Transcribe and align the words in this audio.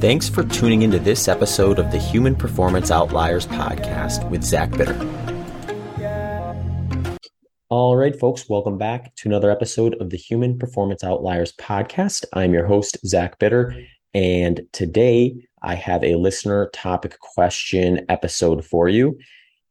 Thanks 0.00 0.28
for 0.28 0.44
tuning 0.44 0.82
into 0.82 1.00
this 1.00 1.26
episode 1.26 1.80
of 1.80 1.90
the 1.90 1.98
Human 1.98 2.36
Performance 2.36 2.92
Outliers 2.92 3.48
podcast 3.48 4.30
with 4.30 4.44
Zach 4.44 4.70
Bitter. 4.70 4.94
All 7.68 7.96
right, 7.96 8.16
folks, 8.16 8.48
welcome 8.48 8.78
back 8.78 9.12
to 9.16 9.28
another 9.28 9.50
episode 9.50 9.96
of 10.00 10.10
the 10.10 10.16
Human 10.16 10.56
Performance 10.56 11.02
Outliers 11.02 11.52
podcast. 11.54 12.24
I'm 12.32 12.54
your 12.54 12.64
host, 12.64 12.96
Zach 13.04 13.40
Bitter, 13.40 13.74
and 14.14 14.60
today 14.70 15.34
I 15.62 15.74
have 15.74 16.04
a 16.04 16.14
listener 16.14 16.70
topic 16.72 17.18
question 17.18 18.06
episode 18.08 18.64
for 18.64 18.88
you. 18.88 19.18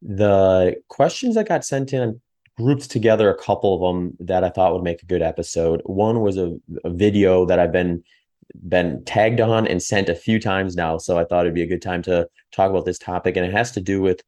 The 0.02 0.76
questions 0.90 1.36
that 1.36 1.48
got 1.48 1.64
sent 1.64 1.94
in, 1.94 2.20
grouped 2.58 2.92
together 2.92 3.30
a 3.30 3.38
couple 3.38 3.76
of 3.76 3.96
them 3.96 4.18
that 4.20 4.44
I 4.44 4.50
thought 4.50 4.74
would 4.74 4.84
make 4.84 5.04
a 5.04 5.06
good 5.06 5.22
episode. 5.22 5.82
One 5.86 6.20
was 6.20 6.38
a, 6.38 6.58
a 6.84 6.90
video 6.90 7.46
that 7.46 7.60
I've 7.60 7.72
been 7.72 8.04
been 8.68 9.04
tagged 9.06 9.42
on 9.42 9.68
and 9.68 9.82
sent 9.82 10.10
a 10.10 10.16
few 10.16 10.40
times 10.40 10.76
now. 10.76 10.98
So 10.98 11.18
I 11.18 11.26
thought 11.26 11.46
it'd 11.46 11.54
be 11.54 11.64
a 11.64 11.68
good 11.68 11.82
time 11.82 12.02
to 12.04 12.28
talk 12.52 12.70
about 12.70 12.86
this 12.86 13.00
topic. 13.00 13.38
And 13.38 13.46
it 13.46 13.54
has 13.54 13.72
to 13.72 13.82
do 13.82 14.02
with 14.02 14.22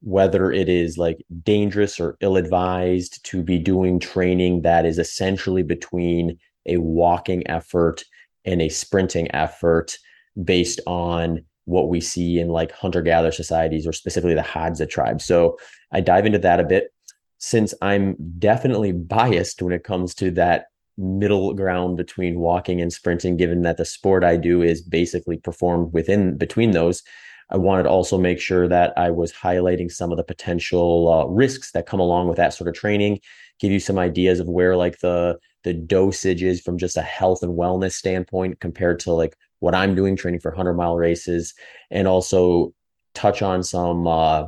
whether 0.00 0.50
it 0.50 0.68
is 0.68 0.96
like 0.96 1.24
dangerous 1.42 2.00
or 2.00 2.16
ill 2.20 2.36
advised 2.36 3.22
to 3.24 3.42
be 3.42 3.58
doing 3.58 4.00
training 4.00 4.62
that 4.62 4.86
is 4.86 4.98
essentially 4.98 5.62
between 5.62 6.38
a 6.66 6.78
walking 6.78 7.46
effort 7.48 8.04
and 8.44 8.62
a 8.62 8.68
sprinting 8.68 9.30
effort 9.34 9.98
based 10.42 10.80
on 10.86 11.44
what 11.66 11.88
we 11.88 12.00
see 12.00 12.38
in 12.38 12.48
like 12.48 12.72
hunter 12.72 13.02
gatherer 13.02 13.30
societies 13.30 13.86
or 13.86 13.92
specifically 13.92 14.34
the 14.34 14.40
Hadza 14.40 14.88
tribe. 14.88 15.20
So 15.20 15.58
I 15.92 16.00
dive 16.00 16.26
into 16.26 16.38
that 16.38 16.60
a 16.60 16.64
bit 16.64 16.92
since 17.38 17.74
I'm 17.80 18.16
definitely 18.38 18.92
biased 18.92 19.62
when 19.62 19.72
it 19.72 19.84
comes 19.84 20.14
to 20.16 20.30
that 20.32 20.66
middle 21.00 21.54
ground 21.54 21.96
between 21.96 22.38
walking 22.38 22.80
and 22.80 22.92
sprinting, 22.92 23.36
given 23.36 23.62
that 23.62 23.78
the 23.78 23.84
sport 23.84 24.22
I 24.22 24.36
do 24.36 24.62
is 24.62 24.82
basically 24.82 25.38
performed 25.38 25.92
within 25.92 26.36
between 26.36 26.72
those. 26.72 27.02
I 27.50 27.56
wanted 27.56 27.84
to 27.84 27.88
also 27.88 28.16
make 28.16 28.38
sure 28.38 28.68
that 28.68 28.92
I 28.96 29.10
was 29.10 29.32
highlighting 29.32 29.90
some 29.90 30.12
of 30.12 30.16
the 30.16 30.24
potential 30.24 31.12
uh, 31.12 31.26
risks 31.26 31.72
that 31.72 31.86
come 31.86 31.98
along 31.98 32.28
with 32.28 32.36
that 32.36 32.54
sort 32.54 32.68
of 32.68 32.74
training, 32.74 33.18
give 33.58 33.72
you 33.72 33.80
some 33.80 33.98
ideas 33.98 34.38
of 34.38 34.48
where 34.48 34.76
like 34.76 34.98
the 35.00 35.38
the 35.64 35.74
dosage 35.74 36.42
is 36.42 36.60
from 36.60 36.78
just 36.78 36.96
a 36.96 37.02
health 37.02 37.42
and 37.42 37.58
wellness 37.58 37.92
standpoint 37.92 38.60
compared 38.60 38.98
to 39.00 39.12
like 39.12 39.36
what 39.58 39.74
I'm 39.74 39.94
doing 39.94 40.16
training 40.16 40.40
for 40.40 40.50
100 40.50 40.74
mile 40.74 40.96
races, 40.96 41.54
and 41.90 42.06
also 42.06 42.72
touch 43.14 43.42
on 43.42 43.62
some 43.62 44.06
uh, 44.06 44.46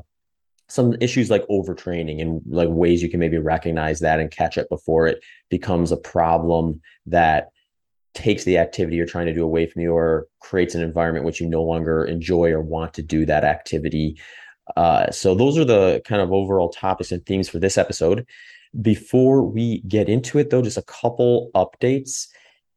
some 0.73 0.95
issues 1.01 1.29
like 1.29 1.47
overtraining 1.49 2.23
and 2.23 2.41
like 2.47 2.69
ways 2.71 3.03
you 3.03 3.11
can 3.11 3.21
maybe 3.21 3.37
recognize 3.37 4.01
that 4.01 4.19
and 4.19 4.31
catch 4.31 4.57
it 4.57 4.71
before 4.71 5.07
it 5.07 5.23
becomes 5.51 5.93
a 5.93 5.99
problem 5.99 6.81
that 7.05 7.51
takes 8.15 8.45
the 8.45 8.57
activity 8.57 8.97
you're 8.97 9.05
trying 9.05 9.27
to 9.27 9.35
do 9.35 9.45
away 9.45 9.67
from 9.67 9.83
you 9.83 9.93
or 9.93 10.27
creates 10.41 10.75
an 10.75 10.83
environment 10.83 11.27
which 11.27 11.43
you 11.43 11.49
no 11.49 11.63
longer 11.63 12.07
enjoy 12.07 12.51
or 12.51 12.63
want 12.63 12.95
to 12.95 13.03
do 13.03 13.27
that 13.27 13.45
activity. 13.45 14.19
Uh, 14.75 15.11
so 15.11 15.35
those 15.35 15.59
are 15.59 15.65
the 15.65 16.01
kind 16.07 16.23
of 16.23 16.33
overall 16.33 16.71
topics 16.71 17.13
and 17.13 17.25
themes 17.27 17.51
for 17.51 17.59
this 17.59 17.77
episode. 17.77 18.27
Before 18.81 19.43
we 19.43 19.83
get 19.83 20.09
into 20.09 20.39
it, 20.39 20.49
though, 20.49 20.63
just 20.63 20.79
a 20.79 20.83
couple 20.83 21.51
updates 21.55 22.29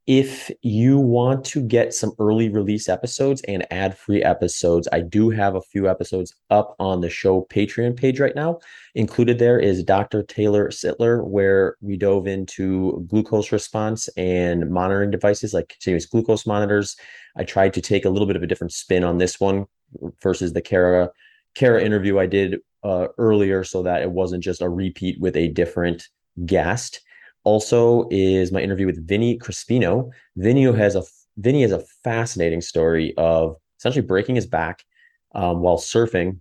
if 0.08 0.52
you 0.62 1.00
want 1.00 1.44
to 1.46 1.62
get 1.62 1.94
some 1.94 2.12
early 2.20 2.48
release 2.50 2.88
episodes 2.88 3.42
and 3.48 3.66
ad 3.72 3.98
free 3.98 4.22
episodes, 4.22 4.88
I 4.92 5.02
do 5.02 5.32
have 5.32 5.56
a 5.56 5.62
few 5.62 5.90
episodes 5.90 6.36
up 6.52 6.76
on 6.78 7.02
the 7.02 7.10
show 7.10 7.48
Patreon 7.50 7.98
page 7.98 8.20
right 8.20 8.36
now. 8.36 8.60
Included 8.94 9.40
there 9.40 9.60
is 9.60 9.84
Dr. 9.84 10.22
Taylor 10.22 10.70
Sittler, 10.70 11.26
where 11.26 11.76
we 11.82 11.98
dove 11.98 12.28
into 12.28 13.04
glucose 13.10 13.52
response 13.52 14.08
and 14.10 14.70
monitoring 14.70 15.10
devices 15.10 15.56
like 15.56 15.70
continuous 15.70 16.06
glucose 16.06 16.46
monitors. 16.46 16.96
I 17.36 17.44
tried 17.44 17.74
to 17.74 17.82
take 17.82 18.06
a 18.06 18.10
little 18.10 18.28
bit 18.28 18.36
of 18.36 18.44
a 18.44 18.48
different 18.48 18.74
spin 18.74 19.04
on 19.04 19.18
this 19.18 19.40
one 19.40 19.66
versus 20.22 20.54
the 20.54 20.62
Kara 20.62 21.10
Kara 21.56 21.82
interview 21.82 22.20
I 22.20 22.28
did 22.28 22.60
uh, 22.84 23.08
earlier, 23.18 23.64
so 23.64 23.82
that 23.84 24.04
it 24.04 24.12
wasn't 24.12 24.44
just 24.44 24.62
a 24.62 24.70
repeat 24.70 25.20
with 25.20 25.36
a 25.36 25.48
different 25.48 26.10
guest 26.46 27.02
also 27.46 28.08
is 28.12 28.52
my 28.52 28.60
interview 28.60 28.86
with 28.86 29.08
Vinny 29.08 29.38
Crispino. 29.38 30.12
Vinny 30.36 30.64
has 30.64 30.96
a 30.96 31.04
Vinny 31.38 31.62
has 31.62 31.72
a 31.72 31.84
fascinating 32.04 32.62
story 32.62 33.14
of 33.18 33.56
essentially 33.80 34.06
breaking 34.06 34.36
his 34.36 34.48
back 34.48 34.84
um, 35.34 35.62
while 35.62 35.78
surfing 35.78 36.40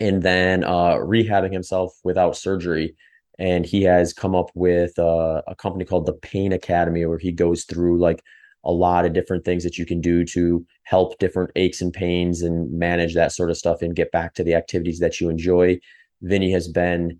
and 0.00 0.22
then 0.22 0.64
uh, 0.64 0.94
rehabbing 0.94 1.52
himself 1.52 1.92
without 2.04 2.36
surgery. 2.36 2.96
And 3.38 3.64
he 3.64 3.82
has 3.84 4.12
come 4.12 4.34
up 4.34 4.50
with 4.54 4.98
uh, 4.98 5.42
a 5.46 5.54
company 5.54 5.84
called 5.84 6.06
the 6.06 6.12
Pain 6.12 6.52
Academy, 6.52 7.06
where 7.06 7.18
he 7.18 7.32
goes 7.32 7.64
through 7.64 7.98
like 7.98 8.22
a 8.64 8.72
lot 8.72 9.06
of 9.06 9.14
different 9.14 9.44
things 9.44 9.64
that 9.64 9.78
you 9.78 9.86
can 9.86 10.00
do 10.00 10.24
to 10.24 10.66
help 10.82 11.18
different 11.18 11.50
aches 11.56 11.80
and 11.80 11.92
pains 11.92 12.42
and 12.42 12.70
manage 12.70 13.14
that 13.14 13.32
sort 13.32 13.50
of 13.50 13.56
stuff 13.56 13.80
and 13.80 13.96
get 13.96 14.12
back 14.12 14.34
to 14.34 14.44
the 14.44 14.54
activities 14.54 14.98
that 14.98 15.20
you 15.20 15.30
enjoy. 15.30 15.78
Vinny 16.20 16.52
has 16.52 16.68
been 16.68 17.18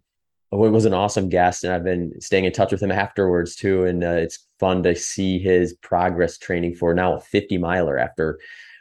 it 0.53 0.57
was 0.57 0.85
an 0.85 0.95
awesome 0.95 1.29
guest, 1.29 1.63
and 1.63 1.73
I've 1.73 1.85
been 1.85 2.21
staying 2.21 2.45
in 2.45 2.53
touch 2.53 2.73
with 2.73 2.83
him 2.83 2.91
afterwards 2.91 3.55
too. 3.55 3.85
And 3.85 4.03
uh, 4.03 4.09
it's 4.11 4.47
fun 4.59 4.83
to 4.83 4.95
see 4.97 5.39
his 5.39 5.75
progress 5.75 6.39
training 6.39 6.75
for 6.75 6.93
now 6.93 7.15
a 7.15 7.21
50 7.21 7.59
miler 7.59 7.99
after 7.99 8.39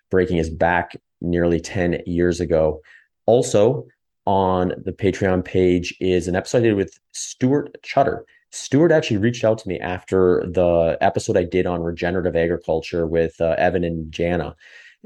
breaking 0.09 0.37
his 0.37 0.49
back 0.49 0.95
nearly 1.21 1.59
10 1.59 2.01
years 2.05 2.39
ago. 2.39 2.81
Also, 3.27 3.85
on 4.25 4.73
the 4.83 4.91
Patreon 4.91 5.45
page 5.45 5.95
is 5.99 6.27
an 6.27 6.35
episode 6.35 6.59
I 6.59 6.61
did 6.61 6.75
with 6.75 6.99
Stuart 7.13 7.77
Chutter. 7.83 8.23
Stuart 8.51 8.91
actually 8.91 9.17
reached 9.17 9.43
out 9.43 9.59
to 9.59 9.67
me 9.67 9.79
after 9.79 10.43
the 10.47 10.97
episode 11.01 11.37
I 11.37 11.43
did 11.43 11.67
on 11.67 11.81
regenerative 11.81 12.35
agriculture 12.35 13.05
with 13.05 13.39
uh, 13.39 13.55
Evan 13.59 13.83
and 13.83 14.11
Jana, 14.11 14.55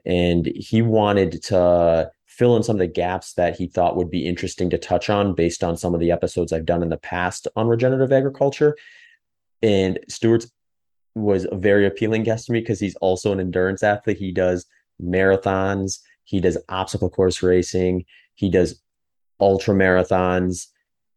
and 0.05 0.45
he 0.55 0.81
wanted 0.81 1.43
to 1.43 2.09
fill 2.37 2.57
in 2.57 2.63
some 2.63 2.75
of 2.75 2.79
the 2.79 2.87
gaps 2.87 3.33
that 3.33 3.55
he 3.55 3.67
thought 3.67 3.95
would 3.95 4.09
be 4.09 4.25
interesting 4.25 4.69
to 4.71 4.77
touch 4.77 5.09
on 5.09 5.35
based 5.35 5.63
on 5.63 5.77
some 5.77 5.93
of 5.93 5.99
the 5.99 6.11
episodes 6.11 6.51
I've 6.51 6.65
done 6.65 6.81
in 6.81 6.89
the 6.89 6.97
past 6.97 7.47
on 7.55 7.67
regenerative 7.67 8.11
agriculture. 8.11 8.75
And 9.61 9.99
Stuart 10.09 10.45
was 11.15 11.45
a 11.51 11.55
very 11.55 11.85
appealing 11.85 12.23
guest 12.23 12.47
to 12.47 12.51
me 12.51 12.59
because 12.59 12.79
he's 12.79 12.95
also 12.95 13.31
an 13.31 13.39
endurance 13.39 13.83
athlete. 13.83 14.17
He 14.17 14.31
does 14.31 14.65
marathons, 15.01 15.99
he 16.23 16.39
does 16.39 16.57
obstacle 16.69 17.09
course 17.09 17.43
racing, 17.43 18.05
he 18.33 18.49
does 18.49 18.81
ultra 19.39 19.75
marathons, 19.75 20.67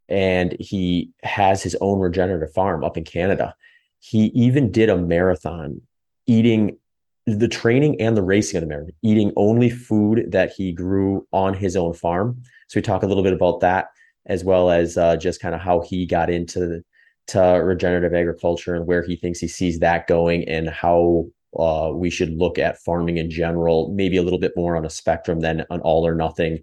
and 0.08 0.54
he 0.60 1.12
has 1.22 1.62
his 1.62 1.76
own 1.80 1.98
regenerative 1.98 2.52
farm 2.52 2.84
up 2.84 2.98
in 2.98 3.04
Canada. 3.04 3.54
He 4.00 4.26
even 4.26 4.70
did 4.70 4.90
a 4.90 4.98
marathon 4.98 5.80
eating 6.26 6.76
the 7.26 7.48
training 7.48 8.00
and 8.00 8.16
the 8.16 8.22
racing 8.22 8.56
of 8.56 8.62
the 8.62 8.68
marathon, 8.68 8.92
eating 9.02 9.32
only 9.36 9.68
food 9.68 10.26
that 10.30 10.52
he 10.52 10.72
grew 10.72 11.26
on 11.32 11.54
his 11.54 11.76
own 11.76 11.92
farm. 11.92 12.40
So 12.68 12.78
we 12.78 12.82
talk 12.82 13.02
a 13.02 13.06
little 13.06 13.22
bit 13.22 13.32
about 13.32 13.60
that, 13.60 13.86
as 14.26 14.44
well 14.44 14.70
as 14.70 14.96
uh, 14.96 15.16
just 15.16 15.40
kind 15.40 15.54
of 15.54 15.60
how 15.60 15.80
he 15.80 16.06
got 16.06 16.30
into 16.30 16.82
to 17.28 17.40
regenerative 17.40 18.14
agriculture 18.14 18.76
and 18.76 18.86
where 18.86 19.02
he 19.02 19.16
thinks 19.16 19.40
he 19.40 19.48
sees 19.48 19.80
that 19.80 20.06
going, 20.06 20.48
and 20.48 20.68
how 20.68 21.26
uh, 21.58 21.90
we 21.92 22.10
should 22.10 22.30
look 22.38 22.58
at 22.58 22.78
farming 22.78 23.16
in 23.16 23.30
general, 23.30 23.92
maybe 23.92 24.16
a 24.16 24.22
little 24.22 24.38
bit 24.38 24.52
more 24.56 24.76
on 24.76 24.84
a 24.84 24.90
spectrum 24.90 25.40
than 25.40 25.64
an 25.70 25.80
all 25.80 26.06
or 26.06 26.14
nothing 26.14 26.60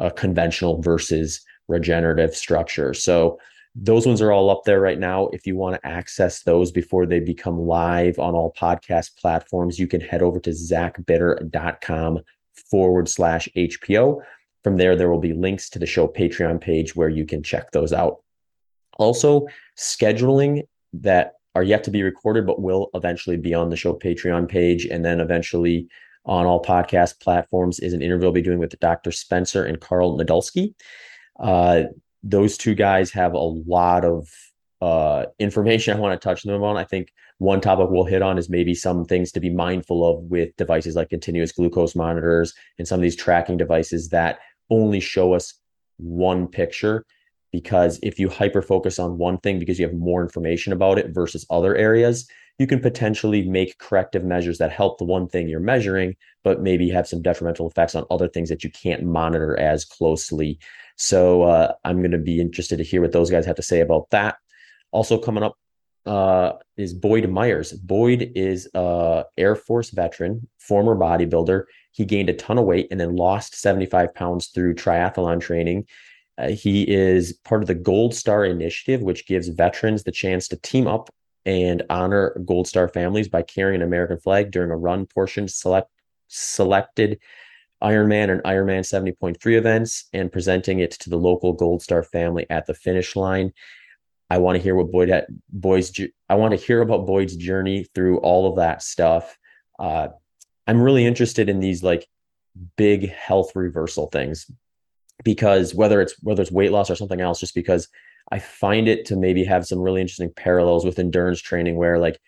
uh, 0.00 0.08
conventional 0.10 0.80
versus 0.80 1.44
regenerative 1.68 2.34
structure. 2.34 2.94
So 2.94 3.38
those 3.78 4.06
ones 4.06 4.22
are 4.22 4.32
all 4.32 4.48
up 4.48 4.62
there 4.64 4.80
right 4.80 4.98
now. 4.98 5.28
If 5.28 5.46
you 5.46 5.54
want 5.54 5.76
to 5.76 5.86
access 5.86 6.42
those 6.42 6.72
before 6.72 7.04
they 7.04 7.20
become 7.20 7.60
live 7.60 8.18
on 8.18 8.34
all 8.34 8.54
podcast 8.58 9.16
platforms, 9.16 9.78
you 9.78 9.86
can 9.86 10.00
head 10.00 10.22
over 10.22 10.40
to 10.40 10.50
zachbitter.com 10.50 12.20
forward 12.70 13.08
slash 13.08 13.48
HPO. 13.54 14.22
From 14.64 14.78
there, 14.78 14.96
there 14.96 15.10
will 15.10 15.20
be 15.20 15.34
links 15.34 15.68
to 15.70 15.78
the 15.78 15.86
show 15.86 16.08
Patreon 16.08 16.60
page 16.60 16.96
where 16.96 17.10
you 17.10 17.26
can 17.26 17.42
check 17.42 17.70
those 17.72 17.92
out. 17.92 18.22
Also, 18.98 19.46
scheduling 19.78 20.62
that 20.94 21.34
are 21.54 21.62
yet 21.62 21.84
to 21.84 21.90
be 21.90 22.02
recorded, 22.02 22.46
but 22.46 22.62
will 22.62 22.88
eventually 22.94 23.36
be 23.36 23.52
on 23.52 23.68
the 23.68 23.76
show 23.76 23.92
Patreon 23.92 24.48
page 24.48 24.86
and 24.86 25.04
then 25.04 25.20
eventually 25.20 25.86
on 26.24 26.46
all 26.46 26.62
podcast 26.62 27.20
platforms 27.20 27.78
is 27.78 27.92
an 27.92 28.02
interview 28.02 28.26
I'll 28.26 28.32
be 28.32 28.42
doing 28.42 28.58
with 28.58 28.78
Dr. 28.80 29.12
Spencer 29.12 29.64
and 29.64 29.80
Karl 29.80 30.18
Nadolsky. 30.18 30.74
Uh, 31.38 31.84
those 32.28 32.56
two 32.56 32.74
guys 32.74 33.10
have 33.12 33.34
a 33.34 33.38
lot 33.38 34.04
of 34.04 34.28
uh, 34.80 35.26
information 35.38 35.96
I 35.96 36.00
want 36.00 36.20
to 36.20 36.28
touch 36.28 36.42
them 36.42 36.62
on. 36.62 36.76
I 36.76 36.84
think 36.84 37.12
one 37.38 37.60
topic 37.60 37.88
we'll 37.90 38.04
hit 38.04 38.22
on 38.22 38.38
is 38.38 38.48
maybe 38.48 38.74
some 38.74 39.04
things 39.04 39.32
to 39.32 39.40
be 39.40 39.50
mindful 39.50 40.06
of 40.06 40.22
with 40.24 40.56
devices 40.56 40.96
like 40.96 41.10
continuous 41.10 41.52
glucose 41.52 41.94
monitors 41.94 42.54
and 42.78 42.86
some 42.86 42.98
of 42.98 43.02
these 43.02 43.16
tracking 43.16 43.56
devices 43.56 44.08
that 44.10 44.38
only 44.70 45.00
show 45.00 45.32
us 45.34 45.54
one 45.98 46.48
picture. 46.48 47.04
Because 47.52 47.98
if 48.02 48.18
you 48.18 48.28
hyper 48.28 48.60
focus 48.60 48.98
on 48.98 49.18
one 49.18 49.38
thing 49.38 49.58
because 49.58 49.78
you 49.78 49.86
have 49.86 49.94
more 49.94 50.22
information 50.22 50.72
about 50.72 50.98
it 50.98 51.14
versus 51.14 51.46
other 51.48 51.74
areas, 51.74 52.28
you 52.58 52.66
can 52.66 52.80
potentially 52.80 53.48
make 53.48 53.78
corrective 53.78 54.24
measures 54.24 54.58
that 54.58 54.72
help 54.72 54.98
the 54.98 55.04
one 55.04 55.28
thing 55.28 55.48
you're 55.48 55.60
measuring, 55.60 56.16
but 56.42 56.62
maybe 56.62 56.88
have 56.90 57.06
some 57.06 57.22
detrimental 57.22 57.68
effects 57.68 57.94
on 57.94 58.04
other 58.10 58.28
things 58.28 58.48
that 58.48 58.64
you 58.64 58.70
can't 58.70 59.04
monitor 59.04 59.58
as 59.58 59.84
closely. 59.84 60.58
So 60.96 61.42
uh, 61.42 61.74
I'm 61.84 61.98
going 61.98 62.10
to 62.12 62.18
be 62.18 62.40
interested 62.40 62.78
to 62.78 62.84
hear 62.84 63.02
what 63.02 63.12
those 63.12 63.30
guys 63.30 63.46
have 63.46 63.56
to 63.56 63.62
say 63.62 63.80
about 63.80 64.10
that. 64.10 64.36
Also, 64.90 65.18
coming 65.18 65.42
up 65.42 65.56
uh, 66.06 66.52
is 66.76 66.94
Boyd 66.94 67.28
Myers. 67.28 67.72
Boyd 67.72 68.32
is 68.34 68.68
a 68.74 69.24
Air 69.36 69.56
Force 69.56 69.90
veteran, 69.90 70.48
former 70.58 70.94
bodybuilder. 70.96 71.64
He 71.92 72.04
gained 72.04 72.30
a 72.30 72.34
ton 72.34 72.58
of 72.58 72.64
weight 72.64 72.88
and 72.90 73.00
then 73.00 73.16
lost 73.16 73.56
75 73.56 74.14
pounds 74.14 74.48
through 74.48 74.74
triathlon 74.74 75.40
training. 75.40 75.86
Uh, 76.38 76.48
he 76.48 76.88
is 76.88 77.32
part 77.44 77.62
of 77.62 77.66
the 77.66 77.74
Gold 77.74 78.14
Star 78.14 78.44
Initiative, 78.44 79.02
which 79.02 79.26
gives 79.26 79.48
veterans 79.48 80.04
the 80.04 80.12
chance 80.12 80.48
to 80.48 80.56
team 80.56 80.86
up 80.86 81.10
and 81.44 81.82
honor 81.90 82.40
Gold 82.44 82.68
Star 82.68 82.88
families 82.88 83.28
by 83.28 83.42
carrying 83.42 83.80
an 83.80 83.86
American 83.86 84.18
flag 84.18 84.50
during 84.50 84.70
a 84.70 84.76
run 84.76 85.06
portion 85.06 85.48
select 85.48 85.90
selected 86.28 87.20
Ironman 87.82 88.30
and 88.30 88.42
Ironman 88.42 88.80
70.3 88.80 89.56
events 89.56 90.08
and 90.12 90.32
presenting 90.32 90.80
it 90.80 90.92
to 90.92 91.10
the 91.10 91.18
local 91.18 91.52
Gold 91.52 91.82
Star 91.82 92.02
family 92.02 92.46
at 92.48 92.66
the 92.66 92.74
finish 92.74 93.16
line. 93.16 93.52
I 94.30 94.38
want 94.38 94.56
to 94.56 94.62
hear 94.62 94.74
what 94.74 94.90
Boyd 94.90 95.08
had, 95.08 95.26
Boyd's 95.50 95.98
I 96.28 96.34
want 96.34 96.52
to 96.52 96.64
hear 96.64 96.80
about 96.80 97.06
Boyd's 97.06 97.36
journey 97.36 97.86
through 97.94 98.18
all 98.18 98.48
of 98.50 98.56
that 98.56 98.82
stuff. 98.82 99.36
Uh, 99.78 100.08
I'm 100.66 100.80
really 100.80 101.06
interested 101.06 101.48
in 101.48 101.60
these 101.60 101.82
like 101.82 102.08
big 102.76 103.10
health 103.10 103.54
reversal 103.54 104.08
things 104.08 104.50
because 105.22 105.74
whether 105.74 106.00
it's 106.00 106.14
whether 106.22 106.42
it's 106.42 106.50
weight 106.50 106.72
loss 106.72 106.90
or 106.90 106.96
something 106.96 107.20
else, 107.20 107.38
just 107.38 107.54
because 107.54 107.88
I 108.32 108.38
find 108.40 108.88
it 108.88 109.06
to 109.06 109.16
maybe 109.16 109.44
have 109.44 109.66
some 109.66 109.78
really 109.78 110.00
interesting 110.00 110.32
parallels 110.34 110.84
with 110.84 110.98
endurance 110.98 111.40
training 111.40 111.76
where 111.76 111.98
like 111.98 112.18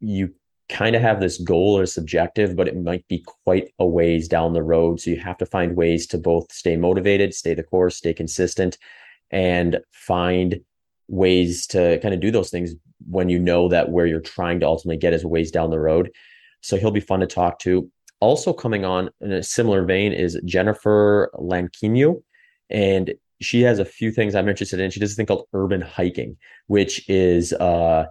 you 0.00 0.34
kind 0.68 0.94
of 0.94 1.02
have 1.02 1.20
this 1.20 1.38
goal 1.38 1.78
or 1.78 1.86
subjective, 1.86 2.54
but 2.54 2.68
it 2.68 2.76
might 2.76 3.06
be 3.08 3.24
quite 3.44 3.72
a 3.78 3.86
ways 3.86 4.28
down 4.28 4.52
the 4.52 4.62
road. 4.62 5.00
So 5.00 5.10
you 5.10 5.16
have 5.20 5.38
to 5.38 5.46
find 5.46 5.76
ways 5.76 6.06
to 6.08 6.18
both 6.18 6.52
stay 6.52 6.76
motivated, 6.76 7.34
stay 7.34 7.54
the 7.54 7.62
course, 7.62 7.96
stay 7.96 8.12
consistent, 8.12 8.76
and 9.30 9.78
find 9.92 10.60
ways 11.08 11.66
to 11.68 11.98
kind 12.00 12.14
of 12.14 12.20
do 12.20 12.30
those 12.30 12.50
things 12.50 12.74
when 13.08 13.28
you 13.28 13.38
know 13.38 13.68
that 13.68 13.90
where 13.90 14.06
you're 14.06 14.20
trying 14.20 14.60
to 14.60 14.66
ultimately 14.66 14.98
get 14.98 15.14
is 15.14 15.24
ways 15.24 15.50
down 15.50 15.70
the 15.70 15.80
road. 15.80 16.10
So 16.60 16.76
he'll 16.76 16.90
be 16.90 17.00
fun 17.00 17.20
to 17.20 17.26
talk 17.26 17.58
to. 17.60 17.90
Also 18.20 18.52
coming 18.52 18.84
on 18.84 19.10
in 19.20 19.32
a 19.32 19.42
similar 19.42 19.84
vein 19.84 20.12
is 20.12 20.38
Jennifer 20.44 21.30
Lanquino, 21.34 22.22
and 22.68 23.14
she 23.40 23.62
has 23.62 23.78
a 23.78 23.84
few 23.84 24.10
things 24.10 24.34
I'm 24.34 24.48
interested 24.48 24.80
in. 24.80 24.90
She 24.90 25.00
does 25.00 25.12
a 25.12 25.14
thing 25.14 25.26
called 25.26 25.46
urban 25.52 25.80
hiking, 25.80 26.36
which 26.66 27.08
is 27.08 27.52
uh, 27.52 28.06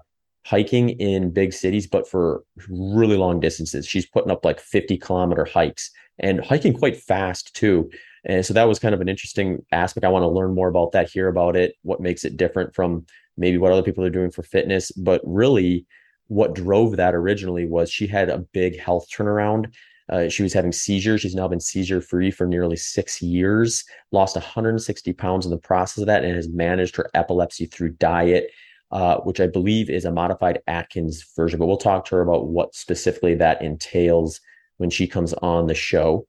hiking 0.48 0.92
in 0.92 1.30
big 1.30 1.52
cities, 1.52 1.86
but 1.86 2.08
for 2.08 2.42
really 2.70 3.18
long 3.18 3.38
distances. 3.42 3.86
She's 3.86 4.06
putting 4.06 4.32
up 4.32 4.46
like 4.46 4.62
50 4.62 4.98
kilometer 4.98 5.44
hikes 5.44 5.92
and 6.20 6.44
hiking 6.44 6.74
quite 6.74 6.96
fast 6.96 7.54
too. 7.54 7.90
And 8.24 8.46
so 8.46 8.54
that 8.54 8.68
was 8.68 8.80
kind 8.80 8.96
of 8.96 9.02
an 9.02 9.10
interesting 9.10 9.66
aspect. 9.74 10.06
I 10.06 10.10
want 10.10 10.24
to 10.24 10.30
learn 10.30 10.56
more 10.56 10.70
about 10.70 10.94
that, 10.94 11.10
hear 11.10 11.28
about 11.28 11.58
it, 11.58 11.74
what 11.82 12.00
makes 12.00 12.24
it 12.24 12.38
different 12.38 12.74
from 12.74 13.06
maybe 13.36 13.58
what 13.58 13.74
other 13.74 13.84
people 13.84 14.06
are 14.06 14.10
doing 14.10 14.32
for 14.32 14.42
fitness. 14.42 14.90
But 14.92 15.20
really, 15.26 15.86
what 16.28 16.56
drove 16.56 16.96
that 16.96 17.14
originally 17.14 17.66
was 17.66 17.92
she 17.92 18.08
had 18.08 18.30
a 18.30 18.46
big 18.54 18.80
health 18.80 19.08
turnaround. 19.14 19.74
Uh, 20.10 20.30
she 20.30 20.44
was 20.44 20.54
having 20.54 20.72
seizures. 20.72 21.20
She's 21.20 21.36
now 21.36 21.50
been 21.50 21.60
seizure 21.60 22.00
free 22.00 22.32
for 22.32 22.48
nearly 22.48 22.78
six 22.78 23.22
years, 23.22 23.84
lost 24.14 24.38
160 24.38 25.12
pounds 25.12 25.46
in 25.46 25.52
the 25.52 25.58
process 25.58 25.98
of 25.98 26.08
that, 26.08 26.24
and 26.24 26.36
has 26.38 26.48
managed 26.48 26.96
her 26.96 27.10
epilepsy 27.14 27.66
through 27.66 27.90
diet 27.90 28.50
uh, 28.92 29.18
which 29.18 29.40
I 29.40 29.48
believe 29.48 29.90
is 29.90 30.06
a 30.06 30.12
modified 30.12 30.62
Atkins 30.68 31.26
version. 31.36 31.60
But 31.60 31.68
we'll 31.68 31.78
talk 31.78 32.06
to 32.06 32.16
her 32.16 32.22
about 32.22 32.48
what 32.48 32.76
specifically 32.76 33.36
that 33.36 33.62
entails 33.62 34.40
when 34.78 34.90
she 34.90 35.08
comes 35.08 35.34
on 35.34 35.68
the 35.68 35.76
show. 35.76 36.28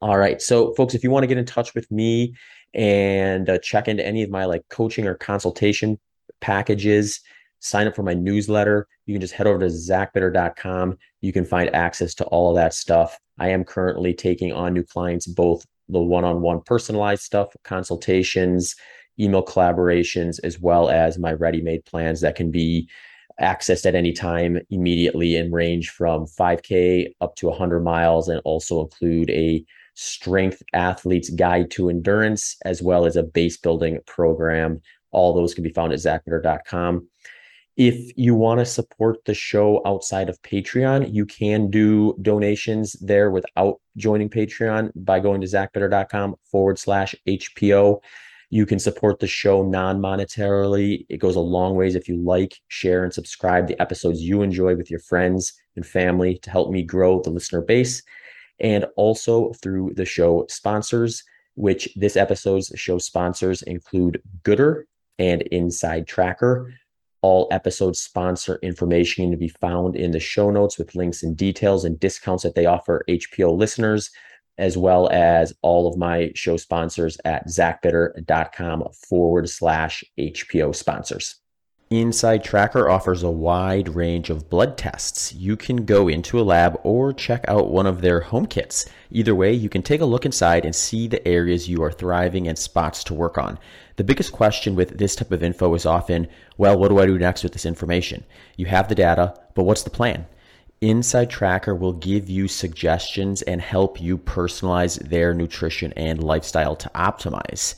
All 0.00 0.18
right. 0.18 0.40
So, 0.40 0.72
folks, 0.74 0.94
if 0.94 1.02
you 1.02 1.10
want 1.10 1.24
to 1.24 1.26
get 1.26 1.38
in 1.38 1.44
touch 1.44 1.74
with 1.74 1.90
me 1.90 2.34
and 2.74 3.48
uh, 3.50 3.58
check 3.58 3.88
into 3.88 4.06
any 4.06 4.22
of 4.22 4.30
my 4.30 4.44
like 4.44 4.62
coaching 4.68 5.06
or 5.06 5.14
consultation 5.14 5.98
packages, 6.40 7.20
sign 7.60 7.88
up 7.88 7.96
for 7.96 8.04
my 8.04 8.14
newsletter, 8.14 8.86
you 9.06 9.14
can 9.14 9.20
just 9.20 9.34
head 9.34 9.48
over 9.48 9.58
to 9.58 9.66
zachbitter.com. 9.66 10.96
You 11.20 11.32
can 11.32 11.44
find 11.44 11.74
access 11.74 12.14
to 12.16 12.24
all 12.26 12.50
of 12.50 12.56
that 12.56 12.74
stuff. 12.74 13.18
I 13.40 13.48
am 13.48 13.64
currently 13.64 14.14
taking 14.14 14.52
on 14.52 14.74
new 14.74 14.84
clients, 14.84 15.26
both 15.26 15.66
the 15.88 15.98
one 15.98 16.24
on 16.24 16.42
one 16.42 16.60
personalized 16.60 17.22
stuff, 17.22 17.48
consultations, 17.64 18.76
email 19.20 19.44
collaborations, 19.44 20.38
as 20.42 20.58
well 20.58 20.88
as 20.88 21.18
my 21.18 21.32
ready 21.32 21.60
made 21.60 21.84
plans 21.84 22.20
that 22.20 22.36
can 22.36 22.50
be 22.50 22.88
accessed 23.40 23.86
at 23.86 23.94
any 23.94 24.12
time 24.12 24.58
immediately 24.70 25.36
and 25.36 25.52
range 25.52 25.90
from 25.90 26.26
5K 26.26 27.12
up 27.20 27.36
to 27.36 27.46
100 27.46 27.80
miles 27.80 28.28
and 28.28 28.40
also 28.44 28.82
include 28.82 29.30
a 29.30 29.64
strength 29.94 30.62
athlete's 30.74 31.30
guide 31.30 31.70
to 31.72 31.88
endurance, 31.88 32.56
as 32.64 32.82
well 32.82 33.06
as 33.06 33.16
a 33.16 33.22
base 33.22 33.56
building 33.56 33.98
program. 34.06 34.80
All 35.10 35.34
those 35.34 35.54
can 35.54 35.64
be 35.64 35.72
found 35.72 35.92
at 35.92 35.98
zachbitter.com. 35.98 37.08
If 37.76 38.16
you 38.16 38.34
want 38.34 38.58
to 38.58 38.66
support 38.66 39.24
the 39.24 39.34
show 39.34 39.80
outside 39.86 40.28
of 40.28 40.42
Patreon, 40.42 41.14
you 41.14 41.24
can 41.24 41.70
do 41.70 42.16
donations 42.20 42.94
there 42.94 43.30
without 43.30 43.80
joining 43.96 44.28
Patreon 44.28 44.90
by 44.96 45.20
going 45.20 45.40
to 45.40 45.46
zachbitter.com 45.46 46.34
forward 46.50 46.78
slash 46.78 47.14
HPO. 47.26 48.00
You 48.50 48.64
can 48.64 48.78
support 48.78 49.20
the 49.20 49.26
show 49.26 49.62
non 49.62 50.00
monetarily. 50.00 51.04
It 51.08 51.18
goes 51.18 51.36
a 51.36 51.40
long 51.40 51.74
ways 51.76 51.94
if 51.94 52.08
you 52.08 52.16
like, 52.16 52.54
share, 52.68 53.04
and 53.04 53.12
subscribe 53.12 53.66
the 53.66 53.80
episodes 53.80 54.22
you 54.22 54.42
enjoy 54.42 54.74
with 54.74 54.90
your 54.90 55.00
friends 55.00 55.52
and 55.76 55.86
family 55.86 56.38
to 56.38 56.50
help 56.50 56.70
me 56.70 56.82
grow 56.82 57.20
the 57.20 57.30
listener 57.30 57.60
base. 57.60 58.02
And 58.60 58.86
also 58.96 59.52
through 59.62 59.92
the 59.94 60.06
show 60.06 60.46
sponsors, 60.48 61.22
which 61.54 61.88
this 61.94 62.16
episode's 62.16 62.72
show 62.74 62.98
sponsors 62.98 63.62
include 63.62 64.22
Goodr 64.42 64.84
and 65.18 65.42
Inside 65.42 66.06
Tracker. 66.06 66.72
All 67.20 67.48
episode 67.50 67.96
sponsor 67.96 68.58
information 68.62 69.30
to 69.30 69.36
be 69.36 69.48
found 69.48 69.96
in 69.96 70.12
the 70.12 70.20
show 70.20 70.50
notes 70.50 70.78
with 70.78 70.94
links 70.94 71.22
and 71.22 71.36
details 71.36 71.84
and 71.84 71.98
discounts 72.00 72.44
that 72.44 72.54
they 72.54 72.66
offer 72.66 73.04
HPO 73.08 73.56
listeners 73.56 74.10
as 74.58 74.76
well 74.76 75.08
as 75.10 75.54
all 75.62 75.88
of 75.88 75.96
my 75.96 76.32
show 76.34 76.56
sponsors 76.56 77.16
at 77.24 77.46
zachbitter.com 77.48 78.84
forward 79.08 79.48
slash 79.48 80.04
HPO 80.18 80.74
sponsors. 80.74 81.36
Inside 81.90 82.44
Tracker 82.44 82.90
offers 82.90 83.22
a 83.22 83.30
wide 83.30 83.88
range 83.94 84.28
of 84.28 84.50
blood 84.50 84.76
tests. 84.76 85.32
You 85.32 85.56
can 85.56 85.86
go 85.86 86.06
into 86.06 86.38
a 86.38 86.42
lab 86.42 86.78
or 86.82 87.14
check 87.14 87.46
out 87.48 87.70
one 87.70 87.86
of 87.86 88.02
their 88.02 88.20
home 88.20 88.44
kits. 88.44 88.84
Either 89.10 89.34
way, 89.34 89.54
you 89.54 89.70
can 89.70 89.80
take 89.80 90.02
a 90.02 90.04
look 90.04 90.26
inside 90.26 90.66
and 90.66 90.76
see 90.76 91.08
the 91.08 91.26
areas 91.26 91.66
you 91.66 91.82
are 91.82 91.90
thriving 91.90 92.46
and 92.46 92.58
spots 92.58 93.02
to 93.04 93.14
work 93.14 93.38
on. 93.38 93.58
The 93.96 94.04
biggest 94.04 94.32
question 94.32 94.74
with 94.74 94.98
this 94.98 95.16
type 95.16 95.32
of 95.32 95.42
info 95.42 95.72
is 95.74 95.86
often, 95.86 96.28
well, 96.58 96.78
what 96.78 96.88
do 96.88 96.98
I 96.98 97.06
do 97.06 97.18
next 97.18 97.42
with 97.42 97.54
this 97.54 97.64
information? 97.64 98.22
You 98.58 98.66
have 98.66 98.88
the 98.88 98.94
data, 98.94 99.40
but 99.54 99.64
what's 99.64 99.82
the 99.82 99.88
plan? 99.88 100.26
Inside 100.80 101.28
Tracker 101.28 101.74
will 101.74 101.92
give 101.92 102.30
you 102.30 102.46
suggestions 102.46 103.42
and 103.42 103.60
help 103.60 104.00
you 104.00 104.16
personalize 104.16 104.96
their 105.08 105.34
nutrition 105.34 105.92
and 105.96 106.22
lifestyle 106.22 106.76
to 106.76 106.90
optimize. 106.94 107.74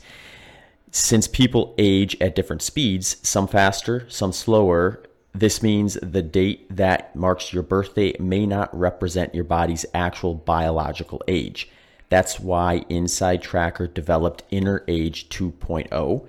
Since 0.91 1.27
people 1.27 1.73
age 1.79 2.15
at 2.21 2.35
different 2.35 2.61
speeds, 2.61 3.17
some 3.23 3.47
faster, 3.47 4.05
some 4.07 4.31
slower, 4.31 5.01
this 5.33 5.63
means 5.63 5.97
the 6.03 6.21
date 6.21 6.75
that 6.75 7.15
marks 7.15 7.51
your 7.51 7.63
birthday 7.63 8.13
may 8.19 8.45
not 8.45 8.77
represent 8.77 9.33
your 9.33 9.45
body's 9.45 9.85
actual 9.95 10.35
biological 10.35 11.23
age. 11.27 11.69
That's 12.09 12.39
why 12.39 12.85
Inside 12.89 13.41
Tracker 13.41 13.87
developed 13.87 14.43
Inner 14.51 14.83
Age 14.87 15.29
2.0 15.29 16.27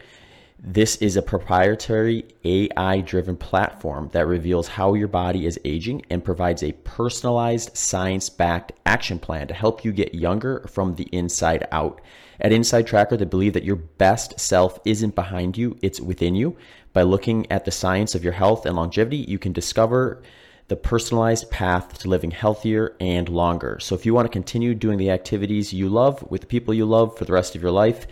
this 0.64 0.94
is 0.96 1.16
a 1.16 1.22
proprietary 1.22 2.24
AI 2.44 3.00
driven 3.00 3.36
platform 3.36 4.08
that 4.12 4.28
reveals 4.28 4.68
how 4.68 4.94
your 4.94 5.08
body 5.08 5.44
is 5.44 5.58
aging 5.64 6.02
and 6.08 6.24
provides 6.24 6.62
a 6.62 6.70
personalized 6.70 7.76
science 7.76 8.28
backed 8.28 8.70
action 8.86 9.18
plan 9.18 9.48
to 9.48 9.54
help 9.54 9.84
you 9.84 9.90
get 9.90 10.14
younger 10.14 10.64
from 10.68 10.94
the 10.94 11.08
inside 11.10 11.66
out. 11.72 12.00
At 12.40 12.52
Inside 12.52 12.86
Tracker, 12.86 13.16
they 13.16 13.24
believe 13.24 13.54
that 13.54 13.64
your 13.64 13.74
best 13.74 14.38
self 14.38 14.78
isn't 14.84 15.16
behind 15.16 15.58
you, 15.58 15.76
it's 15.82 16.00
within 16.00 16.36
you. 16.36 16.56
By 16.92 17.02
looking 17.02 17.50
at 17.50 17.64
the 17.64 17.72
science 17.72 18.14
of 18.14 18.22
your 18.22 18.32
health 18.32 18.64
and 18.64 18.76
longevity, 18.76 19.16
you 19.16 19.40
can 19.40 19.52
discover 19.52 20.22
the 20.68 20.76
personalized 20.76 21.50
path 21.50 21.98
to 21.98 22.08
living 22.08 22.30
healthier 22.30 22.94
and 23.00 23.28
longer. 23.28 23.78
So, 23.80 23.96
if 23.96 24.06
you 24.06 24.14
want 24.14 24.26
to 24.26 24.32
continue 24.32 24.76
doing 24.76 24.98
the 24.98 25.10
activities 25.10 25.72
you 25.72 25.88
love 25.88 26.24
with 26.30 26.40
the 26.40 26.46
people 26.46 26.72
you 26.72 26.86
love 26.86 27.18
for 27.18 27.24
the 27.24 27.32
rest 27.32 27.56
of 27.56 27.62
your 27.62 27.72
life, 27.72 28.06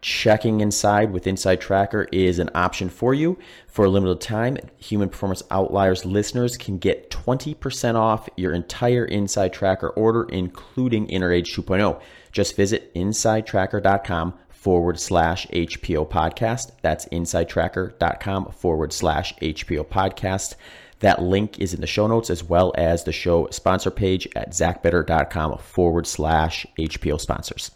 checking 0.00 0.60
inside 0.60 1.12
with 1.12 1.26
Inside 1.26 1.60
Tracker 1.60 2.08
is 2.12 2.38
an 2.38 2.50
option 2.54 2.88
for 2.88 3.12
you. 3.12 3.38
For 3.66 3.84
a 3.84 3.88
limited 3.88 4.20
time, 4.20 4.58
Human 4.78 5.08
Performance 5.08 5.42
Outliers 5.50 6.04
listeners 6.04 6.56
can 6.56 6.78
get 6.78 7.10
20% 7.10 7.94
off 7.94 8.28
your 8.36 8.52
entire 8.52 9.04
Inside 9.04 9.52
Tracker 9.52 9.90
order, 9.90 10.24
including 10.24 11.08
Inner 11.08 11.32
Age 11.32 11.54
2.0. 11.54 12.00
Just 12.32 12.56
visit 12.56 12.94
insidetracker.com 12.94 14.34
forward 14.48 15.00
slash 15.00 15.46
HPO 15.48 16.08
podcast. 16.08 16.72
That's 16.82 17.06
insidetracker.com 17.06 18.52
forward 18.52 18.92
slash 18.92 19.34
HPO 19.36 19.86
podcast. 19.86 20.54
That 21.00 21.22
link 21.22 21.58
is 21.58 21.72
in 21.72 21.80
the 21.80 21.86
show 21.86 22.06
notes 22.06 22.28
as 22.28 22.44
well 22.44 22.74
as 22.76 23.04
the 23.04 23.12
show 23.12 23.48
sponsor 23.50 23.90
page 23.90 24.28
at 24.36 24.50
zachbitter.com 24.50 25.58
forward 25.58 26.06
slash 26.06 26.66
HPO 26.78 27.18
sponsors. 27.18 27.70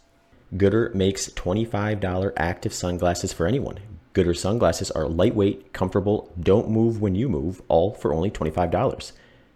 Goodr 0.57 0.95
makes 0.95 1.31
$25 1.31 2.33
active 2.37 2.73
sunglasses 2.73 3.33
for 3.33 3.47
anyone. 3.47 3.81
Goodr 4.15 4.37
sunglasses 4.37 4.93
are 4.93 5.09
lightweight, 5.09 5.73
comfortable, 5.73 6.33
don't 6.39 6.71
move 6.71 7.01
when 7.01 7.17
you 7.17 7.29
move, 7.29 7.61
all 7.67 7.95
for 7.95 8.15
only 8.15 8.31
$25. 8.31 9.13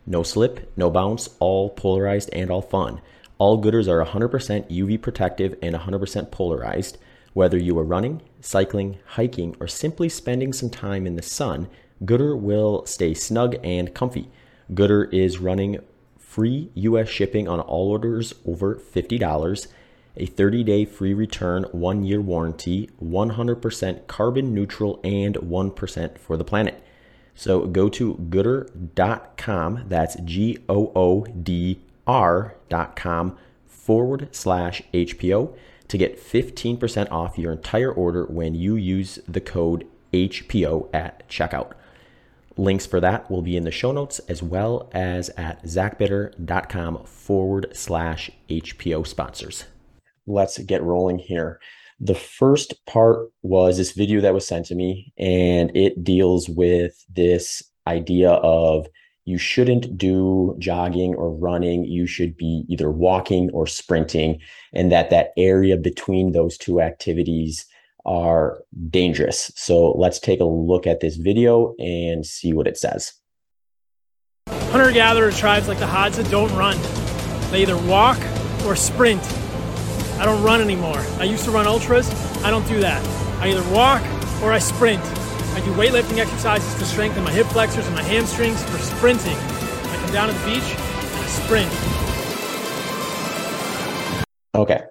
No 0.07 0.25
slip, 0.25 0.73
no 0.77 0.91
bounce, 0.91 1.31
all 1.39 1.71
polarized 1.71 2.31
and 2.33 2.51
all 2.51 2.63
fun. 2.63 3.01
All 3.39 3.63
Goodrs 3.63 3.87
are 3.87 4.05
100% 4.05 4.69
UV 4.69 5.01
protective 5.01 5.57
and 5.63 5.77
100% 5.77 6.33
polarized. 6.33 6.99
Whether 7.33 7.59
you 7.59 7.79
are 7.79 7.85
running, 7.85 8.21
cycling, 8.41 8.99
hiking, 9.07 9.55
or 9.61 9.69
simply 9.69 10.09
spending 10.09 10.53
some 10.53 10.71
time 10.71 11.07
in 11.07 11.15
the 11.15 11.23
sun, 11.23 11.69
Goodr 12.05 12.37
will 12.37 12.85
stay 12.87 13.15
snug 13.15 13.55
and 13.63 13.95
comfy. 13.95 14.33
Goodr 14.73 15.13
is 15.15 15.39
running 15.39 15.79
free 16.19 16.71
US 16.75 17.09
shipping 17.09 17.47
on 17.47 17.61
all 17.61 17.89
orders 17.89 18.35
over 18.45 18.75
$50 18.75 19.69
a 20.19 20.27
30 20.27 20.65
day 20.65 20.85
free 20.85 21.15
return, 21.15 21.65
one 21.73 22.03
year 22.03 22.21
warranty, 22.21 22.91
100% 23.03 24.07
carbon 24.07 24.55
neutral, 24.55 25.01
and 25.03 25.37
1% 25.37 26.19
for 26.19 26.37
the 26.37 26.45
planet. 26.45 26.83
So 27.35 27.67
go 27.67 27.89
to 27.91 28.15
goodr.com, 28.15 29.85
that's 29.89 30.17
G 30.25 30.59
O 30.69 30.93
O 30.97 31.25
D 31.25 31.81
R.com 32.07 33.37
forward 33.65 34.29
slash 34.33 34.83
HPO 34.93 35.57
to 35.87 35.97
get 35.97 36.19
15% 36.21 37.11
off 37.11 37.39
your 37.39 37.53
entire 37.53 37.93
order 37.93 38.25
when 38.27 38.55
you 38.55 38.77
use 38.77 39.21
the 39.29 39.41
code 39.41 39.87
HPO 40.13 40.89
at 40.93 41.27
checkout. 41.29 41.73
Links 42.57 42.87
for 42.87 42.99
that 43.01 43.31
will 43.31 43.41
be 43.41 43.57
in 43.57 43.63
the 43.65 43.71
show 43.71 43.93
notes 43.93 44.19
as 44.29 44.43
well 44.43 44.91
as 44.93 45.31
at 45.37 45.63
zachbitter.com 45.63 47.05
forward 47.05 47.69
slash 47.73 48.31
HPO 48.51 49.07
sponsors 49.07 49.65
let's 50.29 50.59
get 50.59 50.83
rolling 50.83 51.19
here. 51.19 51.61
The 52.01 52.15
first 52.15 52.85
part 52.87 53.31
was 53.43 53.77
this 53.77 53.93
video 53.93 54.21
that 54.21 54.35
was 54.35 54.47
sent 54.47 54.67
to 54.67 54.75
me, 54.75 55.13
and 55.19 55.77
it 55.77 56.05
deals 56.05 56.49
with 56.49 57.05
this 57.09 57.63
idea 57.87 58.31
of 58.31 58.87
you 59.25 59.37
shouldn't 59.37 59.99
do 59.99 60.55
jogging 60.59 61.15
or 61.15 61.31
running. 61.31 61.85
You 61.85 62.07
should 62.07 62.37
be 62.37 62.65
either 62.69 62.91
walking 62.91 63.51
or 63.53 63.67
sprinting 63.67 64.41
and 64.73 64.91
that 64.91 65.11
that 65.11 65.33
area 65.37 65.77
between 65.77 66.33
those 66.33 66.57
two 66.57 66.81
activities 66.81 67.67
are 68.07 68.63
dangerous. 68.89 69.53
So 69.55 69.91
let's 69.93 70.19
take 70.19 70.41
a 70.41 70.45
look 70.45 70.87
at 70.87 71.01
this 71.01 71.17
video 71.17 71.75
and 71.79 72.25
see 72.25 72.55
what 72.55 72.67
it 72.67 72.79
says. 72.79 73.13
Hunter 74.49 74.93
gatherer 74.93 75.31
tribes 75.31 75.69
like 75.69 75.79
the 75.79 75.85
hadza 75.85 76.29
don't 76.31 76.55
run. 76.55 76.79
They 77.51 77.63
either 77.63 77.77
walk 77.77 78.19
or 78.65 78.77
sprint 78.77 79.23
I 80.19 80.25
don't 80.25 80.43
run 80.43 80.61
anymore. 80.61 80.99
I 81.19 81.25
used 81.25 81.45
to 81.45 81.53
run 81.53 81.69
ultras. 81.69 82.11
I 82.43 82.51
don't 82.51 82.67
do 82.67 82.81
that. 82.81 83.05
I 83.41 83.51
either 83.51 83.63
walk 83.73 84.03
or 84.43 84.53
I 84.53 84.59
sprint. 84.59 85.01
I 85.55 85.61
do 85.61 85.73
weightlifting 85.75 86.19
exercises 86.19 86.75
to 86.75 86.85
strengthen 86.85 87.23
my 87.23 87.31
hip 87.31 87.47
flexors 87.47 87.87
and 87.87 87.95
my 87.95 88.03
hamstrings 88.03 88.61
for 88.65 88.79
sprinting. 88.79 89.37
I 89.37 89.97
come 90.03 90.13
down 90.13 90.27
to 90.29 90.35
the 90.35 90.45
beach 90.45 90.75
and 90.75 91.25
I 91.25 91.27
sprint. 91.29 91.73
Okay, 94.57 94.83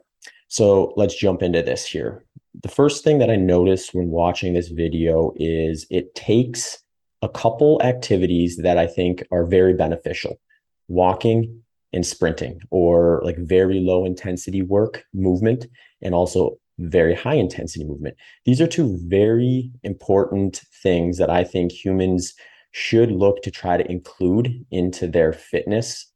so 0.48 0.94
let's 0.96 1.16
jump 1.16 1.42
into 1.44 1.62
this 1.62 1.86
here. 1.86 2.24
The 2.64 2.70
first 2.70 3.04
thing 3.04 3.20
that 3.20 3.30
I 3.30 3.36
noticed 3.36 3.94
when 3.94 4.08
watching 4.08 4.54
this 4.54 4.70
video 4.70 5.34
is 5.36 5.86
it 5.90 6.16
takes 6.16 6.80
a 7.22 7.28
couple 7.28 7.82
activities 7.84 8.58
that 8.58 8.78
I 8.78 8.88
think 8.88 9.26
are 9.32 9.46
very 9.46 9.74
beneficial 9.74 10.40
walking 10.88 11.64
and 11.94 12.06
sprinting 12.06 12.60
or 12.70 13.22
like 13.24 13.38
very 13.38 13.80
low 13.80 14.06
intensity 14.06 14.62
work 14.62 15.04
movement 15.14 15.66
and 16.02 16.14
also 16.14 16.58
very 16.80 17.16
high 17.16 17.34
intensity 17.34 17.86
movement. 17.86 18.16
These 18.46 18.62
are 18.62 18.68
two 18.68 19.00
very 19.08 19.72
important 19.84 20.62
things 20.84 21.18
that 21.18 21.30
I 21.30 21.44
think 21.44 21.72
humans 21.72 22.34
should 22.72 23.12
look 23.12 23.42
to 23.42 23.52
try 23.52 23.78
to 23.78 23.92
include 23.92 24.66
into 24.70 25.08
their 25.08 25.34
fitness 25.34 26.12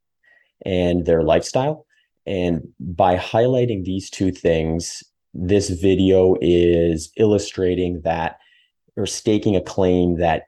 and 0.66 1.06
their 1.06 1.24
lifestyle. 1.24 1.86
And 2.28 2.68
by 2.80 3.18
highlighting 3.18 3.84
these 3.84 4.10
two 4.10 4.32
things, 4.32 5.04
this 5.34 5.70
video 5.70 6.36
is 6.42 7.12
illustrating 7.18 8.02
that 8.04 8.38
or 8.96 9.06
staking 9.06 9.56
a 9.56 9.62
claim 9.62 10.18
that 10.18 10.44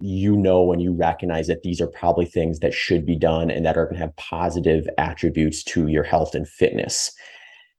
you 0.00 0.36
know 0.36 0.62
when 0.62 0.80
you 0.80 0.92
recognize 0.92 1.46
that 1.46 1.62
these 1.62 1.80
are 1.80 1.86
probably 1.86 2.26
things 2.26 2.60
that 2.60 2.74
should 2.74 3.06
be 3.06 3.16
done 3.16 3.50
and 3.50 3.64
that 3.64 3.76
are 3.76 3.84
going 3.84 3.94
to 3.94 4.00
have 4.00 4.16
positive 4.16 4.88
attributes 4.98 5.62
to 5.64 5.86
your 5.86 6.02
health 6.02 6.34
and 6.34 6.48
fitness. 6.48 7.12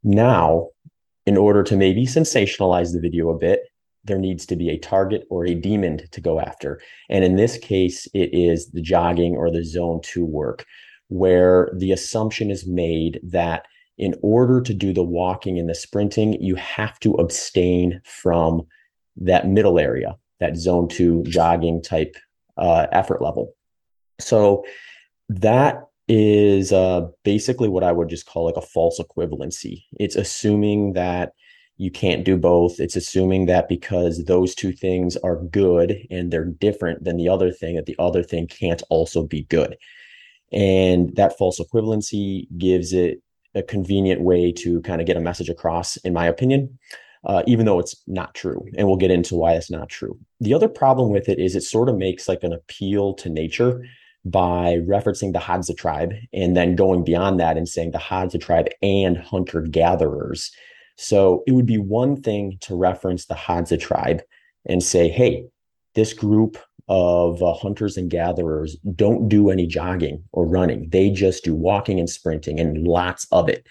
Now, 0.03 0.69
in 1.25 1.37
order 1.37 1.63
to 1.63 1.75
maybe 1.75 2.05
sensationalize 2.05 2.93
the 2.93 3.01
video 3.01 3.29
a 3.29 3.37
bit, 3.37 3.61
there 4.03 4.19
needs 4.19 4.45
to 4.45 4.55
be 4.55 4.69
a 4.69 4.77
target 4.77 5.25
or 5.29 5.45
a 5.45 5.55
demon 5.55 5.99
to 6.11 6.21
go 6.21 6.39
after. 6.39 6.79
And 7.09 7.23
in 7.23 7.35
this 7.35 7.57
case, 7.57 8.07
it 8.13 8.29
is 8.31 8.69
the 8.71 8.81
jogging 8.81 9.35
or 9.35 9.51
the 9.51 9.63
zone 9.63 9.99
two 10.03 10.25
work, 10.25 10.65
where 11.07 11.71
the 11.75 11.91
assumption 11.91 12.51
is 12.51 12.67
made 12.67 13.19
that 13.23 13.65
in 13.97 14.13
order 14.21 14.61
to 14.61 14.73
do 14.73 14.93
the 14.93 15.03
walking 15.03 15.57
and 15.57 15.69
the 15.69 15.75
sprinting, 15.75 16.33
you 16.41 16.55
have 16.55 16.99
to 16.99 17.13
abstain 17.13 18.01
from 18.03 18.67
that 19.17 19.47
middle 19.47 19.79
area 19.79 20.17
that 20.39 20.57
zone 20.57 20.87
two 20.87 21.23
jogging 21.23 21.81
type 21.81 22.15
uh, 22.57 22.87
effort 22.91 23.21
level. 23.21 23.53
So 24.19 24.65
that 25.29 25.83
is 26.07 26.71
uh, 26.71 27.07
basically 27.23 27.67
what 27.67 27.83
I 27.83 27.91
would 27.91 28.09
just 28.09 28.25
call 28.25 28.45
like 28.45 28.57
a 28.57 28.61
false 28.61 28.99
equivalency. 28.99 29.83
It's 29.99 30.15
assuming 30.15 30.93
that 30.93 31.33
you 31.77 31.91
can't 31.91 32.23
do 32.23 32.37
both. 32.37 32.79
It's 32.79 32.95
assuming 32.95 33.47
that 33.47 33.67
because 33.67 34.23
those 34.25 34.55
two 34.55 34.71
things 34.71 35.17
are 35.17 35.43
good 35.43 35.97
and 36.09 36.31
they're 36.31 36.45
different 36.45 37.03
than 37.03 37.17
the 37.17 37.27
other 37.27 37.51
thing, 37.51 37.75
that 37.75 37.85
the 37.85 37.97
other 37.99 38.23
thing 38.23 38.47
can't 38.47 38.81
also 38.89 39.23
be 39.23 39.43
good. 39.43 39.75
And 40.53 41.13
that 41.15 41.37
false 41.37 41.59
equivalency 41.59 42.47
gives 42.57 42.93
it 42.93 43.21
a 43.55 43.63
convenient 43.63 44.21
way 44.21 44.51
to 44.51 44.81
kind 44.81 45.01
of 45.01 45.07
get 45.07 45.17
a 45.17 45.21
message 45.21 45.49
across, 45.49 45.97
in 45.97 46.13
my 46.13 46.27
opinion 46.27 46.77
uh, 47.25 47.43
even 47.47 47.65
though 47.65 47.79
it's 47.79 47.95
not 48.07 48.33
true. 48.33 48.65
And 48.77 48.87
we'll 48.87 48.97
get 48.97 49.11
into 49.11 49.35
why 49.35 49.53
it's 49.53 49.71
not 49.71 49.89
true. 49.89 50.17
The 50.39 50.53
other 50.53 50.67
problem 50.67 51.09
with 51.11 51.27
it 51.27 51.39
is 51.39 51.55
it 51.55 51.61
sort 51.61 51.89
of 51.89 51.97
makes 51.97 52.27
like 52.27 52.43
an 52.43 52.53
appeal 52.53 53.13
to 53.15 53.29
nature 53.29 53.83
by 54.23 54.77
referencing 54.87 55.33
the 55.33 55.39
Hadza 55.39 55.75
tribe 55.75 56.13
and 56.33 56.55
then 56.55 56.75
going 56.75 57.03
beyond 57.03 57.39
that 57.39 57.57
and 57.57 57.69
saying 57.69 57.91
the 57.91 57.99
Hadza 57.99 58.39
tribe 58.39 58.67
and 58.81 59.17
hunter 59.17 59.61
gatherers. 59.61 60.51
So 60.97 61.43
it 61.45 61.51
would 61.51 61.65
be 61.65 61.77
one 61.77 62.21
thing 62.21 62.57
to 62.61 62.75
reference 62.75 63.25
the 63.25 63.35
Hadza 63.35 63.79
tribe 63.79 64.21
and 64.65 64.81
say, 64.81 65.09
hey, 65.09 65.45
this 65.93 66.13
group 66.13 66.57
of 66.87 67.41
uh, 67.41 67.53
hunters 67.53 67.97
and 67.97 68.09
gatherers 68.09 68.77
don't 68.95 69.27
do 69.27 69.49
any 69.49 69.65
jogging 69.65 70.23
or 70.31 70.45
running. 70.45 70.89
They 70.89 71.09
just 71.09 71.43
do 71.43 71.55
walking 71.55 71.99
and 71.99 72.09
sprinting 72.09 72.59
and 72.59 72.87
lots 72.87 73.27
of 73.31 73.49
it 73.49 73.65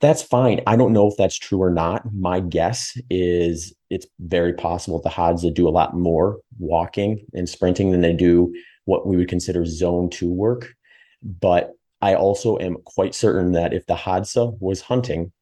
that's 0.00 0.22
fine. 0.22 0.60
I 0.66 0.76
don't 0.76 0.92
know 0.92 1.08
if 1.08 1.16
that's 1.16 1.38
true 1.38 1.60
or 1.60 1.70
not. 1.70 2.02
My 2.14 2.40
guess 2.40 2.96
is 3.10 3.74
it's 3.90 4.06
very 4.20 4.52
possible 4.52 5.00
the 5.00 5.08
Hadza 5.08 5.52
do 5.52 5.68
a 5.68 5.70
lot 5.70 5.96
more 5.96 6.38
walking 6.58 7.24
and 7.34 7.48
sprinting 7.48 7.90
than 7.90 8.00
they 8.00 8.12
do 8.12 8.54
what 8.84 9.06
we 9.06 9.16
would 9.16 9.28
consider 9.28 9.64
zone 9.64 10.08
two 10.08 10.30
work. 10.30 10.74
But 11.22 11.72
I 12.00 12.14
also 12.14 12.58
am 12.58 12.76
quite 12.84 13.14
certain 13.14 13.52
that 13.52 13.72
if 13.72 13.86
the 13.86 13.96
Hadza 13.96 14.56
was 14.60 14.80
hunting 14.80 15.32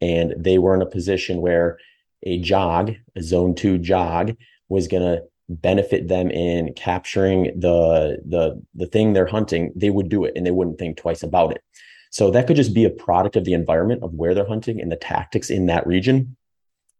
and 0.00 0.34
they 0.38 0.58
were 0.58 0.74
in 0.74 0.82
a 0.82 0.86
position 0.86 1.40
where 1.40 1.78
a 2.22 2.40
jog, 2.40 2.94
a 3.14 3.22
zone 3.22 3.54
two 3.54 3.78
jog, 3.78 4.34
was 4.68 4.88
going 4.88 5.02
to 5.02 5.22
benefit 5.48 6.08
them 6.08 6.30
in 6.30 6.72
capturing 6.74 7.44
the 7.60 8.18
the 8.26 8.60
the 8.74 8.86
thing 8.86 9.12
they're 9.12 9.26
hunting, 9.26 9.72
they 9.76 9.90
would 9.90 10.08
do 10.08 10.24
it 10.24 10.32
and 10.34 10.44
they 10.46 10.50
wouldn't 10.50 10.78
think 10.78 10.96
twice 10.96 11.22
about 11.22 11.52
it. 11.52 11.62
So 12.10 12.30
that 12.30 12.46
could 12.46 12.56
just 12.56 12.74
be 12.74 12.84
a 12.84 12.90
product 12.90 13.36
of 13.36 13.44
the 13.44 13.52
environment 13.52 14.02
of 14.02 14.14
where 14.14 14.34
they're 14.34 14.46
hunting 14.46 14.80
and 14.80 14.90
the 14.90 14.96
tactics 14.96 15.50
in 15.50 15.66
that 15.66 15.86
region 15.86 16.36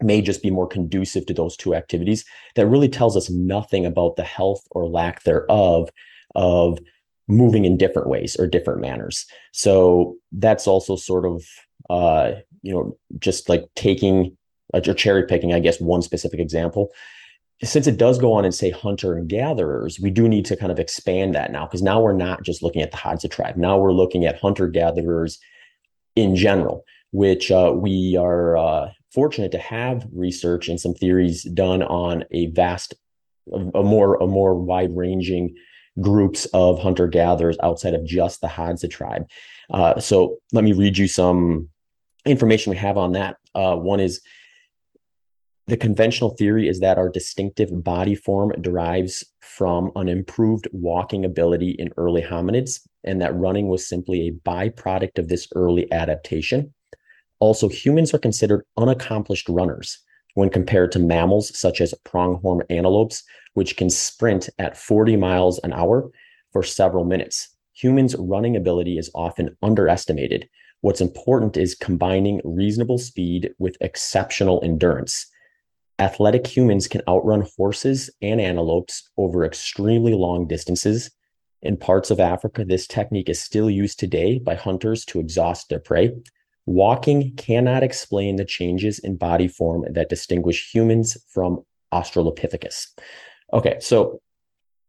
may 0.00 0.20
just 0.20 0.42
be 0.42 0.50
more 0.50 0.66
conducive 0.66 1.24
to 1.26 1.34
those 1.34 1.56
two 1.56 1.74
activities 1.74 2.24
that 2.54 2.66
really 2.66 2.88
tells 2.88 3.16
us 3.16 3.30
nothing 3.30 3.86
about 3.86 4.16
the 4.16 4.24
health 4.24 4.66
or 4.72 4.86
lack 4.86 5.22
thereof 5.22 5.88
of 6.34 6.78
moving 7.28 7.64
in 7.64 7.78
different 7.78 8.08
ways 8.08 8.36
or 8.38 8.46
different 8.46 8.80
manners. 8.80 9.26
So 9.52 10.16
that's 10.32 10.66
also 10.66 10.96
sort 10.96 11.24
of 11.24 11.44
uh, 11.88 12.32
you 12.62 12.74
know 12.74 12.96
just 13.18 13.48
like 13.48 13.64
taking 13.74 14.36
uh, 14.74 14.80
or 14.86 14.94
cherry 14.94 15.24
picking, 15.26 15.52
I 15.52 15.60
guess, 15.60 15.80
one 15.80 16.02
specific 16.02 16.40
example 16.40 16.92
since 17.62 17.86
it 17.86 17.96
does 17.96 18.18
go 18.18 18.32
on 18.34 18.44
and 18.44 18.54
say 18.54 18.70
hunter 18.70 19.16
and 19.16 19.28
gatherers, 19.28 19.98
we 19.98 20.10
do 20.10 20.28
need 20.28 20.44
to 20.46 20.56
kind 20.56 20.70
of 20.70 20.78
expand 20.78 21.34
that 21.34 21.50
now 21.50 21.64
because 21.64 21.82
now 21.82 22.00
we're 22.00 22.12
not 22.12 22.42
just 22.42 22.62
looking 22.62 22.82
at 22.82 22.90
the 22.90 22.96
Hadza 22.98 23.30
tribe. 23.30 23.56
Now 23.56 23.78
we're 23.78 23.92
looking 23.92 24.26
at 24.26 24.38
hunter 24.38 24.68
gatherers 24.68 25.38
in 26.16 26.36
general, 26.36 26.84
which 27.12 27.50
uh, 27.50 27.72
we 27.74 28.16
are 28.20 28.56
uh, 28.56 28.90
fortunate 29.12 29.52
to 29.52 29.58
have 29.58 30.06
research 30.12 30.68
and 30.68 30.78
some 30.78 30.92
theories 30.92 31.44
done 31.44 31.82
on 31.82 32.24
a 32.30 32.48
vast, 32.48 32.94
a, 33.52 33.82
more 33.82 34.16
a 34.16 34.26
more 34.26 34.54
wide 34.54 34.94
ranging 34.94 35.54
groups 35.98 36.44
of 36.52 36.78
hunter 36.78 37.06
gatherers 37.06 37.56
outside 37.62 37.94
of 37.94 38.04
just 38.04 38.42
the 38.42 38.48
Hadza 38.48 38.90
tribe. 38.90 39.26
Uh, 39.70 39.98
so 39.98 40.36
let 40.52 40.62
me 40.62 40.72
read 40.72 40.98
you 40.98 41.08
some 41.08 41.70
information 42.26 42.70
we 42.70 42.76
have 42.76 42.98
on 42.98 43.12
that. 43.12 43.36
Uh, 43.54 43.76
one 43.76 44.00
is 44.00 44.20
The 45.68 45.76
conventional 45.76 46.30
theory 46.30 46.68
is 46.68 46.78
that 46.78 46.96
our 46.96 47.08
distinctive 47.08 47.82
body 47.82 48.14
form 48.14 48.52
derives 48.60 49.24
from 49.40 49.90
an 49.96 50.08
improved 50.08 50.68
walking 50.70 51.24
ability 51.24 51.70
in 51.70 51.90
early 51.96 52.22
hominids, 52.22 52.86
and 53.02 53.20
that 53.20 53.34
running 53.34 53.66
was 53.66 53.84
simply 53.84 54.28
a 54.28 54.48
byproduct 54.48 55.18
of 55.18 55.26
this 55.26 55.48
early 55.56 55.90
adaptation. 55.90 56.72
Also, 57.40 57.68
humans 57.68 58.14
are 58.14 58.18
considered 58.18 58.64
unaccomplished 58.76 59.48
runners 59.48 59.98
when 60.34 60.50
compared 60.50 60.92
to 60.92 61.00
mammals 61.00 61.58
such 61.58 61.80
as 61.80 61.92
pronghorn 62.04 62.62
antelopes, 62.70 63.24
which 63.54 63.76
can 63.76 63.90
sprint 63.90 64.48
at 64.60 64.76
40 64.76 65.16
miles 65.16 65.58
an 65.64 65.72
hour 65.72 66.08
for 66.52 66.62
several 66.62 67.04
minutes. 67.04 67.56
Humans' 67.72 68.14
running 68.20 68.54
ability 68.54 68.98
is 68.98 69.10
often 69.16 69.56
underestimated. 69.62 70.48
What's 70.82 71.00
important 71.00 71.56
is 71.56 71.74
combining 71.74 72.40
reasonable 72.44 72.98
speed 72.98 73.52
with 73.58 73.76
exceptional 73.80 74.60
endurance. 74.62 75.26
Athletic 75.98 76.46
humans 76.46 76.88
can 76.88 77.02
outrun 77.08 77.46
horses 77.56 78.10
and 78.20 78.40
antelopes 78.40 79.08
over 79.16 79.44
extremely 79.44 80.12
long 80.12 80.46
distances. 80.46 81.10
In 81.62 81.76
parts 81.76 82.10
of 82.10 82.20
Africa, 82.20 82.64
this 82.64 82.86
technique 82.86 83.30
is 83.30 83.40
still 83.40 83.70
used 83.70 83.98
today 83.98 84.38
by 84.38 84.54
hunters 84.54 85.04
to 85.06 85.20
exhaust 85.20 85.68
their 85.68 85.78
prey. 85.78 86.12
Walking 86.66 87.34
cannot 87.36 87.82
explain 87.82 88.36
the 88.36 88.44
changes 88.44 88.98
in 88.98 89.16
body 89.16 89.48
form 89.48 89.84
that 89.90 90.10
distinguish 90.10 90.70
humans 90.72 91.16
from 91.28 91.64
Australopithecus. 91.94 92.88
Okay, 93.52 93.78
so 93.80 94.20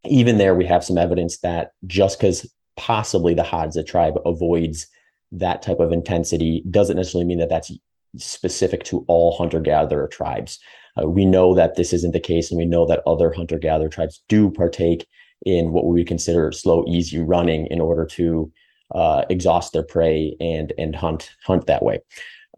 even 0.05 0.37
there, 0.37 0.55
we 0.55 0.65
have 0.65 0.83
some 0.83 0.97
evidence 0.97 1.37
that 1.39 1.71
just 1.85 2.19
because 2.19 2.51
possibly 2.75 3.33
the 3.33 3.43
Hadza 3.43 3.85
tribe 3.85 4.15
avoids 4.25 4.87
that 5.31 5.61
type 5.61 5.79
of 5.79 5.91
intensity 5.91 6.63
doesn't 6.69 6.95
necessarily 6.95 7.25
mean 7.25 7.39
that 7.39 7.49
that's 7.49 7.71
specific 8.17 8.83
to 8.85 9.05
all 9.07 9.37
hunter 9.37 9.59
gatherer 9.59 10.07
tribes. 10.07 10.59
Uh, 10.97 11.07
we 11.07 11.25
know 11.25 11.53
that 11.53 11.75
this 11.75 11.93
isn't 11.93 12.13
the 12.13 12.19
case, 12.19 12.49
and 12.51 12.57
we 12.57 12.65
know 12.65 12.85
that 12.85 13.03
other 13.05 13.31
hunter 13.31 13.57
gatherer 13.57 13.89
tribes 13.89 14.21
do 14.27 14.49
partake 14.49 15.07
in 15.45 15.71
what 15.71 15.85
we 15.85 15.99
would 15.99 16.07
consider 16.07 16.51
slow, 16.51 16.83
easy 16.87 17.19
running 17.19 17.67
in 17.67 17.79
order 17.79 18.05
to 18.05 18.51
uh, 18.95 19.23
exhaust 19.29 19.73
their 19.73 19.83
prey 19.83 20.35
and 20.39 20.73
and 20.77 20.95
hunt 20.95 21.31
hunt 21.43 21.67
that 21.67 21.83
way. 21.83 21.99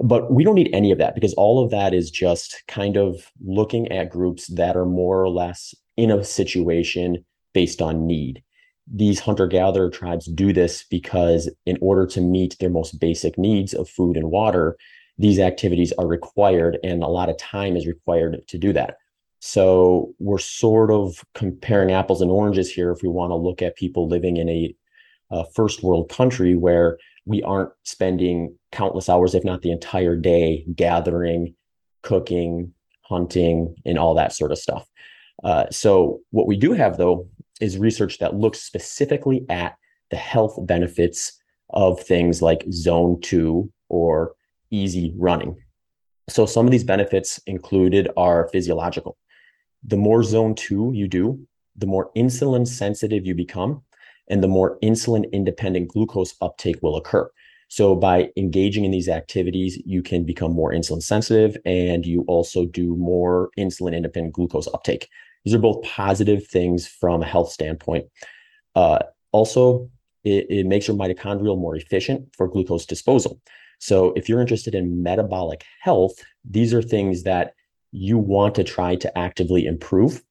But 0.02 0.32
we 0.32 0.44
don't 0.44 0.56
need 0.56 0.70
any 0.74 0.92
of 0.92 0.98
that 1.00 1.16
because 1.16 1.34
all 1.34 1.64
of 1.64 1.72
that 1.72 1.94
is 1.94 2.10
just 2.10 2.64
kind 2.68 2.96
of 2.96 3.32
looking 3.44 3.92
at 3.92 4.10
groups 4.10 4.48
that 4.48 4.78
are 4.78 4.86
more 4.86 5.22
or 5.22 5.30
less 5.30 5.74
in 5.98 6.10
a 6.10 6.24
situation 6.24 7.26
based 7.54 7.82
on 7.82 8.08
need. 8.08 8.42
These 8.92 9.20
hunter 9.20 9.46
gatherer 9.46 9.90
tribes 9.90 10.26
do 10.26 10.54
this 10.54 10.86
because, 10.90 11.50
in 11.66 11.78
order 11.82 12.08
to 12.08 12.22
meet 12.22 12.56
their 12.60 12.70
most 12.70 13.00
basic 13.00 13.38
needs 13.38 13.74
of 13.74 13.90
food 13.90 14.16
and 14.16 14.32
water, 14.32 14.78
these 15.20 15.38
activities 15.38 15.94
are 16.00 16.08
required 16.08 16.80
and 16.84 17.04
a 17.04 17.08
lot 17.08 17.30
of 17.30 17.38
time 17.38 17.76
is 17.76 17.86
required 17.86 18.42
to 18.48 18.58
do 18.58 18.74
that. 18.74 18.96
So 19.40 20.14
we're 20.20 20.40
sort 20.40 20.92
of 20.92 21.24
comparing 21.36 21.92
apples 21.92 22.22
and 22.22 22.32
oranges 22.32 22.72
here 22.72 22.92
if 22.92 23.04
we 23.04 23.10
want 23.10 23.32
to 23.32 23.36
look 23.36 23.62
at 23.62 23.76
people 23.76 24.08
living 24.08 24.38
in 24.38 24.50
a, 24.50 24.74
a 25.30 25.46
first 25.54 25.84
world 25.84 26.10
country 26.10 26.56
where 26.56 26.98
we 27.26 27.44
aren't 27.44 27.72
spending 27.84 28.58
countless 28.72 29.10
hours, 29.10 29.36
if 29.36 29.44
not 29.44 29.62
the 29.62 29.72
entire 29.72 30.16
day, 30.16 30.66
gathering, 30.74 31.54
cooking, 32.02 32.74
hunting, 33.04 33.76
and 33.86 34.00
all 34.00 34.16
that 34.16 34.34
sort 34.34 34.52
of 34.52 34.58
stuff. 34.58 34.88
Uh, 35.44 35.66
so, 35.70 36.20
what 36.32 36.48
we 36.48 36.58
do 36.58 36.74
have 36.74 36.98
though 36.98 37.28
is 37.62 37.78
research 37.78 38.20
that 38.20 38.36
looks 38.36 38.62
specifically 38.62 39.46
at 39.50 39.76
the 40.12 40.18
health 40.18 40.58
benefits 40.66 41.40
of 41.70 42.02
things 42.02 42.42
like 42.42 42.66
zone 42.72 43.20
two 43.22 43.72
or 43.90 44.34
easy 44.72 45.14
running. 45.18 45.58
So 46.30 46.46
some 46.46 46.66
of 46.66 46.72
these 46.72 46.84
benefits 46.84 47.40
included 47.48 48.10
are 48.16 48.50
physiological. 48.52 49.18
The 49.84 49.98
more 49.98 50.24
zone 50.24 50.56
two 50.56 50.92
you 50.94 51.08
do, 51.08 51.40
the 51.76 51.88
more 51.88 52.12
insulin 52.16 52.68
sensitive 52.68 53.26
you 53.26 53.34
become, 53.34 53.82
and 54.30 54.44
the 54.44 54.48
more 54.48 54.78
insulin 54.84 55.32
independent 55.32 55.88
glucose 55.88 56.36
uptake 56.42 56.78
will 56.82 56.98
occur. 56.98 57.30
So 57.70 57.96
by 57.96 58.30
engaging 58.36 58.84
in 58.84 58.92
these 58.92 59.10
activities, 59.10 59.80
you 59.86 60.02
can 60.02 60.26
become 60.26 60.52
more 60.52 60.74
insulin 60.74 61.04
sensitive 61.04 61.56
and 61.66 62.06
you 62.06 62.26
also 62.28 62.66
do 62.66 62.96
more 62.96 63.52
insulin 63.58 63.96
independent 63.96 64.34
glucose 64.34 64.68
uptake. 64.74 65.08
These 65.46 65.54
are 65.54 65.60
both 65.60 65.84
positive 65.84 66.48
things 66.48 66.88
from 66.88 67.22
a 67.22 67.28
health 67.28 67.52
standpoint. 67.52 68.08
Uh, 68.76 69.00
also, 69.32 69.90
it, 70.24 70.48
it 70.50 70.66
makes 70.66 70.88
your 70.88 70.98
mitochondrial 70.98 71.58
more 71.58 71.76
efficient 71.76 72.28
for 72.36 72.48
glucose 72.48 72.86
disposal. 72.86 73.40
So 73.80 74.14
if 74.16 74.30
you're 74.30 74.42
interested 74.42 74.76
in 74.76 75.02
metabolic 75.02 75.64
health, 75.82 76.24
these 76.50 76.74
are 76.74 76.82
things 76.82 77.24
that 77.24 77.54
you 77.92 78.18
want 78.18 78.56
to 78.56 78.64
try 78.64 78.96
to 78.98 79.18
actively 79.18 79.66
improve. 79.66 80.22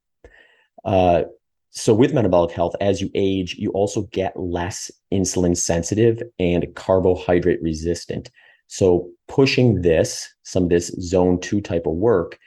Uh, 0.84 1.24
so 1.70 1.94
with 1.94 2.14
metabolic 2.14 2.52
health, 2.52 2.74
as 2.80 3.00
you 3.00 3.10
age, 3.14 3.56
you 3.58 3.70
also 3.72 4.02
get 4.12 4.38
less 4.38 4.90
insulin 5.12 5.56
sensitive 5.56 6.22
and 6.38 6.74
carbohydrate 6.74 7.62
resistant. 7.62 8.30
So 8.68 9.10
pushing 9.28 9.82
this, 9.82 10.28
some 10.44 10.64
of 10.64 10.68
this 10.68 10.88
zone 11.00 11.40
two 11.40 11.60
type 11.60 11.86
of 11.86 11.94
work 11.94 12.38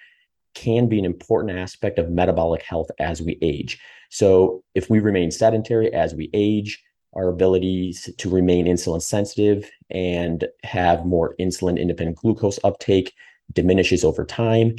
can 0.54 0.88
be 0.88 1.00
an 1.00 1.06
important 1.06 1.58
aspect 1.58 1.98
of 1.98 2.10
metabolic 2.10 2.62
health 2.62 2.90
as 3.00 3.22
we 3.22 3.38
age. 3.42 3.80
So 4.10 4.64
if 4.76 4.90
we 4.90 5.00
remain 5.00 5.32
sedentary 5.32 5.94
as 5.94 6.14
we 6.14 6.30
age, 6.34 6.84
our 7.14 7.28
abilities 7.28 8.10
to 8.18 8.30
remain 8.30 8.66
insulin 8.66 9.02
sensitive 9.02 9.70
and 9.90 10.48
have 10.64 11.06
more 11.06 11.36
insulin 11.40 11.80
independent 11.80 12.18
glucose 12.18 12.60
uptake 12.64 13.14
diminishes 13.54 14.04
over 14.04 14.26
time. 14.26 14.76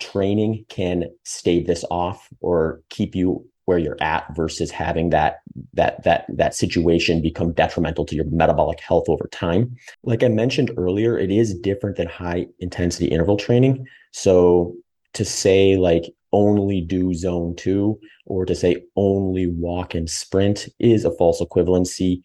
Training 0.00 0.64
can 0.68 1.04
stave 1.24 1.66
this 1.66 1.84
off 1.90 2.28
or 2.40 2.82
keep 2.88 3.14
you 3.14 3.46
where 3.64 3.78
you're 3.78 4.02
at 4.02 4.26
versus 4.34 4.70
having 4.70 5.10
that 5.10 5.40
that 5.74 6.02
that 6.02 6.26
that 6.28 6.54
situation 6.54 7.22
become 7.22 7.52
detrimental 7.52 8.04
to 8.04 8.16
your 8.16 8.24
metabolic 8.26 8.80
health 8.80 9.08
over 9.08 9.28
time. 9.28 9.76
Like 10.02 10.22
I 10.22 10.28
mentioned 10.28 10.72
earlier, 10.76 11.16
it 11.16 11.30
is 11.30 11.58
different 11.58 11.96
than 11.96 12.08
high 12.08 12.46
intensity 12.58 13.06
interval 13.06 13.36
training. 13.36 13.86
So 14.12 14.74
to 15.14 15.24
say 15.24 15.76
like 15.76 16.12
only 16.32 16.80
do 16.80 17.14
zone 17.14 17.54
two 17.56 17.98
or 18.26 18.44
to 18.44 18.54
say 18.54 18.82
only 18.96 19.46
walk 19.46 19.94
and 19.94 20.08
sprint 20.08 20.68
is 20.78 21.04
a 21.04 21.16
false 21.16 21.40
equivalency. 21.40 22.22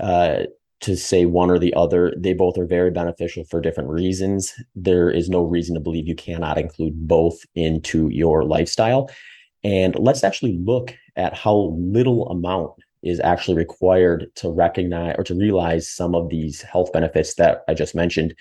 Uh, 0.00 0.44
to 0.80 0.96
say 0.96 1.24
one 1.24 1.50
or 1.50 1.58
the 1.58 1.72
other, 1.74 2.12
they 2.18 2.34
both 2.34 2.58
are 2.58 2.66
very 2.66 2.90
beneficial 2.90 3.44
for 3.44 3.60
different 3.60 3.88
reasons. 3.88 4.52
There 4.74 5.08
is 5.08 5.30
no 5.30 5.42
reason 5.42 5.74
to 5.74 5.80
believe 5.80 6.06
you 6.06 6.14
cannot 6.14 6.58
include 6.58 7.08
both 7.08 7.38
into 7.54 8.10
your 8.10 8.44
lifestyle. 8.44 9.08
And 9.62 9.98
let's 9.98 10.22
actually 10.24 10.58
look 10.62 10.94
at 11.16 11.34
how 11.34 11.74
little 11.78 12.28
amount 12.28 12.72
is 13.02 13.20
actually 13.20 13.56
required 13.56 14.26
to 14.36 14.50
recognize 14.50 15.14
or 15.16 15.24
to 15.24 15.34
realize 15.34 15.88
some 15.88 16.14
of 16.14 16.28
these 16.28 16.60
health 16.62 16.92
benefits 16.92 17.34
that 17.34 17.62
I 17.68 17.74
just 17.74 17.94
mentioned 17.94 18.34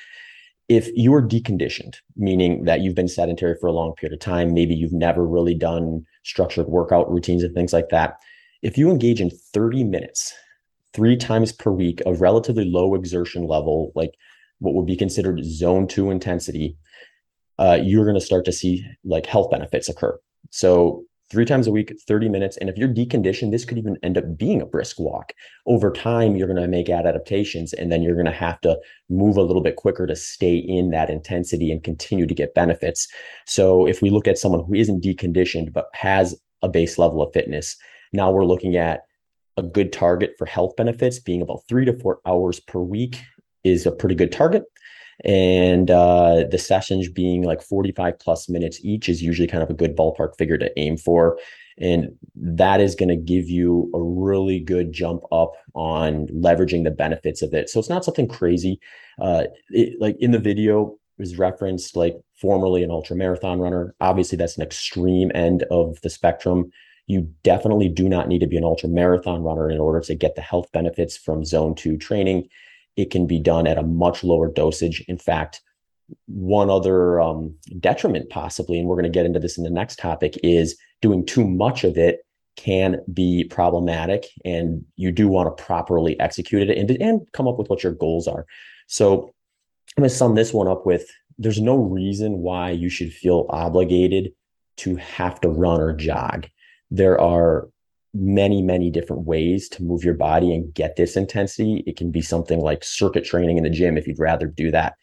if 0.69 0.89
you're 0.95 1.21
deconditioned, 1.21 1.95
meaning 2.15 2.63
that 2.65 2.82
you've 2.82 2.95
been 2.95 3.08
sedentary 3.08 3.56
for 3.60 3.67
a 3.67 3.73
long 3.73 3.93
period 3.95 4.13
of 4.13 4.19
time, 4.19 4.54
maybe 4.54 4.73
you've 4.73 4.93
never 4.93 5.26
really 5.26 5.54
done 5.54 6.06
structured 6.23 6.67
workout 6.67 7.12
routines 7.12 7.43
and 7.43 7.54
things 7.54 7.73
like 7.73 7.89
that. 7.89 8.17
If 8.62 8.78
you 8.78 8.89
engage 8.89 9.19
in 9.19 9.30
30 9.30 9.84
minutes, 9.84 10.34
three 10.93 11.17
times 11.17 11.52
per 11.52 11.71
week 11.71 12.02
of 12.06 12.21
relatively 12.21 12.65
low 12.65 12.95
exertion 12.95 13.45
level, 13.45 13.91
like 13.95 14.12
what 14.60 14.73
would 14.73 14.86
be 14.86 14.95
considered 14.95 15.43
zone 15.43 15.88
two 15.88 16.12
intensity, 16.12 16.78
uh, 17.60 17.78
you're 17.82 18.06
going 18.06 18.19
to 18.19 18.26
start 18.26 18.45
to 18.45 18.52
see 18.52 18.86
like 19.04 19.26
health 19.26 19.52
benefits 19.52 19.89
occur. 19.89 20.17
So 20.49 21.04
three 21.34 21.46
times 21.46 21.65
a 21.65 21.72
week, 21.72 21.91
30 22.08 22.30
minutes. 22.30 22.58
And 22.58 22.69
if 22.69 22.78
you're 22.78 22.88
deconditioned, 22.88 23.50
this 23.50 23.65
could 23.65 23.80
even 23.80 23.98
end 24.04 24.19
up 24.19 24.38
being 24.38 24.62
a 24.62 24.67
brisk 24.67 25.00
walk. 25.00 25.34
Over 25.65 25.91
time, 25.91 26.36
you're 26.36 26.48
going 26.48 26.62
to 26.62 26.67
make 26.67 26.89
adaptations 26.89 27.74
and 27.74 27.91
then 27.91 28.04
you're 28.04 28.13
going 28.13 28.28
to 28.28 28.32
have 28.32 28.62
to 28.62 28.80
move 29.10 29.36
a 29.36 29.41
little 29.41 29.63
bit 29.63 29.76
quicker 29.76 30.06
to 30.06 30.15
stay 30.15 30.56
in 30.56 30.91
that 30.91 31.10
intensity 31.10 31.72
and 31.72 31.84
continue 31.84 32.28
to 32.28 32.36
get 32.36 32.54
benefits. 32.54 33.08
So 33.48 33.88
if 33.88 34.02
we 34.02 34.12
look 34.12 34.28
at 34.28 34.38
someone 34.38 34.63
who 34.63 34.76
isn't 34.76 35.04
deconditioned 35.04 35.74
but 35.74 35.88
has 35.93 36.39
a 36.62 36.69
base 36.69 37.00
level 37.00 37.24
of 37.24 37.34
fitness, 37.34 37.76
now 38.13 38.32
we're 38.32 38.46
looking 38.46 38.76
at 38.76 39.02
a 39.58 39.63
good 39.63 39.91
target 39.91 40.36
for 40.38 40.46
health 40.46 40.76
benefits 40.76 41.19
being 41.19 41.41
about 41.41 41.63
three 41.67 41.86
to 41.86 41.98
four 42.00 42.19
hours 42.28 42.60
per 42.60 42.80
week 42.80 43.19
is 43.63 43.88
a 43.88 43.91
pretty 43.91 44.15
good 44.15 44.32
target 44.32 44.63
and 45.23 45.89
uh, 45.91 46.43
the 46.49 46.58
sessions 46.58 47.10
being 47.10 47.43
like 47.43 47.62
45 47.62 48.19
plus 48.19 48.49
minutes 48.49 48.80
each 48.84 49.10
is 49.10 49.21
usually 49.21 49.47
kind 49.47 49.63
of 49.63 49.69
a 49.69 49.76
good 49.76 49.95
ballpark 49.95 50.38
figure 50.38 50.58
to 50.58 50.71
aim 50.80 50.97
for. 50.97 51.38
And 51.78 52.15
that 52.36 52.82
is 52.82 52.95
going 52.95 53.10
to 53.10 53.15
give 53.15 53.49
you 53.49 53.89
a 53.95 54.02
really 54.02 54.60
good 54.60 54.91
jump 54.91 55.23
up 55.32 55.54
on 55.73 56.28
leveraging 56.28 56.84
the 56.84 56.91
benefits 56.91 57.41
of 57.41 57.54
it. 57.54 57.69
So 57.69 57.80
it's 57.80 57.89
not 57.89 58.06
something 58.06 58.28
crazy. 58.28 58.80
Uh, 59.19 59.45
it, 59.69 59.99
like 59.99 60.15
in 60.19 60.32
the 60.32 60.39
video 60.39 60.97
was 61.17 61.38
referenced 61.38 61.95
like 61.95 62.15
formerly 62.36 62.84
an 62.84 62.91
ultra 62.91 63.15
marathon 63.15 63.60
runner. 63.60 63.95
Obviously 64.02 64.38
that's 64.38 64.58
an 64.58 64.63
extreme 64.63 65.32
end 65.34 65.63
of 65.71 65.99
the 66.02 66.10
spectrum. 66.10 66.71
You 67.08 67.30
definitely 67.43 67.89
do 67.89 68.08
not 68.08 68.28
need 68.28 68.39
to 68.39 68.47
be 68.47 68.58
an 68.58 68.63
ultra 68.63 68.89
marathon 68.89 69.43
runner 69.43 69.69
in 69.69 69.80
order 69.80 69.99
to 70.02 70.15
get 70.15 70.36
the 70.36 70.41
health 70.41 70.71
benefits 70.71 71.17
from 71.17 71.43
zone 71.43 71.76
2 71.76 71.97
training 71.97 72.49
it 72.95 73.12
can 73.12 73.27
be 73.27 73.39
done 73.39 73.67
at 73.67 73.77
a 73.77 73.84
much 73.84 74.23
lower 74.23 74.51
dosage. 74.51 75.03
In 75.08 75.17
fact, 75.17 75.62
one 76.27 76.69
other 76.69 77.19
um, 77.19 77.56
detriment, 77.79 78.29
possibly, 78.29 78.79
and 78.79 78.88
we're 78.88 78.95
going 78.95 79.03
to 79.03 79.10
get 79.10 79.25
into 79.25 79.39
this 79.39 79.58
in 79.58 79.63
the 79.63 79.69
next 79.69 79.97
topic, 79.97 80.38
is 80.43 80.77
doing 81.01 81.25
too 81.25 81.47
much 81.47 81.84
of 81.84 81.97
it 81.97 82.25
can 82.56 82.99
be 83.12 83.45
problematic, 83.45 84.25
and 84.45 84.86
you 84.95 85.12
do 85.12 85.27
want 85.27 85.56
to 85.56 85.63
properly 85.63 86.19
execute 86.19 86.69
it 86.69 86.77
and, 86.77 86.91
and 87.01 87.21
come 87.34 87.47
up 87.47 87.58
with 87.58 87.69
what 87.69 87.82
your 87.82 87.93
goals 87.93 88.27
are. 88.27 88.45
So, 88.88 89.34
I'm 89.97 90.01
going 90.01 90.10
to 90.10 90.15
sum 90.15 90.36
this 90.36 90.53
one 90.53 90.67
up 90.67 90.86
with 90.86 91.08
there's 91.38 91.62
no 91.62 91.75
reason 91.75 92.39
why 92.39 92.71
you 92.71 92.89
should 92.89 93.13
feel 93.13 93.45
obligated 93.49 94.34
to 94.77 94.95
have 94.95 95.39
to 95.41 95.49
run 95.49 95.82
or 95.82 95.93
jog. 95.93 96.47
There 96.89 97.19
are 97.19 97.69
many, 98.13 98.62
many 98.62 98.89
different 98.91 99.26
ways 99.26 99.67
to 99.69 99.84
move 99.84 100.04
your 100.04 100.13
body 100.13 100.54
and 100.54 100.73
get 100.73 100.95
this 100.95 101.17
intensity. 101.17 101.84
It 101.88 101.97
can 101.97 102.12
be 102.12 102.21
something 102.21 102.60
like 102.60 102.84
circuit 102.84 103.26
training 103.26 103.58
in 103.58 103.63
the 103.63 103.69
gym 103.69 103.97
if 103.97 104.08
you'd 104.08 104.19
rather 104.19 104.47
do 104.47 104.71
that. 104.71 104.95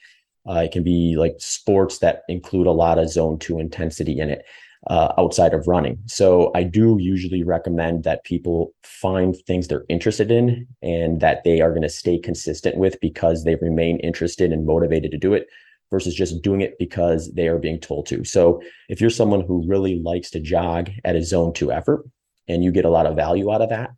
Uh, 0.49 0.62
it 0.64 0.73
can 0.73 0.83
be 0.83 1.16
like 1.16 1.35
sports 1.38 1.99
that 1.99 2.23
include 2.29 2.66
a 2.66 2.73
lot 2.73 2.99
of 2.99 3.11
zone 3.11 3.38
two 3.38 3.59
intensity 3.59 4.18
in 4.18 4.31
it 4.31 4.44
uh, 4.87 5.12
outside 5.18 5.53
of 5.53 5.68
running. 5.68 5.99
So 6.07 6.51
I 6.55 6.62
do 6.62 6.96
usually 6.99 7.42
recommend 7.42 8.05
that 8.05 8.25
people 8.25 8.73
find 8.83 9.37
things 9.46 9.68
they're 9.68 9.85
interested 9.88 10.31
in 10.31 10.66
and 10.83 11.20
that 11.20 11.44
they 11.44 11.61
are 11.61 11.70
going 11.70 11.83
to 11.83 11.88
stay 11.88 12.18
consistent 12.18 12.77
with 12.77 12.99
because 13.01 13.44
they 13.44 13.57
remain 13.57 13.99
interested 13.99 14.53
and 14.53 14.66
motivated 14.66 15.11
to 15.11 15.18
do 15.18 15.35
it 15.35 15.49
versus 15.90 16.14
just 16.14 16.40
doing 16.42 16.61
it 16.61 16.79
because 16.79 17.33
they 17.35 17.49
are 17.49 17.59
being 17.59 17.81
told 17.81 18.07
to. 18.07 18.25
So 18.25 18.62
if 18.88 19.01
you're 19.01 19.11
someone 19.11 19.42
who 19.42 19.66
really 19.66 20.01
likes 20.01 20.31
to 20.31 20.40
jog 20.40 20.88
at 21.05 21.16
a 21.16 21.23
zone 21.23 21.53
two 21.53 21.73
effort 21.73 22.05
and 22.48 22.64
you 22.64 22.72
get 22.72 22.85
a 22.85 22.90
lot 22.90 23.07
of 23.07 23.16
value 23.16 23.53
out 23.53 23.62
of 23.62 23.70
that, 23.70 23.90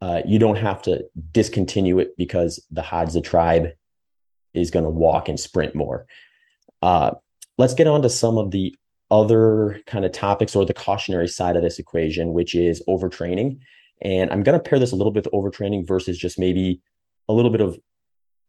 uh, 0.00 0.22
you 0.26 0.38
don't 0.38 0.56
have 0.56 0.82
to 0.82 1.04
discontinue 1.32 1.98
it 1.98 2.16
because 2.16 2.64
the 2.70 2.82
Hadza 2.82 3.22
tribe 3.22 3.68
is 4.54 4.70
going 4.70 4.84
to 4.84 4.90
walk 4.90 5.28
and 5.28 5.38
sprint 5.38 5.74
more. 5.74 6.06
Uh, 6.82 7.12
let's 7.56 7.74
get 7.74 7.86
on 7.86 8.02
to 8.02 8.08
some 8.08 8.38
of 8.38 8.50
the 8.50 8.74
other 9.10 9.80
kind 9.86 10.04
of 10.04 10.12
topics 10.12 10.54
or 10.54 10.64
the 10.64 10.74
cautionary 10.74 11.28
side 11.28 11.56
of 11.56 11.62
this 11.62 11.78
equation, 11.78 12.32
which 12.32 12.54
is 12.54 12.82
overtraining. 12.88 13.58
And 14.02 14.30
I'm 14.30 14.42
going 14.42 14.58
to 14.58 14.62
pair 14.62 14.78
this 14.78 14.92
a 14.92 14.96
little 14.96 15.12
bit 15.12 15.24
with 15.24 15.32
overtraining 15.32 15.86
versus 15.86 16.18
just 16.18 16.38
maybe 16.38 16.80
a 17.28 17.32
little 17.32 17.50
bit 17.50 17.60
of 17.60 17.78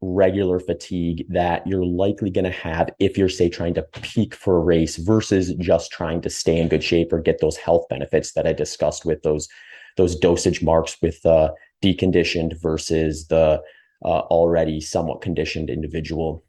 regular 0.02 0.60
fatigue 0.60 1.26
that 1.30 1.66
you're 1.68 1.86
likely 1.86 2.30
going 2.30 2.46
to 2.46 2.52
have 2.52 2.90
if 3.00 3.18
you're 3.18 3.28
say 3.28 3.50
trying 3.50 3.74
to 3.74 3.84
peak 4.02 4.34
for 4.34 4.58
a 4.58 4.62
race 4.62 4.96
versus 4.96 5.54
just 5.56 5.92
trying 5.92 6.22
to 6.22 6.30
stay 6.30 6.58
in 6.58 6.70
good 6.70 6.84
shape 6.84 7.12
or 7.12 7.20
get 7.20 7.42
those 7.42 7.58
health 7.58 7.86
benefits 7.90 8.34
that 8.34 8.48
I 8.48 8.54
discussed 8.54 9.06
with 9.06 9.22
those 9.24 9.48
those 9.98 10.16
dosage 10.16 10.62
marks 10.62 10.98
with 11.02 11.26
uh, 11.26 11.52
deconditioned 11.84 12.62
versus 12.62 13.28
the 13.28 13.62
uh, 14.06 14.20
already 14.30 14.80
somewhat 14.80 15.22
conditioned 15.22 15.70
individual. 15.70 16.46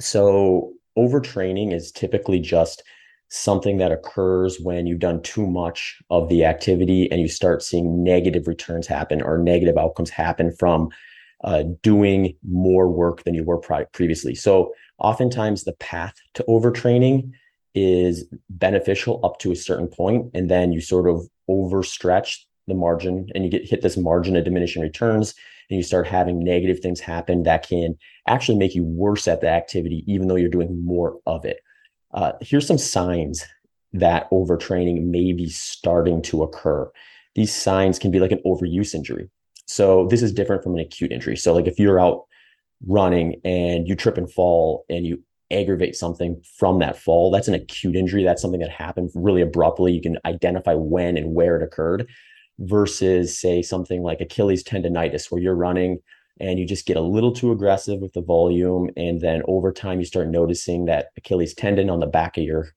So 0.00 0.72
overtraining 0.98 1.72
is 1.72 1.92
typically 1.92 2.40
just 2.40 2.82
something 3.28 3.78
that 3.78 3.92
occurs 3.92 4.58
when 4.60 4.86
you've 4.86 4.98
done 4.98 5.22
too 5.22 5.46
much 5.46 6.00
of 6.10 6.28
the 6.28 6.44
activity 6.44 7.10
and 7.10 7.20
you 7.20 7.28
start 7.28 7.62
seeing 7.62 8.02
negative 8.02 8.46
returns 8.46 8.86
happen 8.86 9.22
or 9.22 9.38
negative 9.38 9.76
outcomes 9.76 10.10
happen 10.10 10.52
from 10.52 10.88
uh, 11.44 11.62
doing 11.82 12.34
more 12.42 12.88
work 12.88 13.22
than 13.24 13.34
you 13.34 13.44
were 13.44 13.58
previously. 13.92 14.34
So, 14.34 14.72
oftentimes, 14.98 15.64
the 15.64 15.74
path 15.74 16.14
to 16.34 16.44
overtraining 16.48 17.30
is 17.74 18.24
beneficial 18.48 19.20
up 19.24 19.38
to 19.40 19.52
a 19.52 19.56
certain 19.56 19.88
point, 19.88 20.30
and 20.34 20.50
then 20.50 20.72
you 20.72 20.80
sort 20.80 21.08
of 21.08 21.28
overstretch 21.48 22.38
the 22.66 22.74
margin 22.74 23.28
and 23.34 23.44
you 23.44 23.50
get 23.50 23.68
hit 23.68 23.82
this 23.82 23.96
margin 23.96 24.36
of 24.36 24.44
diminishing 24.44 24.80
returns 24.80 25.34
and 25.68 25.76
you 25.76 25.82
start 25.82 26.06
having 26.06 26.42
negative 26.42 26.80
things 26.80 26.98
happen 26.98 27.42
that 27.42 27.66
can 27.68 27.94
actually 28.26 28.56
make 28.56 28.74
you 28.74 28.84
worse 28.84 29.28
at 29.28 29.42
the 29.42 29.48
activity 29.48 30.02
even 30.06 30.28
though 30.28 30.36
you're 30.36 30.48
doing 30.48 30.84
more 30.84 31.18
of 31.26 31.44
it. 31.44 31.58
Uh, 32.14 32.32
here's 32.40 32.66
some 32.66 32.78
signs 32.78 33.44
that 33.92 34.30
overtraining 34.30 35.04
may 35.04 35.32
be 35.34 35.48
starting 35.50 36.22
to 36.22 36.42
occur. 36.42 36.90
These 37.34 37.54
signs 37.54 37.98
can 37.98 38.10
be 38.10 38.20
like 38.20 38.32
an 38.32 38.42
overuse 38.46 38.94
injury 38.94 39.28
so 39.66 40.06
this 40.08 40.22
is 40.22 40.32
different 40.32 40.62
from 40.62 40.74
an 40.74 40.80
acute 40.80 41.12
injury. 41.12 41.36
So 41.36 41.54
like 41.54 41.66
if 41.66 41.78
you're 41.78 42.00
out 42.00 42.24
running 42.86 43.40
and 43.44 43.88
you 43.88 43.94
trip 43.94 44.18
and 44.18 44.30
fall 44.30 44.84
and 44.88 45.06
you 45.06 45.22
aggravate 45.50 45.96
something 45.96 46.42
from 46.58 46.78
that 46.80 46.98
fall, 46.98 47.30
that's 47.30 47.48
an 47.48 47.54
acute 47.54 47.96
injury. 47.96 48.24
That's 48.24 48.42
something 48.42 48.60
that 48.60 48.70
happened 48.70 49.10
really 49.14 49.42
abruptly. 49.42 49.92
You 49.92 50.02
can 50.02 50.18
identify 50.24 50.74
when 50.74 51.16
and 51.16 51.34
where 51.34 51.56
it 51.56 51.62
occurred 51.62 52.08
versus 52.58 53.38
say 53.38 53.62
something 53.62 54.02
like 54.02 54.20
Achilles 54.20 54.62
tendonitis 54.62 55.30
where 55.30 55.40
you're 55.40 55.56
running 55.56 55.98
and 56.40 56.58
you 56.58 56.66
just 56.66 56.86
get 56.86 56.96
a 56.96 57.00
little 57.00 57.32
too 57.32 57.52
aggressive 57.52 58.00
with 58.00 58.12
the 58.12 58.22
volume 58.22 58.90
and 58.96 59.20
then 59.20 59.42
over 59.46 59.72
time 59.72 59.98
you 59.98 60.04
start 60.04 60.28
noticing 60.28 60.84
that 60.84 61.08
Achilles 61.16 61.54
tendon 61.54 61.90
on 61.90 62.00
the 62.00 62.06
back 62.06 62.36
of 62.36 62.44
your 62.44 62.68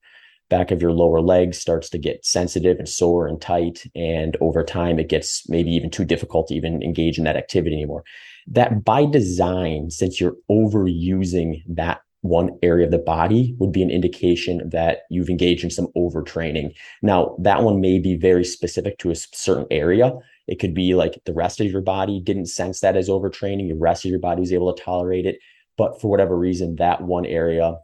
back 0.50 0.72
of 0.72 0.82
your 0.82 0.92
lower 0.92 1.22
leg 1.22 1.54
starts 1.54 1.90
to 1.90 1.98
get 1.98 2.26
sensitive 2.26 2.78
and 2.78 2.88
sore 2.88 3.28
and 3.28 3.42
tight. 3.42 3.84
And 3.96 4.38
over 4.42 4.64
time, 4.64 5.00
it 5.00 5.10
gets 5.10 5.48
maybe 5.50 5.72
even 5.72 5.90
too 5.90 6.06
difficult 6.06 6.48
to 6.48 6.56
even 6.56 6.82
engage 6.84 7.18
in 7.18 7.24
that 7.26 7.36
activity 7.36 7.76
anymore. 7.76 8.04
That 8.48 8.84
by 8.84 9.06
design, 9.06 9.90
since 9.90 10.22
you're 10.22 10.38
overusing 10.50 11.64
that 11.68 12.02
one 12.22 12.58
area 12.64 12.86
of 12.86 12.92
the 12.92 12.98
body 12.98 13.56
would 13.60 13.72
be 13.72 13.84
an 13.84 13.92
indication 13.92 14.70
that 14.70 15.02
you've 15.10 15.30
engaged 15.30 15.64
in 15.64 15.70
some 15.70 15.88
overtraining. 15.96 16.74
Now, 17.02 17.36
that 17.40 17.64
one 17.64 17.80
may 17.80 18.00
be 18.00 18.18
very 18.18 18.44
specific 18.44 18.98
to 19.00 19.12
a 19.12 19.16
certain 19.16 19.68
area. 19.70 20.14
It 20.48 20.60
could 20.60 20.74
be 20.74 20.94
like 20.94 21.22
the 21.26 21.34
rest 21.34 21.60
of 21.60 21.68
your 21.68 21.82
body 21.82 22.20
didn't 22.22 22.48
sense 22.48 22.80
that 22.80 22.98
as 22.98 23.10
overtraining, 23.10 23.70
the 23.70 23.76
rest 23.76 24.06
of 24.06 24.12
your 24.12 24.20
body 24.20 24.42
was 24.42 24.54
able 24.54 24.74
to 24.74 24.84
tolerate 24.84 25.26
it. 25.26 25.38
But 25.78 26.02
for 26.02 26.10
whatever 26.10 26.38
reason, 26.38 26.78
that 26.78 27.02
one 27.02 27.26
area 27.26 27.76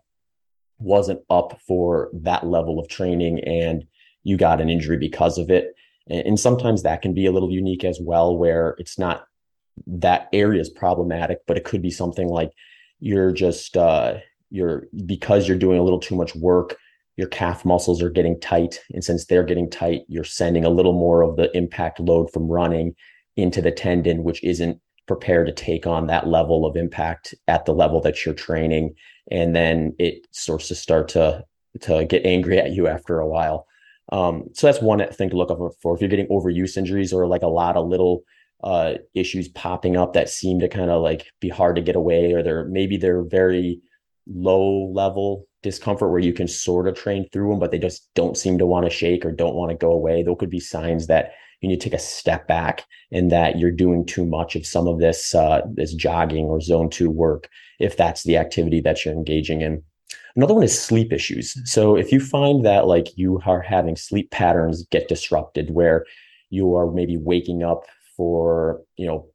wasn't 0.83 1.21
up 1.29 1.59
for 1.67 2.09
that 2.13 2.45
level 2.45 2.79
of 2.79 2.87
training 2.87 3.39
and 3.45 3.83
you 4.23 4.37
got 4.37 4.61
an 4.61 4.69
injury 4.69 4.97
because 4.97 5.37
of 5.37 5.49
it. 5.49 5.73
And, 6.09 6.39
sometimes 6.39 6.83
that 6.83 7.01
can 7.01 7.13
be 7.13 7.25
a 7.25 7.31
little 7.31 7.49
unique 7.49 7.85
as 7.85 7.97
well, 8.01 8.37
where 8.37 8.75
it's 8.77 8.99
not 8.99 9.25
that 9.87 10.27
area 10.33 10.59
is 10.59 10.69
problematic, 10.69 11.39
but 11.47 11.57
it 11.57 11.63
could 11.63 11.81
be 11.81 11.91
something 11.91 12.27
like 12.27 12.51
you're 12.99 13.31
just, 13.31 13.77
uh, 13.77 14.15
you're 14.49 14.87
because 15.05 15.47
you're 15.47 15.57
doing 15.57 15.79
a 15.79 15.83
little 15.83 15.99
too 15.99 16.15
much 16.15 16.35
work, 16.35 16.75
your 17.15 17.29
calf 17.29 17.63
muscles 17.63 18.01
are 18.01 18.09
getting 18.09 18.39
tight. 18.39 18.81
And 18.93 19.03
since 19.03 19.25
they're 19.25 19.45
getting 19.45 19.69
tight, 19.69 20.01
you're 20.09 20.23
sending 20.25 20.65
a 20.65 20.69
little 20.69 20.93
more 20.93 21.21
of 21.21 21.37
the 21.37 21.55
impact 21.55 21.99
load 21.99 22.31
from 22.31 22.47
running 22.47 22.95
into 23.37 23.61
the 23.61 23.71
tendon, 23.71 24.23
which 24.23 24.43
isn't 24.43 24.79
prepared 25.07 25.47
to 25.47 25.53
take 25.53 25.87
on 25.87 26.07
that 26.07 26.27
level 26.27 26.65
of 26.65 26.75
impact 26.75 27.33
at 27.47 27.65
the 27.65 27.73
level 27.73 28.01
that 28.01 28.25
you're 28.25 28.35
training 28.35 28.93
and 29.31 29.55
then 29.55 29.95
it 29.99 30.27
starts 30.31 30.67
to 30.69 30.75
start 30.75 31.09
to 31.09 31.43
to 31.81 32.05
get 32.05 32.25
angry 32.25 32.59
at 32.59 32.71
you 32.71 32.87
after 32.87 33.19
a 33.19 33.27
while. 33.27 33.65
Um, 34.11 34.49
so 34.53 34.67
that's 34.67 34.81
one 34.81 35.05
thing 35.11 35.29
to 35.29 35.37
look 35.37 35.49
up 35.49 35.57
for. 35.81 35.95
If 35.95 36.01
you're 36.01 36.09
getting 36.09 36.27
overuse 36.27 36.77
injuries 36.77 37.13
or 37.13 37.25
like 37.27 37.41
a 37.41 37.47
lot 37.47 37.77
of 37.77 37.87
little 37.87 38.23
uh, 38.63 38.95
issues 39.13 39.49
popping 39.49 39.97
up 39.97 40.13
that 40.13 40.29
seem 40.29 40.59
to 40.59 40.69
kind 40.69 40.89
of 40.89 41.01
like 41.01 41.27
be 41.39 41.49
hard 41.49 41.75
to 41.75 41.81
get 41.81 41.95
away 41.95 42.33
or 42.33 42.41
they're 42.41 42.65
maybe 42.65 42.95
they're 42.95 43.23
very 43.23 43.81
low 44.25 44.89
level 44.93 45.45
discomfort 45.63 46.09
where 46.09 46.19
you 46.19 46.31
can 46.31 46.47
sort 46.47 46.87
of 46.87 46.95
train 46.95 47.27
through 47.31 47.49
them 47.49 47.59
but 47.59 47.71
they 47.71 47.79
just 47.79 48.09
don't 48.15 48.37
seem 48.37 48.57
to 48.57 48.65
want 48.65 48.85
to 48.85 48.89
shake 48.89 49.25
or 49.25 49.31
don't 49.33 49.55
want 49.55 49.69
to 49.69 49.75
go 49.75 49.91
away 49.91 50.23
those 50.23 50.37
could 50.39 50.49
be 50.49 50.61
signs 50.61 51.07
that 51.07 51.33
you 51.59 51.67
need 51.67 51.79
to 51.79 51.89
take 51.89 51.97
a 51.97 52.01
step 52.01 52.47
back 52.47 52.85
and 53.11 53.31
that 53.31 53.59
you're 53.59 53.71
doing 53.71 54.05
too 54.05 54.25
much 54.25 54.55
of 54.55 54.65
some 54.65 54.87
of 54.87 54.99
this 54.99 55.35
uh, 55.35 55.61
this 55.73 55.93
jogging 55.93 56.45
or 56.45 56.61
zone 56.61 56.89
two 56.89 57.09
work 57.09 57.49
if 57.83 57.97
that's 57.97 58.23
the 58.23 58.37
activity 58.37 58.79
that 58.81 59.03
you're 59.03 59.13
engaging 59.13 59.61
in. 59.61 59.83
Another 60.35 60.53
one 60.53 60.63
is 60.63 60.79
sleep 60.79 61.11
issues. 61.11 61.57
So 61.69 61.95
if 61.95 62.11
you 62.11 62.19
find 62.19 62.65
that 62.65 62.87
like 62.87 63.17
you 63.17 63.41
are 63.45 63.61
having 63.61 63.95
sleep 63.95 64.31
patterns 64.31 64.87
get 64.89 65.07
disrupted 65.07 65.69
where 65.71 66.05
you 66.49 66.75
are 66.75 66.91
maybe 66.91 67.17
waking 67.17 67.63
up 67.63 67.83
for, 68.15 68.81
you 68.95 69.05
know, 69.05 69.27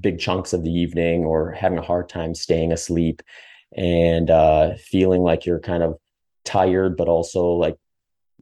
big 0.00 0.20
chunks 0.20 0.52
of 0.52 0.62
the 0.62 0.70
evening 0.70 1.24
or 1.24 1.50
having 1.52 1.78
a 1.78 1.82
hard 1.82 2.08
time 2.08 2.34
staying 2.34 2.72
asleep 2.72 3.22
and 3.76 4.30
uh, 4.30 4.74
feeling 4.76 5.22
like 5.22 5.46
you're 5.46 5.60
kind 5.60 5.82
of 5.82 5.98
tired 6.44 6.96
but 6.96 7.08
also 7.08 7.46
like 7.52 7.76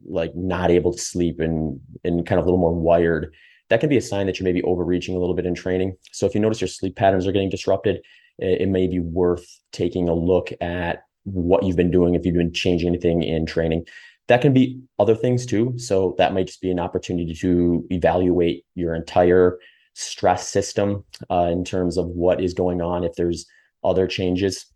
like 0.04 0.34
not 0.34 0.70
able 0.70 0.92
to 0.92 0.98
sleep 0.98 1.38
and 1.38 1.80
and 2.02 2.26
kind 2.26 2.38
of 2.38 2.44
a 2.44 2.48
little 2.48 2.58
more 2.58 2.74
wired 2.74 3.32
that 3.70 3.78
can 3.78 3.88
be 3.88 3.96
a 3.96 4.02
sign 4.02 4.26
that 4.26 4.38
you're 4.38 4.44
maybe 4.44 4.62
overreaching 4.64 5.14
a 5.14 5.18
little 5.18 5.36
bit 5.36 5.46
in 5.46 5.54
training 5.54 5.96
so 6.10 6.26
if 6.26 6.34
you 6.34 6.40
notice 6.40 6.60
your 6.60 6.68
sleep 6.68 6.96
patterns 6.96 7.26
are 7.26 7.32
getting 7.32 7.48
disrupted 7.48 8.02
it, 8.42 8.68
may 8.68 8.86
be 8.86 8.98
worth 8.98 9.46
taking 9.72 10.08
a 10.08 10.14
look 10.14 10.52
at 10.60 11.04
what 11.24 11.62
you've 11.62 11.76
been 11.76 11.90
doing 11.90 12.14
if 12.14 12.26
you've 12.26 12.34
been 12.34 12.52
changing 12.52 12.88
anything 12.88 13.22
in 13.22 13.46
training. 13.46 13.86
That 14.28 14.40
can 14.40 14.52
be 14.52 14.80
other 14.98 15.14
things 15.14 15.46
too. 15.46 15.74
So 15.76 16.14
that 16.18 16.32
might 16.32 16.46
just 16.46 16.60
be 16.60 16.70
an 16.70 16.80
opportunity 16.80 17.34
to 17.34 17.84
evaluate 17.90 18.64
your 18.74 18.94
entire 18.94 19.58
stress 19.94 20.48
system 20.48 21.04
uh, 21.30 21.48
in 21.50 21.64
terms 21.64 21.98
of 21.98 22.06
what 22.06 22.40
is 22.40 22.54
going 22.54 22.80
on 22.80 23.04
if 23.04 23.14
there's 23.14 23.46
other 23.84 24.06
changes 24.06 24.66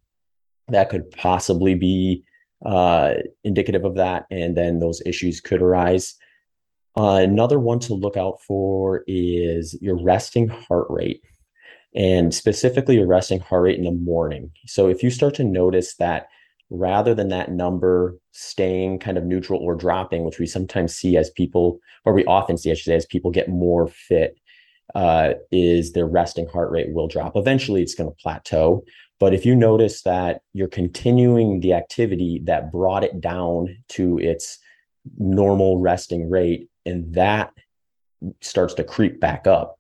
that 0.69 0.91
could 0.91 1.11
possibly 1.13 1.75
be 1.75 2.25
uh, 2.65 3.15
indicative 3.45 3.85
of 3.85 3.95
that, 3.97 4.27
and 4.31 4.57
then 4.57 4.79
those 4.79 5.03
issues 5.05 5.41
could 5.41 5.63
arise. 5.63 6.15
Uh, 6.97 7.17
another 7.17 7.59
one 7.59 7.79
to 7.79 7.95
look 7.95 8.17
out 8.17 8.41
for 8.41 9.05
is 9.07 9.77
your 9.81 10.03
resting 10.03 10.49
heart 10.49 10.87
rate, 10.89 11.23
and 11.97 12.33
specifically 12.35 12.97
your 12.97 13.07
resting 13.07 13.41
heart 13.41 13.63
rate 13.63 13.79
in 13.79 13.85
the 13.85 13.91
morning. 13.91 14.51
So 14.67 14.89
if 14.89 15.03
you 15.03 15.11
start 15.11 15.35
to 15.37 15.45
notice 15.45 15.97
that 15.97 16.29
rather 16.69 17.15
than 17.15 17.29
that 17.29 17.51
number 17.51 18.17
staying 18.33 18.99
kind 18.99 19.17
of 19.17 19.25
neutral 19.25 19.61
or 19.61 19.75
dropping, 19.75 20.25
which 20.25 20.39
we 20.39 20.47
sometimes 20.47 20.95
see 20.95 21.17
as 21.17 21.31
people, 21.31 21.81
or 22.05 22.13
we 22.13 22.25
often 22.27 22.59
see, 22.59 22.71
I 22.71 22.75
should 22.75 22.85
say, 22.85 22.97
as 22.97 23.07
people 23.07 23.31
get 23.31 23.49
more 23.49 23.89
fit, 23.89 24.37
uh, 24.95 25.35
is 25.51 25.93
their 25.93 26.07
resting 26.07 26.47
heart 26.49 26.71
rate 26.71 26.93
will 26.93 27.09
drop. 27.09 27.37
Eventually, 27.37 27.83
it's 27.83 27.95
going 27.95 28.11
to 28.11 28.17
plateau. 28.23 28.85
But 29.19 29.33
if 29.33 29.47
you 29.47 29.57
notice 29.57 30.03
that 30.03 30.43
you're 30.53 30.69
continuing 30.69 31.61
the 31.61 31.73
activity 31.73 32.43
that 32.45 32.71
brought 32.71 33.05
it 33.05 33.21
down 33.21 33.75
to 33.91 34.19
its 34.19 34.59
normal 35.19 35.79
resting 35.79 36.29
rate, 36.29 36.69
and 36.85 37.15
that 37.15 37.53
starts 38.41 38.75
to 38.75 38.85
creep 38.85 39.19
back 39.19 39.47
up, 39.47 39.76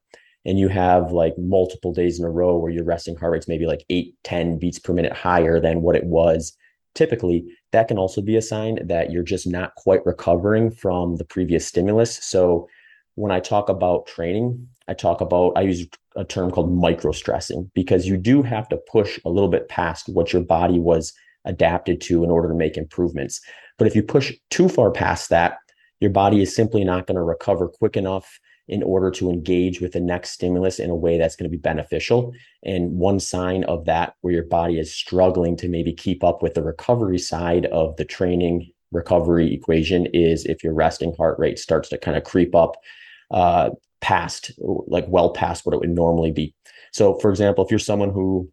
and 0.46 0.58
you 0.58 0.68
have 0.68 1.12
like 1.12 1.36
multiple 1.36 1.92
days 1.92 2.18
in 2.18 2.24
a 2.24 2.30
row 2.30 2.56
where 2.56 2.70
your 2.70 2.84
resting 2.84 3.16
heart 3.16 3.32
rate's 3.32 3.48
maybe 3.48 3.66
like 3.66 3.84
eight, 3.90 4.14
10 4.24 4.58
beats 4.58 4.78
per 4.78 4.94
minute 4.94 5.12
higher 5.12 5.60
than 5.60 5.82
what 5.82 5.96
it 5.96 6.04
was 6.04 6.56
typically, 6.96 7.44
that 7.72 7.88
can 7.88 7.98
also 7.98 8.22
be 8.22 8.36
a 8.36 8.42
sign 8.42 8.78
that 8.88 9.12
you're 9.12 9.22
just 9.22 9.46
not 9.46 9.74
quite 9.76 10.04
recovering 10.06 10.70
from 10.70 11.16
the 11.16 11.24
previous 11.24 11.66
stimulus. 11.66 12.16
So 12.24 12.68
when 13.14 13.30
I 13.30 13.38
talk 13.38 13.68
about 13.68 14.06
training, 14.06 14.66
I 14.88 14.94
talk 14.94 15.20
about, 15.20 15.52
I 15.56 15.62
use 15.62 15.86
a 16.16 16.24
term 16.24 16.50
called 16.50 16.72
micro 16.72 17.12
stressing 17.12 17.70
because 17.74 18.06
you 18.06 18.16
do 18.16 18.42
have 18.42 18.68
to 18.70 18.78
push 18.90 19.20
a 19.24 19.30
little 19.30 19.50
bit 19.50 19.68
past 19.68 20.08
what 20.08 20.32
your 20.32 20.42
body 20.42 20.78
was 20.80 21.12
adapted 21.44 22.00
to 22.02 22.24
in 22.24 22.30
order 22.30 22.48
to 22.48 22.54
make 22.54 22.76
improvements. 22.76 23.40
But 23.78 23.86
if 23.86 23.94
you 23.94 24.02
push 24.02 24.32
too 24.50 24.68
far 24.68 24.90
past 24.90 25.28
that, 25.30 25.58
your 26.00 26.10
body 26.10 26.40
is 26.40 26.54
simply 26.54 26.82
not 26.82 27.06
going 27.06 27.16
to 27.16 27.22
recover 27.22 27.68
quick 27.68 27.96
enough 27.96 28.40
in 28.68 28.82
order 28.82 29.10
to 29.12 29.30
engage 29.30 29.80
with 29.80 29.92
the 29.92 30.00
next 30.00 30.30
stimulus 30.30 30.78
in 30.78 30.90
a 30.90 30.94
way 30.94 31.18
that's 31.18 31.36
going 31.36 31.48
to 31.50 31.56
be 31.56 31.60
beneficial. 31.60 32.32
And 32.64 32.98
one 32.98 33.20
sign 33.20 33.64
of 33.64 33.84
that, 33.84 34.14
where 34.20 34.34
your 34.34 34.44
body 34.44 34.78
is 34.78 34.92
struggling 34.92 35.56
to 35.58 35.68
maybe 35.68 35.92
keep 35.92 36.24
up 36.24 36.42
with 36.42 36.54
the 36.54 36.62
recovery 36.62 37.18
side 37.18 37.66
of 37.66 37.96
the 37.96 38.04
training 38.04 38.70
recovery 38.90 39.54
equation, 39.54 40.06
is 40.06 40.44
if 40.44 40.64
your 40.64 40.74
resting 40.74 41.14
heart 41.16 41.38
rate 41.38 41.58
starts 41.58 41.88
to 41.90 41.98
kind 41.98 42.16
of 42.16 42.24
creep 42.24 42.54
up 42.54 42.76
uh, 43.30 43.70
past, 44.00 44.52
like 44.58 45.06
well 45.08 45.30
past 45.30 45.64
what 45.64 45.74
it 45.74 45.80
would 45.80 45.90
normally 45.90 46.32
be. 46.32 46.54
So, 46.92 47.18
for 47.18 47.30
example, 47.30 47.64
if 47.64 47.70
you're 47.70 47.78
someone 47.78 48.10
who 48.10 48.50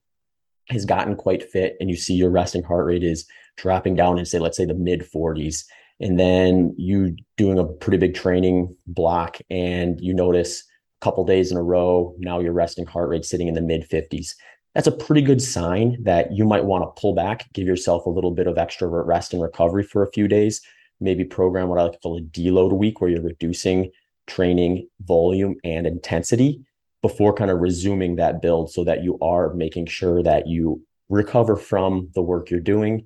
has 0.69 0.85
gotten 0.85 1.15
quite 1.15 1.49
fit 1.49 1.75
and 1.79 1.89
you 1.89 1.95
see 1.95 2.13
your 2.13 2.29
resting 2.29 2.63
heart 2.63 2.85
rate 2.85 3.03
is 3.03 3.25
dropping 3.57 3.95
down 3.95 4.17
in 4.17 4.25
say 4.25 4.39
let's 4.39 4.57
say 4.57 4.65
the 4.65 4.73
mid 4.73 5.01
40s 5.01 5.65
and 5.99 6.19
then 6.19 6.73
you 6.77 7.15
doing 7.37 7.59
a 7.59 7.65
pretty 7.65 7.97
big 7.97 8.13
training 8.13 8.75
block 8.87 9.37
and 9.49 9.99
you 10.01 10.13
notice 10.13 10.63
a 11.01 11.05
couple 11.05 11.23
days 11.25 11.51
in 11.51 11.57
a 11.57 11.63
row 11.63 12.15
now 12.19 12.39
your 12.39 12.53
resting 12.53 12.85
heart 12.85 13.09
rate 13.09 13.25
sitting 13.25 13.47
in 13.47 13.53
the 13.53 13.61
mid 13.61 13.87
50s 13.89 14.33
that's 14.75 14.87
a 14.87 14.91
pretty 14.91 15.21
good 15.21 15.41
sign 15.41 15.97
that 16.03 16.31
you 16.31 16.45
might 16.45 16.65
want 16.65 16.83
to 16.83 16.99
pull 17.01 17.13
back 17.13 17.51
give 17.53 17.67
yourself 17.67 18.05
a 18.05 18.09
little 18.09 18.31
bit 18.31 18.47
of 18.47 18.57
extra 18.57 18.87
rest 18.87 19.33
and 19.33 19.41
recovery 19.41 19.83
for 19.83 20.03
a 20.03 20.11
few 20.11 20.27
days. 20.27 20.61
Maybe 20.99 21.23
program 21.23 21.67
what 21.67 21.79
i 21.79 21.83
like 21.83 21.93
to 21.93 21.99
call 21.99 22.17
a 22.17 22.21
deload 22.21 22.73
week 22.73 22.99
where 22.99 23.09
you're 23.09 23.21
reducing 23.21 23.91
training 24.25 24.87
volume 25.01 25.55
and 25.63 25.85
intensity 25.85 26.61
before 27.01 27.33
kind 27.33 27.51
of 27.51 27.59
resuming 27.59 28.15
that 28.15 28.41
build 28.41 28.71
so 28.71 28.83
that 28.85 29.03
you 29.03 29.19
are 29.21 29.53
making 29.53 29.85
sure 29.85 30.23
that 30.23 30.47
you 30.47 30.81
recover 31.09 31.55
from 31.57 32.09
the 32.15 32.21
work 32.21 32.49
you're 32.49 32.59
doing 32.61 33.05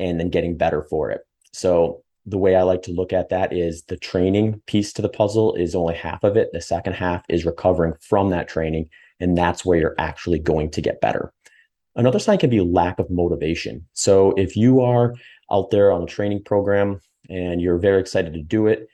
and 0.00 0.18
then 0.18 0.30
getting 0.30 0.56
better 0.56 0.82
for 0.82 1.10
it. 1.10 1.20
So 1.52 2.02
the 2.26 2.38
way 2.38 2.56
I 2.56 2.62
like 2.62 2.82
to 2.82 2.92
look 2.92 3.12
at 3.12 3.28
that 3.28 3.52
is 3.52 3.82
the 3.82 3.96
training 3.96 4.62
piece 4.66 4.92
to 4.94 5.02
the 5.02 5.08
puzzle 5.08 5.54
is 5.54 5.74
only 5.74 5.94
half 5.94 6.24
of 6.24 6.36
it. 6.36 6.50
The 6.52 6.60
second 6.60 6.94
half 6.94 7.22
is 7.28 7.44
recovering 7.44 7.94
from 8.00 8.30
that 8.30 8.48
training. 8.48 8.88
And 9.20 9.36
that's 9.36 9.64
where 9.64 9.78
you're 9.78 9.94
actually 9.98 10.38
going 10.38 10.70
to 10.70 10.80
get 10.80 11.00
better. 11.00 11.32
Another 11.96 12.18
sign 12.18 12.38
can 12.38 12.50
be 12.50 12.60
lack 12.60 12.98
of 12.98 13.10
motivation. 13.10 13.86
So 13.92 14.32
if 14.32 14.56
you 14.56 14.80
are 14.80 15.14
out 15.52 15.70
there 15.70 15.92
on 15.92 16.02
a 16.02 16.06
training 16.06 16.42
program 16.44 17.00
and 17.28 17.60
you're 17.60 17.78
very 17.78 18.00
excited 18.00 18.32
to 18.34 18.42
do 18.42 18.66
it, 18.66 18.88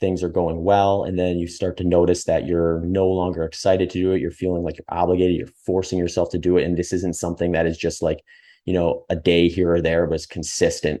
things 0.00 0.22
are 0.24 0.28
going 0.28 0.64
well, 0.64 1.04
and 1.04 1.16
then 1.16 1.38
you 1.38 1.46
start 1.46 1.76
to 1.76 1.84
notice 1.84 2.24
that 2.24 2.44
you're 2.44 2.80
no 2.80 3.06
longer 3.06 3.44
excited 3.44 3.88
to 3.90 3.98
do 3.98 4.12
it, 4.12 4.20
you're 4.20 4.32
feeling 4.32 4.64
like 4.64 4.76
you're 4.76 4.84
obligated, 4.88 5.36
you're 5.36 5.46
forcing 5.64 5.98
yourself 5.98 6.28
to 6.30 6.38
do 6.38 6.56
it. 6.56 6.64
And 6.64 6.76
this 6.76 6.92
isn't 6.92 7.14
something 7.14 7.52
that 7.52 7.66
is 7.66 7.78
just 7.78 8.02
like, 8.02 8.20
you 8.64 8.74
know, 8.74 9.04
a 9.08 9.16
day 9.16 9.48
here 9.48 9.72
or 9.72 9.80
there, 9.80 10.06
but 10.08 10.16
it's 10.16 10.26
consistent 10.26 11.00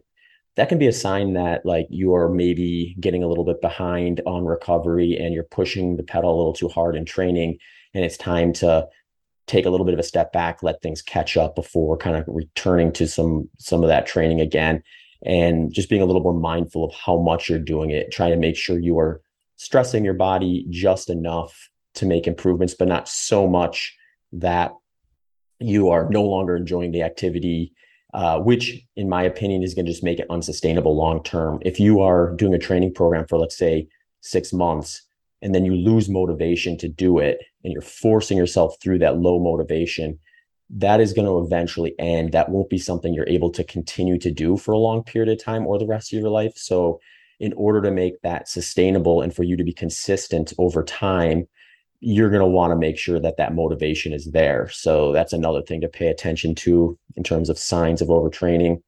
that 0.56 0.68
can 0.68 0.78
be 0.78 0.86
a 0.86 0.92
sign 0.92 1.32
that 1.32 1.64
like 1.64 1.86
you 1.90 2.14
are 2.14 2.28
maybe 2.28 2.94
getting 3.00 3.22
a 3.22 3.28
little 3.28 3.44
bit 3.44 3.60
behind 3.60 4.20
on 4.26 4.44
recovery 4.44 5.16
and 5.16 5.32
you're 5.32 5.44
pushing 5.44 5.96
the 5.96 6.02
pedal 6.02 6.34
a 6.34 6.36
little 6.36 6.52
too 6.52 6.68
hard 6.68 6.94
in 6.94 7.04
training 7.04 7.58
and 7.94 8.04
it's 8.04 8.16
time 8.16 8.52
to 8.52 8.86
take 9.46 9.66
a 9.66 9.70
little 9.70 9.86
bit 9.86 9.94
of 9.94 10.00
a 10.00 10.04
step 10.04 10.32
back 10.32 10.62
let 10.62 10.80
things 10.82 11.02
catch 11.02 11.36
up 11.36 11.54
before 11.54 11.96
kind 11.96 12.16
of 12.16 12.24
returning 12.26 12.92
to 12.92 13.06
some 13.06 13.48
some 13.58 13.82
of 13.82 13.88
that 13.88 14.06
training 14.06 14.40
again 14.40 14.82
and 15.24 15.72
just 15.72 15.88
being 15.88 16.02
a 16.02 16.04
little 16.04 16.22
more 16.22 16.34
mindful 16.34 16.84
of 16.84 16.92
how 16.94 17.18
much 17.18 17.48
you're 17.48 17.58
doing 17.58 17.90
it. 17.90 18.10
Trying 18.10 18.32
to 18.32 18.36
make 18.36 18.56
sure 18.56 18.78
you 18.78 18.98
are 18.98 19.20
stressing 19.56 20.04
your 20.04 20.14
body 20.14 20.66
just 20.70 21.08
enough 21.08 21.70
to 21.94 22.06
make 22.06 22.26
improvements 22.26 22.74
but 22.74 22.88
not 22.88 23.08
so 23.08 23.46
much 23.46 23.96
that 24.32 24.72
you 25.60 25.90
are 25.90 26.08
no 26.10 26.24
longer 26.24 26.56
enjoying 26.56 26.90
the 26.90 27.02
activity 27.02 27.72
uh, 28.12 28.38
which 28.38 28.84
in 28.96 29.08
my 29.08 29.22
opinion 29.22 29.62
is 29.62 29.74
going 29.74 29.86
to 29.86 29.92
just 29.92 30.04
make 30.04 30.18
it 30.18 30.26
unsustainable 30.30 30.96
long 30.96 31.22
term. 31.22 31.58
If 31.62 31.80
you 31.80 32.00
are 32.00 32.34
doing 32.34 32.54
a 32.54 32.58
training 32.58 32.94
program 32.94 33.26
for, 33.26 33.38
let's 33.38 33.56
say, 33.56 33.88
six 34.20 34.52
months, 34.52 35.02
and 35.40 35.54
then 35.54 35.64
you 35.64 35.74
lose 35.74 36.08
motivation 36.08 36.76
to 36.78 36.88
do 36.88 37.18
it, 37.18 37.38
and 37.64 37.72
you're 37.72 37.82
forcing 37.82 38.36
yourself 38.36 38.76
through 38.80 38.98
that 39.00 39.18
low 39.18 39.40
motivation, 39.40 40.18
that 40.70 41.00
is 41.00 41.12
going 41.12 41.26
to 41.26 41.38
eventually 41.38 41.94
end. 41.98 42.32
That 42.32 42.48
won't 42.48 42.70
be 42.70 42.78
something 42.78 43.12
you're 43.12 43.28
able 43.28 43.50
to 43.50 43.64
continue 43.64 44.18
to 44.18 44.30
do 44.30 44.56
for 44.56 44.72
a 44.72 44.78
long 44.78 45.02
period 45.02 45.30
of 45.32 45.42
time 45.42 45.66
or 45.66 45.78
the 45.78 45.86
rest 45.86 46.12
of 46.12 46.20
your 46.20 46.30
life. 46.30 46.52
So, 46.56 47.00
in 47.40 47.52
order 47.54 47.82
to 47.82 47.90
make 47.90 48.20
that 48.22 48.48
sustainable 48.48 49.20
and 49.20 49.34
for 49.34 49.42
you 49.42 49.56
to 49.56 49.64
be 49.64 49.72
consistent 49.72 50.52
over 50.58 50.84
time, 50.84 51.48
you're 52.04 52.30
going 52.30 52.40
to 52.40 52.46
want 52.46 52.72
to 52.72 52.76
make 52.76 52.98
sure 52.98 53.20
that 53.20 53.36
that 53.36 53.54
motivation 53.54 54.12
is 54.12 54.32
there. 54.32 54.68
So 54.70 55.12
that's 55.12 55.32
another 55.32 55.62
thing 55.62 55.80
to 55.82 55.88
pay 55.88 56.08
attention 56.08 56.54
to 56.56 56.98
in 57.14 57.22
terms 57.22 57.48
of 57.48 57.58
signs 57.58 58.02
of 58.02 58.08
overtraining. 58.08 58.82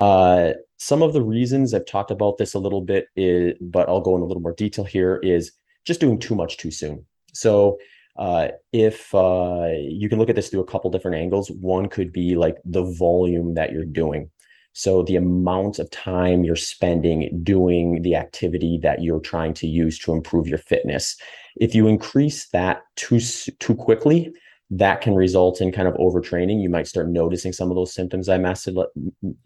Uh, 0.00 0.52
some 0.76 1.02
of 1.02 1.14
the 1.14 1.22
reasons 1.22 1.72
I've 1.72 1.86
talked 1.86 2.10
about 2.10 2.36
this 2.36 2.52
a 2.52 2.58
little 2.58 2.82
bit, 2.82 3.08
is, 3.16 3.54
but 3.60 3.88
I'll 3.88 4.02
go 4.02 4.16
in 4.16 4.22
a 4.22 4.26
little 4.26 4.42
more 4.42 4.52
detail 4.52 4.84
here, 4.84 5.16
is 5.22 5.52
just 5.86 6.00
doing 6.00 6.18
too 6.18 6.34
much 6.34 6.58
too 6.58 6.70
soon. 6.70 7.06
So 7.32 7.78
uh, 8.18 8.48
if 8.72 9.14
uh, 9.14 9.68
you 9.78 10.10
can 10.10 10.18
look 10.18 10.28
at 10.28 10.36
this 10.36 10.50
through 10.50 10.60
a 10.60 10.66
couple 10.66 10.90
different 10.90 11.16
angles, 11.16 11.50
one 11.50 11.88
could 11.88 12.12
be 12.12 12.34
like 12.34 12.58
the 12.66 12.82
volume 12.82 13.54
that 13.54 13.72
you're 13.72 13.86
doing. 13.86 14.30
So 14.72 15.02
the 15.02 15.16
amount 15.16 15.78
of 15.78 15.90
time 15.90 16.44
you're 16.44 16.56
spending 16.56 17.40
doing 17.42 18.02
the 18.02 18.14
activity 18.14 18.78
that 18.82 19.02
you're 19.02 19.20
trying 19.20 19.54
to 19.54 19.66
use 19.66 19.98
to 20.00 20.12
improve 20.12 20.46
your 20.46 20.58
fitness. 20.58 21.16
If 21.56 21.74
you 21.74 21.88
increase 21.88 22.48
that 22.50 22.82
too 22.96 23.18
too 23.20 23.74
quickly, 23.74 24.32
that 24.70 25.00
can 25.00 25.14
result 25.14 25.60
in 25.60 25.72
kind 25.72 25.88
of 25.88 25.94
overtraining. 25.94 26.62
You 26.62 26.70
might 26.70 26.86
start 26.86 27.08
noticing 27.08 27.52
some 27.52 27.70
of 27.70 27.76
those 27.76 27.92
symptoms 27.92 28.28
I 28.28 28.38
messaged, 28.38 28.84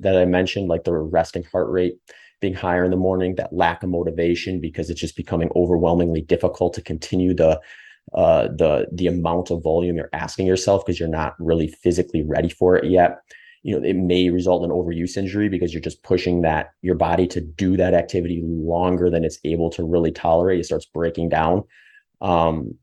that 0.01 0.17
I 0.17 0.27
mentioned, 0.27 0.69
like 0.69 0.85
the 0.85 0.93
resting 0.93 1.45
heart 1.45 1.71
rate 1.71 1.95
being 2.41 2.55
higher 2.55 2.85
in 2.85 2.91
the 2.91 2.97
morning, 2.97 3.37
that 3.37 3.55
lack 3.55 3.83
of 3.83 3.89
motivation 3.89 4.61
because 4.61 4.91
it's 4.91 5.01
just 5.01 5.17
becoming 5.17 5.51
overwhelmingly 5.57 6.21
difficult 6.21 6.75
to 6.75 6.83
continue 6.83 7.33
the 7.33 7.59
uh, 8.13 8.49
the 8.49 8.87
the 8.93 9.07
amount 9.07 9.51
of 9.51 9.63
volume 9.63 9.97
you're 9.97 10.11
asking 10.13 10.47
yourself 10.47 10.85
because 10.85 11.01
you're 11.01 11.09
not 11.09 11.35
really 11.39 11.69
physically 11.69 12.23
ready 12.23 12.51
for 12.51 12.77
it 12.77 12.85
yet 12.85 13.21
you 13.65 13.75
know 13.75 13.85
it 13.85 13.97
may 13.97 14.29
result 14.29 14.63
in 14.63 14.71
overuse 14.71 15.17
injury 15.17 15.49
because 15.49 15.73
you're 15.73 15.81
just 15.81 16.03
pushing 16.03 16.43
that 16.43 16.75
your 16.83 16.95
body 16.95 17.27
to 17.27 17.41
do 17.41 17.77
that 17.79 17.95
activity 17.95 18.43
longer 18.45 19.11
than 19.11 19.25
it's 19.25 19.39
able 19.43 19.71
to 19.71 19.83
really 19.83 20.13
tolerate. 20.13 20.61
It 20.61 20.65
starts 20.65 20.85
breaking 20.85 21.31
down 21.31 21.65
um, 22.21 22.75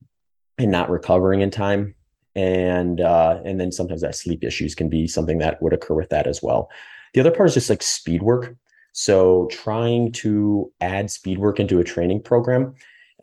and 0.57 0.71
not 0.71 0.89
recovering 0.89 1.41
in 1.41 1.51
time. 1.51 1.95
And 2.35 2.99
uh, 2.99 3.41
and 3.45 3.59
then 3.59 3.71
sometimes 3.71 4.01
that 4.01 4.15
sleep 4.15 4.43
issues 4.43 4.73
can 4.73 4.89
be 4.89 5.07
something 5.07 5.37
that 5.37 5.61
would 5.61 5.73
occur 5.73 5.93
with 5.93 6.09
that 6.09 6.27
as 6.27 6.41
well. 6.41 6.69
The 7.13 7.19
other 7.19 7.31
part 7.31 7.49
is 7.49 7.53
just 7.53 7.69
like 7.69 7.83
speed 7.83 8.23
work. 8.23 8.55
So 8.93 9.47
trying 9.51 10.11
to 10.13 10.71
add 10.81 11.11
speed 11.11 11.37
work 11.37 11.59
into 11.59 11.79
a 11.79 11.83
training 11.83 12.23
program 12.23 12.73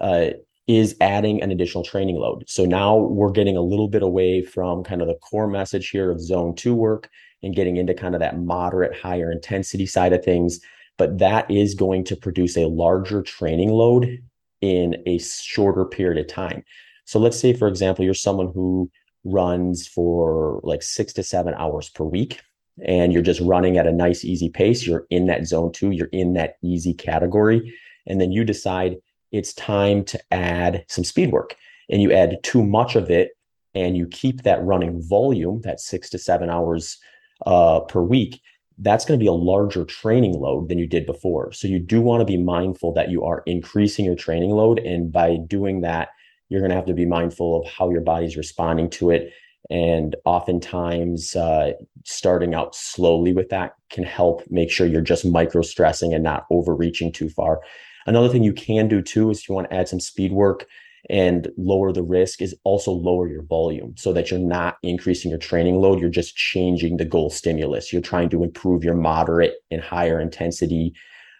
uh, 0.00 0.28
is 0.68 0.94
adding 1.00 1.42
an 1.42 1.50
additional 1.50 1.82
training 1.82 2.16
load. 2.16 2.44
So 2.46 2.64
now 2.66 2.96
we're 2.96 3.32
getting 3.32 3.56
a 3.56 3.62
little 3.62 3.88
bit 3.88 4.02
away 4.02 4.44
from 4.44 4.84
kind 4.84 5.02
of 5.02 5.08
the 5.08 5.14
core 5.14 5.48
message 5.48 5.88
here 5.88 6.10
of 6.10 6.20
zone 6.20 6.54
two 6.54 6.74
work 6.74 7.08
and 7.42 7.55
getting 7.55 7.77
into 7.77 7.94
kind 7.94 8.14
of 8.14 8.20
that 8.20 8.38
moderate, 8.38 8.96
higher 8.96 9.31
intensity 9.31 9.87
side 9.87 10.12
of 10.12 10.24
things. 10.24 10.61
But 10.96 11.18
that 11.18 11.51
is 11.51 11.74
going 11.74 12.05
to 12.05 12.16
produce 12.16 12.57
a 12.57 12.68
larger 12.68 13.22
training 13.22 13.70
load 13.70 14.18
in 14.61 15.03
a 15.07 15.18
shorter 15.18 15.85
period 15.85 16.18
of 16.18 16.27
time. 16.33 16.64
So 17.05 17.18
let's 17.18 17.38
say, 17.38 17.53
for 17.53 17.68
example, 17.68 18.05
you're 18.05 18.14
someone 18.14 18.51
who 18.53 18.90
runs 19.24 19.87
for 19.87 20.61
like 20.62 20.83
six 20.83 21.12
to 21.14 21.22
seven 21.22 21.55
hours 21.55 21.88
per 21.88 22.05
week 22.05 22.40
and 22.85 23.12
you're 23.12 23.22
just 23.22 23.40
running 23.40 23.79
at 23.79 23.87
a 23.87 23.92
nice, 23.92 24.24
easy 24.24 24.48
pace. 24.48 24.87
You're 24.87 25.07
in 25.11 25.27
that 25.27 25.46
zone 25.46 25.72
two, 25.72 25.90
you're 25.90 26.09
in 26.12 26.35
that 26.35 26.57
easy 26.62 26.94
category. 26.94 27.74
And 28.07 28.20
then 28.20 28.33
you 28.33 28.44
decide 28.44 28.96
it's 29.33 29.53
time 29.55 30.05
to 30.05 30.20
add 30.31 30.85
some 30.88 31.05
speed 31.05 31.33
work 31.33 31.57
and 31.90 32.01
you 32.01 32.12
add 32.12 32.38
too 32.42 32.64
much 32.64 32.96
of 32.96 33.11
it 33.11 33.31
and 33.74 33.96
you 33.96 34.07
keep 34.07 34.42
that 34.42 34.62
running 34.64 35.03
volume, 35.03 35.61
that 35.62 35.81
six 35.81 36.11
to 36.11 36.18
seven 36.18 36.51
hours 36.51 36.98
uh, 37.46 37.81
per 37.81 38.03
week, 38.03 38.40
that's 38.79 39.05
going 39.05 39.18
to 39.18 39.22
be 39.22 39.29
a 39.29 39.33
larger 39.33 39.85
training 39.85 40.35
load 40.35 40.68
than 40.68 40.79
you 40.79 40.87
did 40.87 41.05
before. 41.05 41.53
So 41.53 41.66
you 41.66 41.79
do 41.79 42.01
want 42.01 42.20
to 42.20 42.24
be 42.24 42.37
mindful 42.37 42.92
that 42.94 43.11
you 43.11 43.24
are 43.24 43.42
increasing 43.46 44.05
your 44.05 44.14
training 44.14 44.51
load. 44.51 44.79
And 44.79 45.11
by 45.12 45.37
doing 45.37 45.81
that, 45.81 46.11
you're 46.48 46.61
going 46.61 46.70
to 46.70 46.77
have 46.77 46.87
to 46.87 46.94
be 46.94 47.07
mindful 47.07 47.61
of 47.61 47.70
how 47.70 47.90
your 47.90 48.01
body's 48.01 48.37
responding 48.37 48.88
to 48.90 49.11
it. 49.11 49.33
And 49.70 50.16
oftentimes, 50.24 51.35
uh, 51.37 51.72
starting 52.05 52.55
out 52.55 52.74
slowly 52.74 53.33
with 53.33 53.51
that 53.51 53.74
can 53.90 54.05
help 54.05 54.42
make 54.48 54.70
sure 54.70 54.87
you're 54.87 55.01
just 55.01 55.27
micro 55.27 55.62
stressing 55.62 56.14
and 56.14 56.24
not 56.24 56.46
overreaching 56.51 57.12
too 57.12 57.29
far. 57.29 57.61
Another 58.07 58.29
thing 58.29 58.44
you 58.44 58.55
can 58.55 58.88
do 58.88 59.03
too 59.03 59.31
is 59.31 59.40
if 59.40 59.48
you 59.48 59.55
want 59.55 59.68
to 59.68 59.77
add 59.77 59.88
some 59.88 60.01
speed 60.01 60.33
work 60.33 60.66
and 61.10 61.48
lower 61.56 61.92
the 61.92 62.02
risk 62.02 62.42
is 62.42 62.54
also 62.64 62.92
lower 62.92 63.28
your 63.28 63.42
volume 63.42 63.94
so 63.96 64.12
that 64.12 64.30
you're 64.30 64.40
not 64.40 64.76
increasing 64.82 65.30
your 65.30 65.38
training 65.38 65.80
load. 65.80 66.00
You're 66.00 66.10
just 66.10 66.36
changing 66.36 66.98
the 66.98 67.04
goal 67.04 67.30
stimulus. 67.30 67.92
You're 67.92 68.02
trying 68.02 68.28
to 68.30 68.42
improve 68.42 68.84
your 68.84 68.94
moderate 68.94 69.54
and 69.70 69.80
higher 69.80 70.20
intensity 70.20 70.94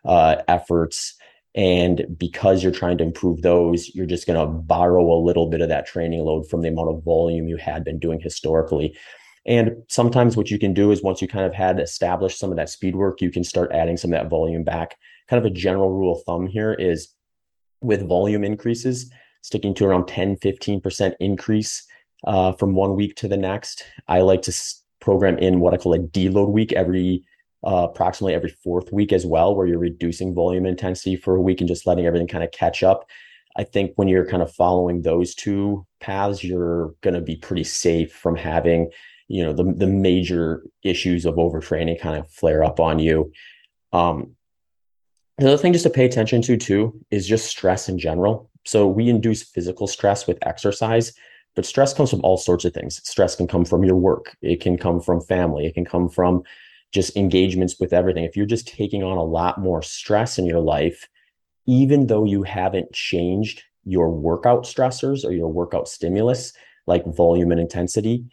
uh, 0.07 0.37
efforts. 0.48 1.14
And 1.54 2.07
because 2.16 2.62
you're 2.62 2.72
trying 2.72 2.98
to 2.98 3.04
improve 3.04 3.42
those, 3.42 3.94
you're 3.94 4.07
just 4.07 4.26
going 4.26 4.38
to 4.38 4.46
borrow 4.46 5.12
a 5.12 5.20
little 5.22 5.50
bit 5.50 5.61
of 5.61 5.68
that 5.68 5.87
training 5.87 6.20
load 6.20 6.48
from 6.48 6.62
the 6.62 6.68
amount 6.68 6.90
of 6.90 7.04
volume 7.04 7.48
you 7.48 7.57
had 7.57 7.85
been 7.85 7.98
doing 7.98 8.20
historically. 8.20 8.96
And 9.44 9.83
sometimes 9.88 10.37
what 10.37 10.50
you 10.50 10.59
can 10.59 10.74
do 10.74 10.92
is 10.92 11.02
once 11.02 11.20
you 11.20 11.28
kind 11.28 11.46
of 11.46 11.54
had 11.54 11.81
established 11.81 12.38
some 12.38 12.50
of 12.50 12.57
that 12.57 12.68
speed 12.68 12.96
work, 12.96 13.20
you 13.20 13.31
can 13.31 13.44
start 13.44 13.72
adding 13.72 13.96
some 13.96 14.12
of 14.12 14.20
that 14.20 14.31
volume 14.31 14.62
back. 14.62 14.96
Kind 15.28 15.44
of 15.44 15.50
a 15.50 15.54
general 15.54 15.90
rule 15.90 16.16
of 16.16 16.22
thumb 16.24 16.46
here 16.46 16.74
is 16.74 17.09
with 17.81 18.07
volume 18.07 18.44
increases, 18.44 19.11
sticking 19.42 19.74
to 19.74 19.87
around 19.87 20.07
10, 20.07 20.37
15% 20.37 21.14
increase 21.20 21.87
uh, 22.24 22.53
from 22.53 22.74
one 22.74 22.96
week 22.96 23.16
to 23.16 23.29
the 23.29 23.37
next. 23.37 23.85
I 24.09 24.20
like 24.20 24.42
to 24.42 24.53
program 25.01 25.38
in 25.38 25.61
what 25.61 25.74
I 25.74 25.77
call 25.77 25.94
a 25.94 25.98
deload 25.98 26.51
week 26.51 26.72
every 26.72 27.24
uh, 27.66 27.88
approximately 27.90 28.35
every 28.35 28.51
fourth 28.51 28.92
week 28.92 29.12
as 29.12 29.27
well, 29.27 29.55
where 29.55 29.66
you're 29.66 29.79
reducing 29.79 30.35
volume 30.35 30.64
intensity 30.64 31.16
for 31.16 31.35
a 31.35 31.40
week 31.40 31.61
and 31.61 31.68
just 31.68 31.87
letting 31.87 32.07
everything 32.07 32.29
kind 32.29 32.44
of 32.44 32.53
catch 32.53 32.83
up. 32.83 33.09
I 33.57 33.64
think 33.64 33.92
when 33.96 34.07
you're 34.07 34.27
kind 34.27 34.42
of 34.42 34.53
following 34.53 35.03
those 35.03 35.35
two 35.35 35.85
paths, 36.01 36.44
you're 36.44 36.94
going 37.01 37.14
to 37.14 37.20
be 37.20 37.35
pretty 37.35 37.64
safe 37.64 38.12
from 38.12 38.37
having, 38.37 38.90
you 39.27 39.44
know, 39.44 39.53
the 39.53 39.64
the 39.64 39.88
major 39.88 40.62
issues 40.85 41.27
of 41.27 41.35
overtraining 41.35 42.01
kind 42.01 42.16
of 42.16 42.31
flare 42.31 42.62
up 42.62 42.79
on 42.79 43.01
you. 43.01 43.33
Um, 43.92 44.37
the 45.38 45.48
other 45.48 45.57
thing 45.57 45.72
just 45.72 45.85
to 45.85 45.90
pay 45.90 46.05
attention 46.05 46.42
to 46.42 46.57
too 46.57 47.01
is 47.11 47.27
just 47.27 47.46
stress 47.46 47.88
in 47.88 47.98
general. 47.98 48.51
So 48.68 48.87
we 48.87 49.09
induce 49.09 49.42
physical 49.42 49.87
stress 49.87 50.26
with 50.26 50.37
exercise, 50.42 51.14
but 51.57 51.64
stress 51.64 51.94
comes 51.94 52.11
from 52.11 52.20
all 52.20 52.37
sorts 52.37 52.66
of 52.66 52.74
things. 52.74 53.00
Stress 53.02 53.35
can 53.35 53.46
come 53.46 53.64
from 53.64 53.83
your 53.83 53.96
work, 53.96 54.37
it 54.42 54.61
can 54.61 54.76
come 54.76 55.00
from 55.00 55.22
family, 55.22 55.64
it 55.64 55.72
can 55.72 55.87
come 55.87 56.11
from 56.11 56.42
just 56.92 57.16
engagements 57.16 57.81
with 57.81 57.94
everything. 57.94 58.24
If 58.24 58.37
you're 58.37 58.44
just 58.44 58.68
taking 58.68 59.02
on 59.02 59.16
a 59.16 59.24
lot 59.24 59.59
more 59.59 59.81
stress 59.81 60.38
in 60.38 60.44
your 60.44 60.61
life, 60.61 61.09
even 61.64 62.09
though 62.09 62.26
you 62.26 62.42
haven't 62.42 62.92
changed 62.92 63.62
your 63.85 64.11
workout 64.11 64.64
stressors 64.64 65.24
or 65.24 65.33
your 65.33 65.48
workout 65.48 65.88
stimulus, 65.88 66.52
like 66.87 67.07
volume 67.07 67.50
and 67.50 67.61
intensity, 67.62 68.26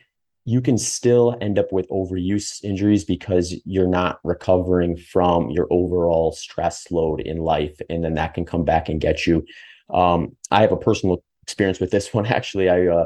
you 0.43 0.59
can 0.59 0.77
still 0.77 1.37
end 1.39 1.57
up 1.57 1.71
with 1.71 1.87
overuse 1.87 2.61
injuries 2.61 3.05
because 3.05 3.55
you're 3.63 3.87
not 3.87 4.19
recovering 4.25 4.97
from 4.97 5.49
your 5.49 5.67
overall 5.71 6.33
stress 6.33 6.91
load 6.91 7.21
in 7.21 7.37
life. 7.37 7.79
And 7.89 8.03
then 8.03 8.15
that 8.15 8.33
can 8.33 8.43
come 8.43 8.65
back 8.65 8.89
and 8.89 8.99
get 8.99 9.25
you 9.25 9.45
um, 9.89 10.35
I 10.51 10.61
have 10.61 10.71
a 10.71 10.77
personal 10.77 11.23
experience 11.43 11.79
with 11.79 11.91
this 11.91 12.13
one. 12.13 12.25
Actually, 12.25 12.69
I 12.69 12.87
uh, 12.87 13.05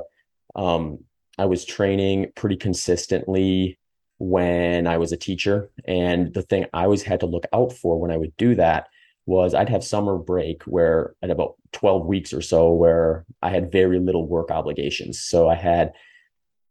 um, 0.55 0.99
I 1.37 1.45
was 1.45 1.65
training 1.65 2.31
pretty 2.35 2.57
consistently 2.57 3.77
when 4.17 4.87
I 4.87 4.97
was 4.97 5.11
a 5.11 5.17
teacher, 5.17 5.69
and 5.85 6.33
the 6.33 6.41
thing 6.41 6.65
I 6.73 6.83
always 6.83 7.03
had 7.03 7.21
to 7.21 7.25
look 7.25 7.45
out 7.53 7.73
for 7.73 7.99
when 7.99 8.11
I 8.11 8.17
would 8.17 8.35
do 8.37 8.55
that 8.55 8.87
was 9.25 9.53
I'd 9.53 9.69
have 9.69 9.83
summer 9.83 10.17
break 10.17 10.63
where 10.63 11.13
at 11.21 11.29
about 11.29 11.55
12 11.73 12.07
weeks 12.07 12.33
or 12.33 12.41
so 12.41 12.71
where 12.71 13.25
I 13.43 13.51
had 13.51 13.71
very 13.71 13.99
little 13.99 14.27
work 14.27 14.49
obligations. 14.49 15.19
So 15.19 15.47
I 15.47 15.53
had 15.53 15.93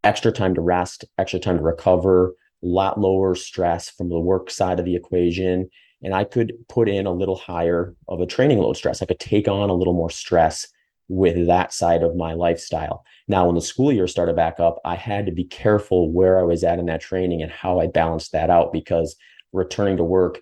extra 0.03 0.33
time 0.33 0.57
to 0.57 0.61
rest, 0.61 1.05
extra 1.19 1.39
time 1.39 1.59
to 1.59 1.63
recover, 1.63 2.35
a 2.63 2.67
lot 2.67 3.01
lower 3.01 3.37
stress 3.37 3.89
from 3.89 4.09
the 4.09 4.19
work 4.19 4.51
side 4.51 4.81
of 4.81 4.85
the 4.85 4.97
equation 4.97 5.71
and 6.03 6.15
I 6.15 6.25
could 6.25 6.53
put 6.69 6.89
in 6.89 7.07
a 7.07 7.13
little 7.13 7.37
higher 7.37 7.95
of 8.07 8.21
a 8.21 8.27
training 8.27 8.59
load 8.59 8.77
stress. 8.77 9.03
I 9.03 9.07
could 9.07 9.19
take 9.19 9.49
on 9.49 9.71
a 9.71 9.75
little 9.75 9.95
more 9.95 10.11
stress 10.11 10.69
with 11.09 11.47
that 11.47 11.73
side 11.73 12.03
of 12.03 12.17
my 12.17 12.35
lifestyle. 12.35 13.05
Now, 13.27 13.47
when 13.47 13.55
the 13.55 13.61
school 13.61 13.91
year 13.91 14.07
started 14.07 14.37
back 14.37 14.61
up, 14.61 14.79
I 14.85 14.95
had 14.95 15.27
to 15.27 15.33
be 15.33 15.45
careful 15.45 16.13
where 16.13 16.39
I 16.39 16.43
was 16.43 16.63
at 16.63 16.79
in 16.79 16.87
that 16.87 17.01
training 17.01 17.43
and 17.43 17.51
how 17.51 17.81
I 17.81 17.87
balanced 17.87 18.33
that 18.33 18.51
out 18.51 18.73
because 18.73 19.17
returning 19.53 19.97
to 19.97 20.05
work, 20.05 20.41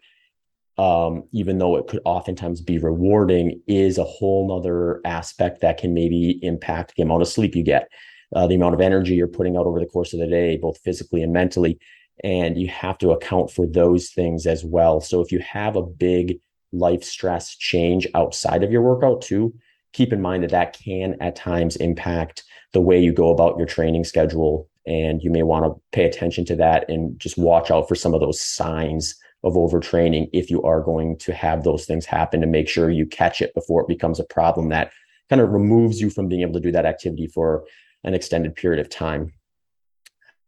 um, 0.77 1.25
even 1.33 1.59
though 1.59 1.77
it 1.77 1.87
could 1.87 2.01
oftentimes 2.05 2.61
be 2.61 2.79
rewarding, 2.79 3.63
is 3.69 3.97
a 3.97 4.05
whole 4.05 4.49
nother 4.49 5.01
aspect 5.05 5.61
that 5.61 5.79
can 5.79 5.95
maybe 5.95 6.41
impact 6.43 6.95
the 6.97 7.03
amount 7.03 7.23
of 7.23 7.29
sleep 7.29 7.55
you 7.55 7.63
get, 7.63 7.89
uh, 8.35 8.47
the 8.47 8.57
amount 8.57 8.75
of 8.75 8.81
energy 8.81 9.15
you're 9.15 9.29
putting 9.29 9.57
out 9.57 9.67
over 9.67 9.79
the 9.79 9.87
course 9.87 10.13
of 10.13 10.21
the 10.21 10.27
day, 10.27 10.57
both 10.57 10.79
physically 10.79 11.23
and 11.23 11.33
mentally 11.33 11.79
and 12.25 12.59
you 12.59 12.69
have 12.69 12.99
to 12.99 13.11
account 13.11 13.51
for 13.51 13.67
those 13.67 14.11
things 14.11 14.47
as 14.47 14.65
well. 14.65 15.01
So 15.01 15.21
if 15.21 15.33
you 15.33 15.39
have 15.41 15.77
a 15.77 15.83
big 15.83 16.41
life 16.73 17.05
stress 17.05 17.57
change 17.57 18.07
outside 18.15 18.63
of 18.63 18.73
your 18.73 18.83
workout 18.83 19.23
too, 19.23 19.55
keep 19.93 20.13
in 20.13 20.21
mind 20.21 20.43
that 20.43 20.51
that 20.51 20.79
can 20.79 21.17
at 21.21 21.37
times 21.37 21.77
impact 21.77 22.45
the 22.73 22.81
way 22.81 23.01
you 23.01 23.13
go 23.13 23.31
about 23.31 23.57
your 23.57 23.67
training 23.67 24.05
schedule 24.05 24.69
and 24.87 25.23
you 25.23 25.31
may 25.31 25.43
want 25.43 25.65
to 25.65 25.81
pay 25.93 26.05
attention 26.05 26.45
to 26.45 26.57
that 26.57 26.89
and 26.89 27.19
just 27.19 27.39
watch 27.39 27.71
out 27.71 27.89
for 27.89 27.95
some 27.95 28.15
of 28.15 28.21
those 28.21 28.41
signs 28.41 29.17
of 29.45 29.55
overtraining 29.55 30.29
if 30.33 30.51
you 30.51 30.63
are 30.63 30.81
going 30.81 31.17
to 31.19 31.33
have 31.33 31.63
those 31.63 31.87
things 31.87 32.05
happen 32.05 32.41
to 32.41 32.47
make 32.47 32.69
sure 32.69 32.91
you 32.91 33.07
catch 33.07 33.41
it 33.41 33.55
before 33.55 33.83
it 33.83 33.89
becomes 33.89 34.19
a 34.19 34.25
problem 34.25 34.69
that 34.69 34.93
kind 35.29 35.41
of 35.41 35.51
removes 35.51 36.01
you 36.01 36.11
from 36.11 36.29
being 36.29 36.43
able 36.43 36.55
to 36.55 36.61
do 36.61 36.73
that 36.73 36.87
activity 36.87 37.27
for 37.27 37.65
an 38.05 38.15
extended 38.15 38.55
period 38.55 38.81
of 38.81 38.89
time. 38.89 39.33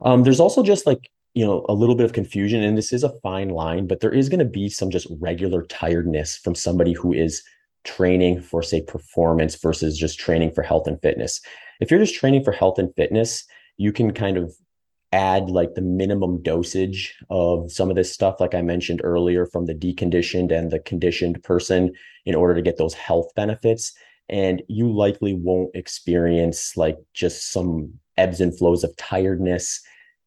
Um, 0.01 0.23
there's 0.23 0.41
also 0.41 0.63
just 0.63 0.87
like 0.87 1.11
you 1.35 1.45
know 1.45 1.65
a 1.69 1.75
little 1.75 1.95
bit 1.95 2.05
of 2.05 2.13
confusion 2.13 2.63
and 2.63 2.77
this 2.77 2.93
is 2.93 3.05
a 3.05 3.21
fine 3.21 3.51
line 3.51 3.87
but 3.87 4.01
there 4.01 4.13
is 4.13 4.29
going 4.29 4.39
to 4.39 4.45
be 4.45 4.69
some 4.69 4.91
just 4.91 5.07
regular 5.21 5.63
tiredness 5.65 6.37
from 6.37 6.55
somebody 6.55 6.93
who 6.93 7.13
is 7.13 7.43
training 7.85 8.41
for 8.41 8.63
say 8.63 8.83
performance 8.83 9.55
versus 9.57 9.97
just 9.97 10.19
training 10.19 10.51
for 10.51 10.63
health 10.63 10.87
and 10.87 11.01
fitness. 11.01 11.41
If 11.81 11.91
you're 11.91 12.01
just 12.01 12.17
training 12.17 12.45
for 12.45 12.53
health 12.53 12.79
and 12.79 12.95
fitness 12.97 13.45
you 13.79 13.93
can 13.93 14.13
kind 14.13 14.37
of 14.37 14.53
add 15.13 15.49
like 15.49 15.75
the 15.75 15.81
minimum 15.81 16.43
dosage 16.43 17.17
of 17.31 17.73
some 17.73 17.89
of 17.89 17.97
this 17.97 18.13
stuff 18.13 18.41
like 18.41 18.55
i 18.55 18.61
mentioned 18.61 19.01
earlier 19.03 19.47
from 19.47 19.65
the 19.65 19.75
deconditioned 19.75 20.53
and 20.53 20.71
the 20.71 20.81
conditioned 20.81 21.43
person 21.43 21.91
in 22.27 22.35
order 22.35 22.55
to 22.55 22.61
get 22.61 22.77
those 22.77 22.93
health 22.93 23.35
benefits 23.35 23.95
and 24.29 24.63
you 24.69 24.93
likely 24.93 25.33
won't 25.33 25.75
experience 25.75 26.77
like 26.77 26.99
just 27.15 27.51
some 27.51 27.91
ebbs 28.19 28.43
and 28.43 28.59
flows 28.59 28.85
of 28.85 28.95
tiredness 28.99 29.81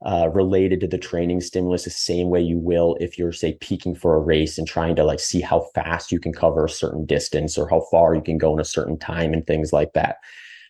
uh, 0.03 0.29
related 0.33 0.79
to 0.79 0.87
the 0.87 0.97
training 0.97 1.41
stimulus 1.41 1.83
the 1.83 1.89
same 1.89 2.29
way 2.29 2.41
you 2.41 2.57
will 2.57 2.97
if 2.99 3.17
you're 3.17 3.31
say 3.31 3.53
peaking 3.61 3.93
for 3.93 4.15
a 4.15 4.19
race 4.19 4.57
and 4.57 4.67
trying 4.67 4.95
to 4.95 5.03
like 5.03 5.19
see 5.19 5.41
how 5.41 5.61
fast 5.75 6.11
you 6.11 6.19
can 6.19 6.33
cover 6.33 6.65
a 6.65 6.69
certain 6.69 7.05
distance 7.05 7.57
or 7.57 7.69
how 7.69 7.81
far 7.91 8.15
you 8.15 8.21
can 8.21 8.37
go 8.37 8.53
in 8.53 8.59
a 8.59 8.65
certain 8.65 8.97
time 8.97 9.33
and 9.33 9.45
things 9.45 9.71
like 9.71 9.93
that. 9.93 10.17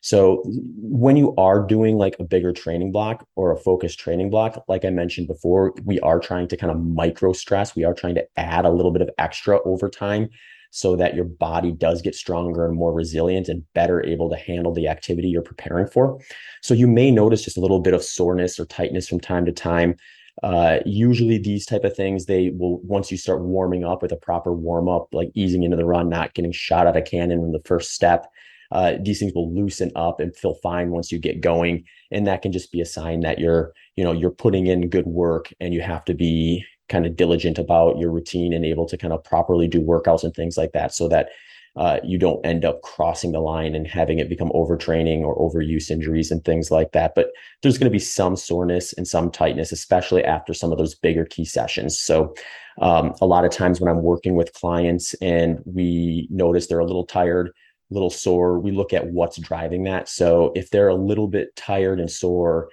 So 0.02 0.41
when 0.46 1.15
you 1.15 1.36
are 1.38 1.65
doing 1.65 1.98
like 1.98 2.15
a 2.20 2.24
bigger 2.24 2.52
training 2.52 2.91
block 2.91 3.26
or 3.36 3.52
a 3.52 3.58
focused 3.58 4.00
training 4.00 4.32
block 4.32 4.63
like 4.67 4.84
i 4.84 4.89
mentioned 4.89 5.28
before 5.28 5.74
we 5.86 6.00
are 6.00 6.20
trying 6.20 6.48
to 6.48 6.58
kind 6.58 6.72
of 6.72 6.80
micro 6.80 7.34
stress 7.34 7.76
we 7.76 7.84
are 7.84 7.94
trying 7.94 8.15
to 8.15 8.26
add 8.36 8.65
a 8.65 8.72
little 8.72 8.91
bit 8.91 9.04
of 9.04 9.12
extra 9.20 9.60
over 9.63 9.89
time 9.89 10.28
so 10.71 10.95
that 10.95 11.13
your 11.15 11.25
body 11.25 11.71
does 11.71 12.01
get 12.01 12.15
stronger 12.15 12.65
and 12.65 12.75
more 12.75 12.93
resilient 12.93 13.49
and 13.49 13.63
better 13.73 14.03
able 14.05 14.29
to 14.29 14.38
handle 14.38 14.73
the 14.73 14.88
activity 14.88 15.27
you're 15.27 15.41
preparing 15.41 15.86
for. 15.86 16.19
So 16.62 16.73
you 16.73 16.88
may 16.88 17.12
notice 17.12 17.43
just 17.43 17.57
a 17.57 17.62
little 17.62 17.81
bit 17.81 17.93
of 17.93 18.03
soreness 18.03 18.60
or 18.60 18.65
tightness 18.65 19.07
from 19.07 19.19
time 19.19 19.45
to 19.45 19.51
time. 19.51 19.95
Uh, 20.43 20.79
usually 20.86 21.38
these 21.38 21.65
type 21.65 21.84
of 21.84 21.95
things, 21.95 22.25
they 22.25 22.51
will, 22.51 22.79
once 22.84 23.12
you 23.12 23.17
start 23.17 23.41
warming 23.41 23.84
up 23.84 24.01
with 24.01 24.13
a 24.13 24.17
proper 24.17 24.53
warm 24.53 24.88
up, 24.88 25.10
like 25.12 25.29
easing 25.36 25.63
into 25.63 25.75
the 25.75 25.86
run, 25.86 26.10
not 26.10 26.34
getting 26.34 26.53
shot 26.53 26.88
at 26.88 26.95
a 26.95 27.01
cannon 27.01 27.43
in 27.43 27.51
the 27.51 27.61
first 27.65 27.91
step, 27.91 28.28
uh, 28.72 28.93
these 29.01 29.19
things 29.19 29.34
will 29.36 29.53
loosen 29.53 29.91
up 29.97 30.22
and 30.22 30.34
feel 30.34 30.55
fine 30.55 30.89
once 30.89 31.11
you 31.11 31.19
get 31.19 31.41
going. 31.41 31.84
And 32.11 32.26
that 32.28 32.41
can 32.41 32.53
just 32.53 32.72
be 32.72 32.80
a 32.80 32.86
sign 32.86 33.19
that 33.19 33.39
you're, 33.39 33.74
you 33.97 34.05
know, 34.05 34.13
you're 34.13 34.32
putting 34.32 34.67
in 34.67 34.89
good 34.89 35.05
work 35.05 35.53
and 35.59 35.74
you 35.74 35.82
have 35.82 36.05
to 36.05 36.13
be 36.13 36.65
kind 36.92 37.06
of 37.06 37.16
diligent 37.16 37.58
about 37.58 37.98
your 37.98 38.12
routine 38.12 38.54
and 38.54 38.66
able 38.66 38.86
to 38.86 38.98
kind 38.98 39.14
of 39.14 39.24
properly 39.24 39.68
do 39.68 39.82
workouts 39.82 40.24
and 40.24 40.34
things 40.36 40.58
like 40.58 40.74
that 40.74 40.94
so 40.94 41.08
that 41.08 41.30
uh, 41.78 42.00
you 42.04 42.18
don't 42.18 42.46
end 42.46 42.66
up 42.66 42.82
crossing 42.82 43.32
the 43.32 43.39
line 43.39 43.74
and 43.74 43.88
having 43.88 44.20
it 44.20 44.28
become 44.28 44.50
overtraining 44.50 45.22
or 45.22 45.38
overuse 45.38 45.89
injuries 45.89 46.30
and 46.30 46.44
things 46.44 46.70
like 46.70 46.92
that. 46.92 47.14
But 47.16 47.32
there's 47.62 47.78
going 47.78 47.89
to 47.89 47.92
be 47.92 48.00
some 48.00 48.36
soreness 48.36 48.92
and 48.94 49.08
some 49.08 49.32
tightness, 49.32 49.72
especially 49.72 50.24
after 50.26 50.54
some 50.54 50.74
of 50.74 50.78
those 50.78 50.96
bigger 50.96 51.26
key 51.26 51.46
sessions. 51.46 51.98
So, 51.98 52.36
um, 52.82 53.14
a 53.22 53.26
lot 53.26 53.46
of 53.46 53.52
times 53.52 53.80
when 53.80 53.89
I'm 53.89 54.04
working 54.04 54.36
with 54.36 54.54
clients 54.54 55.14
and 55.16 55.60
we 55.66 56.28
notice 56.30 56.68
they're 56.68 56.80
a 56.80 56.86
little 56.86 57.06
tired, 57.06 57.48
a 57.48 57.94
little 57.94 58.10
sore, 58.10 58.60
we 58.60 58.72
look 58.72 58.92
at 58.92 59.08
what's 59.08 59.39
driving 59.39 59.84
that. 59.84 60.10
So, 60.10 60.52
if 60.56 60.72
they're 60.72 60.89
a 60.89 60.96
little 60.96 61.28
bit 61.28 61.56
tired 61.56 62.02
and 62.02 62.12
sore 62.12 62.70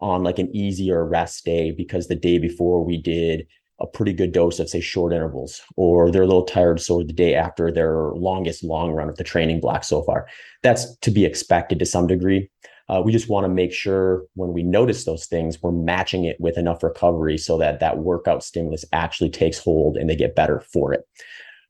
on 0.00 0.24
like 0.24 0.38
an 0.38 0.54
easy 0.54 0.90
or 0.90 1.06
rest 1.06 1.44
day 1.46 1.70
because 1.70 2.08
the 2.08 2.16
day 2.16 2.36
before 2.36 2.84
we 2.84 3.00
did 3.00 3.46
a 3.82 3.86
pretty 3.86 4.12
good 4.12 4.32
dose 4.32 4.58
of 4.60 4.68
say 4.68 4.80
short 4.80 5.12
intervals 5.12 5.60
or 5.76 6.10
they're 6.10 6.22
a 6.22 6.26
little 6.26 6.44
tired 6.44 6.80
so 6.80 7.02
the 7.02 7.12
day 7.12 7.34
after 7.34 7.70
their 7.70 8.10
longest 8.12 8.62
long 8.62 8.92
run 8.92 9.08
of 9.08 9.16
the 9.16 9.24
training 9.24 9.60
block 9.60 9.84
so 9.84 10.02
far. 10.02 10.26
That's 10.62 10.96
to 10.98 11.10
be 11.10 11.24
expected 11.24 11.78
to 11.80 11.86
some 11.86 12.06
degree. 12.06 12.48
Uh, 12.88 13.02
we 13.04 13.12
just 13.12 13.28
want 13.28 13.44
to 13.44 13.48
make 13.48 13.72
sure 13.72 14.24
when 14.34 14.52
we 14.52 14.62
notice 14.62 15.04
those 15.04 15.26
things 15.26 15.60
we're 15.62 15.72
matching 15.72 16.24
it 16.24 16.36
with 16.40 16.58
enough 16.58 16.82
recovery 16.82 17.38
so 17.38 17.58
that 17.58 17.80
that 17.80 17.98
workout 17.98 18.44
stimulus 18.44 18.84
actually 18.92 19.30
takes 19.30 19.58
hold 19.58 19.96
and 19.96 20.08
they 20.08 20.16
get 20.16 20.36
better 20.36 20.60
for 20.60 20.92
it. 20.92 21.06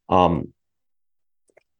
Um, 0.08 0.52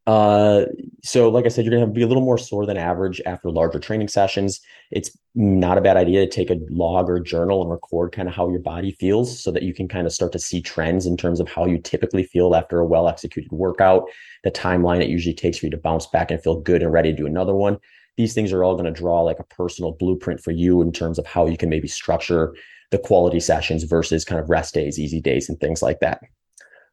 uh, 0.06 0.64
so 1.04 1.28
like 1.28 1.44
I 1.44 1.48
said, 1.48 1.64
you're 1.64 1.78
have 1.78 1.88
to 1.88 1.94
be 1.94 2.02
a 2.02 2.08
little 2.08 2.24
more 2.24 2.38
sore 2.38 2.66
than 2.66 2.76
average 2.76 3.20
after 3.24 3.50
larger 3.50 3.78
training 3.78 4.08
sessions. 4.08 4.60
It's 4.90 5.16
not 5.34 5.78
a 5.78 5.80
bad 5.80 5.96
idea 5.96 6.20
to 6.20 6.26
take 6.26 6.50
a 6.50 6.58
log 6.70 7.08
or 7.08 7.20
journal 7.20 7.62
and 7.62 7.70
record 7.70 8.12
kind 8.12 8.28
of 8.28 8.34
how 8.34 8.50
your 8.50 8.60
body 8.60 8.92
feels 8.98 9.40
so 9.40 9.52
that 9.52 9.62
you 9.62 9.72
can 9.72 9.86
kind 9.86 10.06
of 10.06 10.12
start 10.12 10.32
to 10.32 10.40
see 10.40 10.60
trends 10.60 11.06
in 11.06 11.16
terms 11.16 11.38
of 11.38 11.48
how 11.48 11.66
you 11.66 11.78
typically 11.78 12.24
feel 12.24 12.54
after 12.54 12.80
a 12.80 12.86
well 12.86 13.08
executed 13.08 13.52
workout, 13.52 14.04
the 14.42 14.50
timeline 14.50 15.00
it 15.00 15.08
usually 15.08 15.34
takes 15.34 15.58
for 15.58 15.66
you 15.66 15.70
to 15.70 15.76
bounce 15.78 16.06
back 16.06 16.30
and 16.30 16.42
feel 16.42 16.60
good 16.60 16.82
and 16.82 16.92
ready 16.92 17.12
to 17.12 17.16
do 17.16 17.26
another 17.26 17.54
one. 17.54 17.78
These 18.16 18.34
things 18.34 18.52
are 18.52 18.64
all 18.64 18.74
going 18.74 18.92
to 18.92 19.00
draw 19.00 19.22
like 19.22 19.38
a 19.38 19.44
personal 19.44 19.92
blueprint 19.92 20.40
for 20.40 20.50
you 20.50 20.82
in 20.82 20.92
terms 20.92 21.18
of 21.18 21.26
how 21.26 21.46
you 21.46 21.56
can 21.56 21.68
maybe 21.68 21.88
structure 21.88 22.54
the 22.90 22.98
quality 22.98 23.40
sessions 23.40 23.84
versus 23.84 24.24
kind 24.24 24.40
of 24.40 24.50
rest 24.50 24.74
days, 24.74 24.98
easy 24.98 25.20
days, 25.20 25.48
and 25.48 25.58
things 25.60 25.80
like 25.80 26.00
that. 26.00 26.20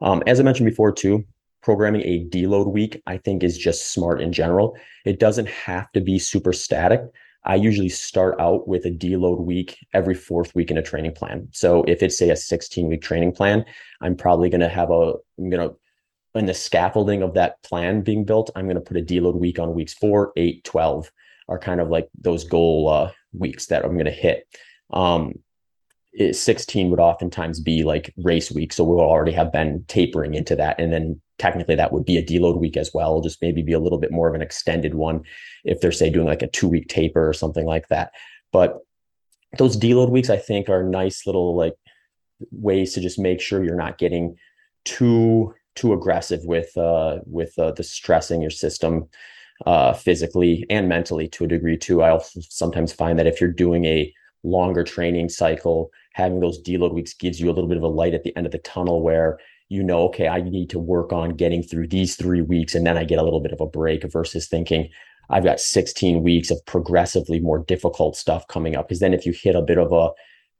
Um, 0.01 0.24
as 0.28 0.39
I 0.39 0.43
mentioned 0.43 0.70
before, 0.70 0.93
too, 0.93 1.26
programming 1.62 2.01
a 2.01 2.26
deload 2.26 2.72
week, 2.72 3.01
I 3.05 3.18
think 3.18 3.43
is 3.43 3.57
just 3.57 3.93
smart 3.93 4.22
in 4.22 4.32
general. 4.32 4.78
It 5.05 5.20
doesn't 5.20 5.49
have 5.49 5.91
to 5.93 6.01
be 6.01 6.20
super 6.20 6.53
static. 6.53 7.01
I 7.45 7.55
usually 7.55 7.89
start 7.89 8.39
out 8.39 8.68
with 8.68 8.86
a 8.86 8.91
deload 8.91 9.39
week 9.39 9.78
every 9.93 10.16
fourth 10.16 10.53
week 10.55 10.72
in 10.72 10.78
a 10.78 10.84
training 10.84 11.14
plan. 11.14 11.47
So 11.51 11.84
if 11.84 12.03
it's 12.03 12.18
say 12.18 12.30
a 12.30 12.36
16 12.36 12.88
week 12.88 13.01
training 13.01 13.32
plan, 13.32 13.66
I'm 14.01 14.16
probably 14.16 14.49
going 14.49 14.62
to 14.62 14.70
have 14.70 14.91
a, 14.91 15.14
I'm 15.38 15.49
going 15.49 15.70
to, 15.70 15.76
in 16.36 16.45
the 16.45 16.53
scaffolding 16.53 17.24
of 17.24 17.34
that 17.34 17.62
plan 17.64 18.01
being 18.01 18.24
built, 18.24 18.51
I'm 18.55 18.66
going 18.66 18.76
to 18.76 18.82
put 18.82 18.97
a 18.97 19.01
deload 19.01 19.36
week 19.36 19.57
on 19.57 19.74
weeks 19.74 19.93
four, 19.93 20.32
eight, 20.38 20.64
12 20.64 21.12
are 21.47 21.57
kind 21.57 21.82
of 21.82 21.89
like 21.89 22.07
those 22.20 22.43
goal 22.43 22.88
uh, 22.89 23.12
weeks 23.34 23.66
that 23.68 23.84
I'm 23.84 23.93
going 23.93 24.05
to 24.05 24.12
hit. 24.12 24.47
Um, 24.91 25.34
16 26.32 26.89
would 26.89 26.99
oftentimes 26.99 27.60
be 27.60 27.84
like 27.84 28.14
race 28.18 28.51
week. 28.51 28.74
So 28.74 28.84
we'll 28.84 28.99
already 28.99 29.32
have 29.32 29.51
been 29.51 29.86
tapering 29.88 30.34
into 30.34 30.55
that. 30.57 30.80
And 30.80 30.91
then 30.91 31.22
technically 31.40 31.76
that 31.76 31.92
would 31.92 32.06
be 32.06 32.18
a 32.18 32.24
deload 32.24 32.60
week 32.60 32.78
as 32.78 32.92
well, 32.94 33.22
just 33.22 33.42
maybe 33.42 33.64
be 33.64 33.74
a 33.74 33.80
little 33.80 33.98
bit 33.98 34.12
more 34.12 34.28
of 34.28 34.36
an 34.36 34.42
extended 34.42 34.94
one 34.94 35.24
if 35.64 35.82
they're 35.82 35.92
say 35.92 36.10
doing 36.10 36.28
like 36.28 36.42
a 36.42 36.48
two 36.48 36.68
week 36.68 36.88
taper 36.88 37.28
or 37.28 37.34
something 37.34 37.66
like 37.66 37.88
that. 37.88 38.12
But 38.52 38.80
those 39.58 39.78
deload 39.78 40.10
weeks, 40.12 40.30
I 40.30 40.38
think, 40.38 40.70
are 40.70 40.84
nice 40.84 41.26
little 41.26 41.56
like 41.56 41.74
ways 42.52 42.94
to 42.94 43.02
just 43.02 43.18
make 43.18 43.42
sure 43.42 43.64
you're 43.64 43.76
not 43.76 43.98
getting 43.98 44.36
too 44.86 45.54
too 45.76 45.94
aggressive 45.94 46.42
with 46.44 46.76
uh 46.78 47.20
with 47.26 47.58
uh, 47.58 47.72
the 47.72 47.84
stressing 47.84 48.42
your 48.42 48.50
system 48.50 49.08
uh 49.66 49.94
physically 49.94 50.66
and 50.70 50.88
mentally 50.90 51.28
to 51.30 51.46
a 51.46 51.48
degree 51.48 51.78
too. 51.78 52.02
I 52.02 52.10
also 52.10 52.42
sometimes 52.50 52.94
find 52.94 53.18
that 53.18 53.28
if 53.28 53.42
you're 53.42 53.52
doing 53.52 53.86
a 53.86 54.14
longer 54.44 54.84
training 54.84 55.30
cycle, 55.30 55.92
having 56.14 56.40
those 56.40 56.62
deload 56.62 56.94
weeks 56.94 57.14
gives 57.14 57.40
you 57.40 57.50
a 57.50 57.54
little 57.54 57.68
bit 57.68 57.78
of 57.78 57.84
a 57.84 57.88
light 57.88 58.14
at 58.14 58.24
the 58.24 58.36
end 58.38 58.46
of 58.46 58.52
the 58.52 58.60
tunnel 58.60 59.02
where 59.02 59.38
you 59.70 59.84
know, 59.84 60.01
okay, 60.05 60.28
I 60.28 60.41
need 60.41 60.70
to 60.72 60.80
work 60.80 61.13
on 61.13 61.36
getting 61.36 61.61
through 61.63 61.88
these 61.88 62.15
three 62.15 62.41
weeks 62.41 62.76
and 62.76 62.86
then 62.86 62.97
I 62.97 63.03
get 63.03 63.20
a 63.20 63.24
little 63.24 63.39
bit 63.39 63.51
of 63.51 63.61
a 63.61 63.67
break 63.67 64.03
versus 64.11 64.47
thinking 64.47 64.89
I've 65.30 65.43
got 65.43 65.59
16 65.59 66.24
weeks 66.24 66.49
of 66.49 66.65
progressively 66.65 67.39
more 67.39 67.59
difficult 67.59 68.15
stuff 68.15 68.47
coming 68.47 68.76
up. 68.76 68.88
Because 68.88 68.99
then 68.99 69.13
if 69.13 69.26
you 69.26 69.32
hit 69.32 69.55
a 69.55 69.61
bit 69.61 69.78
of 69.78 69.91
a 69.91 70.09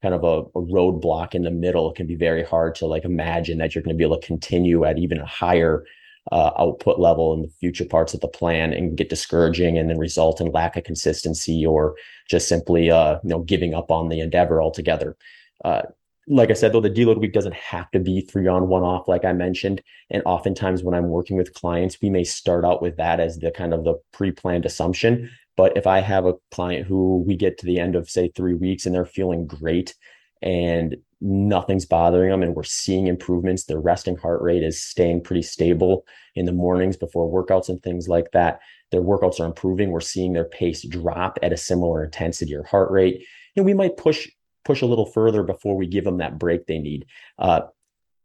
kind 0.02 0.14
of 0.14 0.24
a, 0.24 0.42
a 0.58 0.62
roadblock 0.62 1.34
in 1.34 1.42
the 1.42 1.52
middle, 1.52 1.90
it 1.90 1.96
can 1.96 2.06
be 2.06 2.16
very 2.16 2.44
hard 2.44 2.76
to 2.76 2.86
like 2.86 3.04
imagine 3.04 3.58
that 3.58 3.74
you're 3.74 3.84
going 3.84 3.96
to 3.96 3.98
be 3.98 4.04
able 4.04 4.20
to 4.20 4.28
continue 4.28 4.86
at 4.86 5.00
even 5.00 5.18
a 5.18 5.26
higher 5.26 5.84
uh, 6.32 6.52
output 6.60 7.00
level 7.00 7.34
in 7.34 7.42
the 7.42 7.50
future 7.60 7.86
parts 7.86 8.14
of 8.14 8.20
the 8.22 8.28
plan 8.28 8.72
and 8.72 8.96
get 8.96 9.10
discouraging 9.10 9.78
and 9.78 9.90
then 9.90 9.98
result 9.98 10.40
in 10.40 10.52
lack 10.52 10.78
of 10.78 10.84
consistency 10.84 11.66
or 11.66 11.96
just 12.30 12.48
simply 12.48 12.92
uh, 12.92 13.18
you 13.24 13.30
know 13.30 13.40
giving 13.40 13.74
up 13.74 13.90
on 13.90 14.10
the 14.10 14.20
endeavor 14.20 14.62
altogether. 14.62 15.18
Uh, 15.66 15.82
like 16.30 16.52
I 16.52 16.54
said, 16.54 16.74
though, 16.74 16.80
the 16.80 16.92
deload 16.92 17.20
week 17.20 17.34
doesn't 17.34 17.56
have 17.56 17.90
to 17.92 18.00
be 18.00 18.22
three 18.22 18.48
on 18.48 18.68
one 18.68 18.84
off, 18.84 19.08
like 19.08 19.26
I 19.26 19.34
mentioned. 19.34 19.82
And 20.12 20.22
oftentimes 20.26 20.84
when 20.84 20.94
I'm 20.94 21.10
working 21.10 21.38
with 21.38 21.56
clients, 21.56 21.98
we 22.02 22.12
may 22.12 22.24
start 22.24 22.64
out 22.64 22.84
with 22.84 22.98
that 22.98 23.20
as 23.20 23.40
the 23.40 23.50
kind 23.50 23.74
of 23.74 23.84
the 23.84 23.96
pre-planned 24.14 24.66
assumption. 24.66 25.32
But 25.58 25.76
if 25.76 25.88
I 25.88 26.00
have 26.00 26.26
a 26.26 26.36
client 26.52 26.86
who 26.86 27.24
we 27.26 27.36
get 27.36 27.58
to 27.58 27.66
the 27.66 27.80
end 27.80 27.96
of 27.96 28.10
say 28.10 28.30
three 28.30 28.54
weeks 28.54 28.86
and 28.86 28.94
they're 28.94 29.06
feeling 29.06 29.48
great 29.48 29.96
and 30.44 30.96
nothing's 31.20 31.86
bothering 31.86 32.30
them 32.30 32.44
and 32.44 32.56
we're 32.56 32.64
seeing 32.64 33.08
improvements, 33.08 33.66
their 33.66 33.80
resting 33.80 34.16
heart 34.16 34.42
rate 34.42 34.64
is 34.64 34.82
staying 34.82 35.24
pretty 35.24 35.42
stable 35.42 36.06
in 36.36 36.46
the 36.46 36.54
mornings 36.54 36.96
before 36.96 37.28
workouts 37.28 37.70
and 37.70 37.82
things 37.82 38.08
like 38.08 38.32
that. 38.34 38.60
Their 38.92 39.02
workouts 39.02 39.40
are 39.40 39.46
improving. 39.46 39.90
We're 39.90 40.00
seeing 40.00 40.34
their 40.34 40.46
pace 40.46 40.88
drop 40.88 41.40
at 41.42 41.54
a 41.54 41.58
similar 41.58 42.06
intensity 42.06 42.56
or 42.56 42.64
heart 42.64 42.92
rate. 42.92 43.26
And 43.56 43.66
we 43.66 43.74
might 43.74 43.98
push 43.98 44.30
push 44.70 44.84
a 44.84 44.86
little 44.86 45.08
further 45.08 45.42
before 45.42 45.76
we 45.76 45.88
give 45.88 46.04
them 46.04 46.20
that 46.20 46.38
break 46.38 46.68
they 46.68 46.78
need. 46.78 47.08
Uh, 47.40 47.62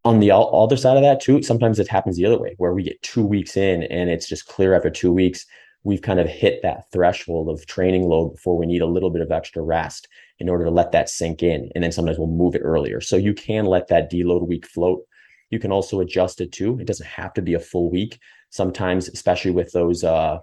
on 0.05 0.21
the 0.21 0.31
other 0.31 0.77
side 0.77 0.99
of 0.99 1.03
that 1.03 1.23
too, 1.23 1.43
sometimes 1.43 1.79
it 1.79 1.89
happens 1.89 2.19
the 2.19 2.27
other 2.27 2.39
way 2.39 2.55
where 2.59 2.75
we 2.75 2.83
get 2.83 3.01
two 3.01 3.25
weeks 3.25 3.57
in 3.57 3.83
and 3.85 4.11
it's 4.11 4.29
just 4.29 4.47
clear 4.47 4.75
after 4.75 4.91
two 4.91 5.11
weeks, 5.11 5.47
we've 5.85 6.03
kind 6.03 6.21
of 6.21 6.29
hit 6.29 6.61
that 6.63 6.85
threshold 6.93 7.49
of 7.49 7.65
training 7.67 8.03
load 8.03 8.29
before 8.33 8.59
we 8.59 8.67
need 8.67 8.83
a 8.83 8.87
little 8.87 9.09
bit 9.09 9.23
of 9.23 9.33
extra 9.33 9.63
rest 9.63 10.07
in 10.39 10.51
order 10.51 10.65
to 10.65 10.71
let 10.71 10.93
that 10.93 11.09
sink 11.09 11.43
in. 11.43 11.71
And 11.75 11.83
then 11.83 11.93
sometimes 11.93 12.19
we'll 12.19 12.29
move 12.29 12.55
it 12.55 12.63
earlier. 12.63 13.01
So 13.01 13.17
you 13.17 13.33
can 13.33 13.65
let 13.65 13.89
that 13.89 14.13
deload 14.13 14.47
week 14.47 14.67
float. 14.67 15.01
You 15.49 15.59
can 15.59 15.73
also 15.73 16.01
adjust 16.01 16.43
it 16.43 16.53
too. 16.53 16.79
It 16.79 16.87
doesn't 16.87 17.07
have 17.07 17.33
to 17.35 17.43
be 17.43 17.55
a 17.55 17.61
full 17.61 17.91
week. 17.91 18.19
Sometimes, 18.51 19.09
especially 19.09 19.53
with 19.53 19.73
those, 19.73 20.05
uh, 20.05 20.41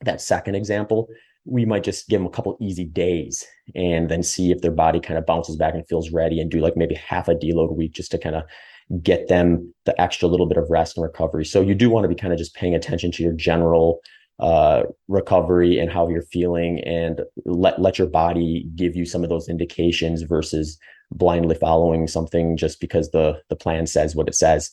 that 0.00 0.20
second 0.20 0.56
example, 0.56 1.08
we 1.44 1.64
might 1.64 1.84
just 1.84 2.08
give 2.08 2.20
them 2.20 2.26
a 2.26 2.30
couple 2.30 2.56
easy 2.60 2.84
days 2.84 3.46
and 3.74 4.10
then 4.10 4.22
see 4.22 4.50
if 4.50 4.60
their 4.60 4.70
body 4.70 5.00
kind 5.00 5.18
of 5.18 5.26
bounces 5.26 5.56
back 5.56 5.74
and 5.74 5.86
feels 5.88 6.10
ready 6.10 6.40
and 6.40 6.50
do 6.50 6.60
like 6.60 6.76
maybe 6.76 6.94
half 6.94 7.28
a 7.28 7.34
deload 7.34 7.70
a 7.70 7.74
week 7.74 7.92
just 7.92 8.10
to 8.10 8.18
kind 8.18 8.36
of 8.36 8.44
get 9.02 9.28
them 9.28 9.72
the 9.86 9.98
extra 10.00 10.28
little 10.28 10.46
bit 10.46 10.58
of 10.58 10.68
rest 10.68 10.96
and 10.96 11.04
recovery. 11.04 11.44
So 11.44 11.60
you 11.60 11.74
do 11.74 11.88
want 11.90 12.04
to 12.04 12.08
be 12.08 12.14
kind 12.14 12.32
of 12.32 12.38
just 12.38 12.54
paying 12.54 12.74
attention 12.74 13.10
to 13.12 13.22
your 13.22 13.32
general 13.32 14.00
uh, 14.40 14.84
recovery 15.08 15.78
and 15.78 15.90
how 15.90 16.08
you're 16.08 16.22
feeling 16.22 16.80
and 16.84 17.20
let 17.44 17.80
let 17.80 17.98
your 17.98 18.08
body 18.08 18.66
give 18.74 18.96
you 18.96 19.04
some 19.04 19.22
of 19.22 19.28
those 19.28 19.48
indications 19.48 20.22
versus 20.22 20.78
blindly 21.12 21.54
following 21.54 22.06
something 22.06 22.56
just 22.56 22.80
because 22.80 23.10
the 23.10 23.40
the 23.48 23.56
plan 23.56 23.86
says 23.86 24.16
what 24.16 24.28
it 24.28 24.34
says. 24.34 24.70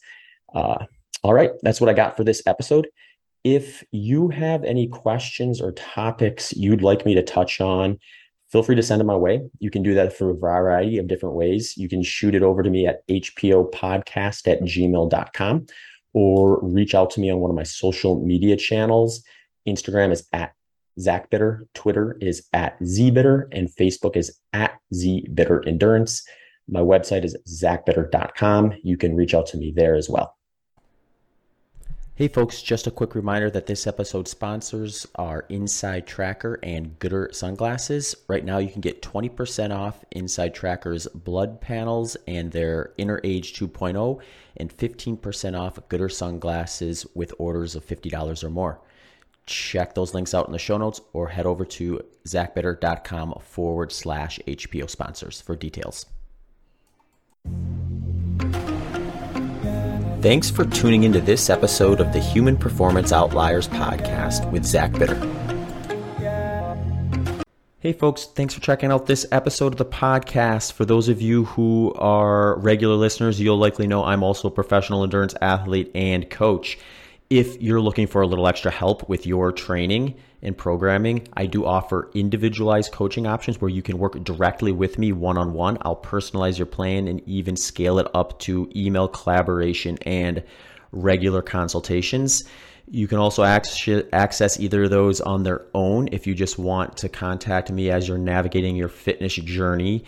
Uh, 0.56 0.86
all 1.24 1.34
right, 1.34 1.52
that's 1.64 1.82
what 1.82 1.90
I 1.90 1.94
got 1.94 2.16
for 2.16 2.24
this 2.24 2.42
episode. 2.46 2.88
If 3.48 3.82
you 3.94 4.28
have 4.28 4.66
any 4.66 4.90
questions 4.90 5.62
or 5.62 5.72
topics 5.72 6.52
you'd 6.52 6.82
like 6.82 7.06
me 7.06 7.16
to 7.16 7.24
touch 7.24 7.62
on, 7.62 7.98
feel 8.52 8.62
free 8.62 8.76
to 8.76 8.84
send 8.84 9.00
them 9.00 9.08
my 9.08 9.16
way. 9.16 9.40
You 9.60 9.72
can 9.72 9.84
do 9.84 9.94
that 9.94 10.18
through 10.18 10.32
a 10.32 10.38
variety 10.38 10.98
of 10.98 11.08
different 11.08 11.36
ways. 11.36 11.78
You 11.78 11.88
can 11.88 12.04
shoot 12.04 12.36
it 12.36 12.44
over 12.44 12.62
to 12.62 12.70
me 12.70 12.88
at 12.88 13.08
hpopodcast 13.08 14.52
at 14.52 14.64
gmail.com 14.64 15.66
or 16.12 16.60
reach 16.62 16.94
out 16.94 17.10
to 17.12 17.22
me 17.22 17.30
on 17.30 17.40
one 17.40 17.50
of 17.50 17.56
my 17.56 17.64
social 17.64 18.22
media 18.22 18.58
channels. 18.58 19.24
Instagram 19.66 20.12
is 20.12 20.28
at 20.34 20.52
Zach 21.00 21.30
Bitter, 21.30 21.68
Twitter 21.74 22.18
is 22.20 22.46
at 22.52 22.78
ZBitter, 22.82 23.46
and 23.54 23.70
Facebook 23.74 24.18
is 24.18 24.38
at 24.52 24.78
ZBitter 24.94 25.66
Endurance. 25.66 26.28
My 26.68 26.82
website 26.82 27.24
is 27.24 27.38
zachbitter.com. 27.48 28.74
You 28.84 28.98
can 28.98 29.16
reach 29.16 29.34
out 29.34 29.46
to 29.48 29.58
me 29.58 29.72
there 29.74 29.96
as 29.96 30.10
well. 30.10 30.37
Hey 32.18 32.28
folks, 32.30 32.64
just 32.64 32.88
a 32.88 32.92
quick 32.92 33.14
reminder 33.14 33.52
that 33.52 33.68
this 33.68 33.86
episode 33.86 34.28
sponsors 34.28 35.06
are 35.18 35.46
InsideTracker 35.52 36.58
and 36.64 36.98
Goodr 36.98 37.32
sunglasses. 37.32 38.16
Right 38.28 38.44
now 38.44 38.58
you 38.58 38.70
can 38.70 38.82
get 38.82 39.04
20% 39.04 39.70
off 39.70 40.04
InsideTracker's 40.16 41.06
blood 41.10 41.62
panels 41.62 42.18
and 42.28 42.52
their 42.52 42.94
InnerAge 42.98 43.54
2.0 43.54 44.20
and 44.56 44.76
15% 44.76 45.60
off 45.60 45.76
Goodr 45.90 46.12
sunglasses 46.12 47.06
with 47.14 47.36
orders 47.38 47.76
of 47.76 47.86
$50 47.86 48.44
or 48.44 48.50
more. 48.50 48.82
Check 49.46 49.94
those 49.94 50.16
links 50.16 50.34
out 50.34 50.48
in 50.48 50.54
the 50.54 50.58
show 50.58 50.80
notes 50.80 51.00
or 51.14 51.28
head 51.28 51.46
over 51.46 51.66
to 51.66 52.04
zachbitter.com 52.28 53.36
forward 53.42 53.92
slash 53.92 54.40
HPO 54.48 54.90
sponsors 54.90 55.40
for 55.40 55.56
details. 55.56 56.08
Thanks 60.22 60.50
for 60.50 60.66
tuning 60.66 61.04
into 61.04 61.22
this 61.22 61.48
episode 61.48 62.00
of 62.00 62.12
the 62.12 62.20
Human 62.20 62.58
Performance 62.58 63.12
Outliers 63.12 63.68
podcast 63.68 64.52
with 64.52 64.66
Zach 64.66 64.92
Bitter. 64.94 65.16
Hey, 67.78 67.94
folks, 67.94 68.26
thanks 68.26 68.56
for 68.56 68.60
checking 68.60 68.92
out 68.92 69.06
this 69.06 69.28
episode 69.32 69.74
of 69.74 69.78
the 69.78 69.86
podcast. 69.86 70.74
For 70.74 70.86
those 70.86 71.08
of 71.08 71.22
you 71.22 71.46
who 71.46 71.94
are 71.98 72.58
regular 72.58 72.96
listeners, 72.96 73.40
you'll 73.40 73.60
likely 73.60 73.86
know 73.86 74.04
I'm 74.04 74.24
also 74.24 74.48
a 74.48 74.52
professional 74.52 75.04
endurance 75.04 75.36
athlete 75.40 75.92
and 75.94 76.28
coach. 76.28 76.80
If 77.30 77.62
you're 77.62 77.82
looking 77.82 78.08
for 78.08 78.22
a 78.22 78.28
little 78.28 78.48
extra 78.48 78.72
help 78.72 79.10
with 79.10 79.26
your 79.26 79.52
training, 79.52 80.16
and 80.42 80.58
programming. 80.58 81.28
I 81.36 81.46
do 81.46 81.66
offer 81.66 82.10
individualized 82.14 82.92
coaching 82.92 83.26
options 83.26 83.60
where 83.60 83.70
you 83.70 83.82
can 83.82 83.98
work 83.98 84.24
directly 84.24 84.72
with 84.72 84.98
me 84.98 85.12
one 85.12 85.38
on 85.38 85.54
one. 85.54 85.78
I'll 85.82 85.96
personalize 85.96 86.58
your 86.58 86.68
plan 86.68 87.08
and 87.08 87.22
even 87.28 87.56
scale 87.56 88.00
it 88.00 88.08
up 88.14 88.40
to 88.40 88.70
email 88.76 89.08
collaboration 89.08 89.98
and 90.04 90.44
regular 90.92 91.42
consultations. 91.42 92.44
You 92.90 93.08
can 93.08 93.18
also 93.18 93.44
access 93.44 94.60
either 94.60 94.84
of 94.84 94.90
those 94.90 95.20
on 95.20 95.44
their 95.44 95.66
own 95.74 96.08
if 96.12 96.26
you 96.26 96.34
just 96.34 96.58
want 96.58 96.96
to 96.98 97.10
contact 97.10 97.70
me 97.72 97.90
as 97.90 98.08
you're 98.08 98.18
navigating 98.18 98.76
your 98.76 98.88
fitness 98.88 99.36
journey. 99.36 100.06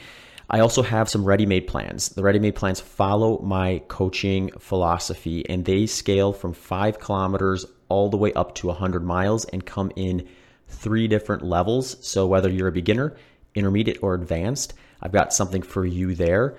I 0.52 0.62
also 0.62 0.82
have 0.82 1.10
some 1.10 1.26
ready 1.26 1.45
made 1.45 1.68
plans. 1.68 2.10
The 2.10 2.24
ready 2.24 2.39
made 2.39 2.56
plans 2.56 2.80
follow 2.80 3.39
my 3.39 3.84
coaching 3.88 4.50
philosophy 4.58 5.47
and 5.47 5.64
they 5.64 5.86
scale 5.86 6.34
from 6.34 6.54
five 6.54 7.00
kilometers 7.00 7.66
all 7.88 8.10
the 8.10 8.18
way 8.18 8.34
up 8.34 8.56
to 8.56 8.68
100 8.68 9.04
miles 9.04 9.45
and 9.45 9.64
come 9.64 9.91
in 9.95 10.28
three 10.68 11.08
different 11.08 11.43
levels. 11.43 11.97
So, 12.06 12.26
whether 12.26 12.50
you're 12.50 12.68
a 12.68 12.72
beginner, 12.72 13.16
intermediate, 13.54 14.02
or 14.02 14.16
advanced, 14.16 14.74
I've 15.02 15.12
got 15.12 15.34
something 15.34 15.62
for 15.62 15.86
you 15.86 16.16
there. 16.16 16.58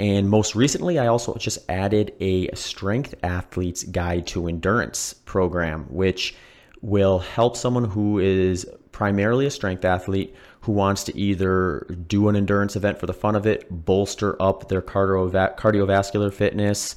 And 0.00 0.28
most 0.28 0.56
recently, 0.56 0.98
I 0.98 1.06
also 1.06 1.34
just 1.34 1.58
added 1.68 2.14
a 2.20 2.52
strength 2.54 3.14
athlete's 3.22 3.84
guide 3.84 4.26
to 4.28 4.48
endurance 4.48 5.12
program, 5.12 5.84
which 5.90 6.34
will 6.80 7.20
help 7.20 7.56
someone 7.56 7.84
who 7.84 8.18
is 8.18 8.66
primarily 8.92 9.46
a 9.46 9.50
strength 9.50 9.84
athlete 9.84 10.34
who 10.68 10.74
wants 10.74 11.02
to 11.02 11.18
either 11.18 11.86
do 12.08 12.28
an 12.28 12.36
endurance 12.36 12.76
event 12.76 13.00
for 13.00 13.06
the 13.06 13.14
fun 13.14 13.34
of 13.34 13.46
it, 13.46 13.64
bolster 13.70 14.36
up 14.40 14.68
their 14.68 14.82
cardiovascular 14.82 16.30
fitness, 16.30 16.94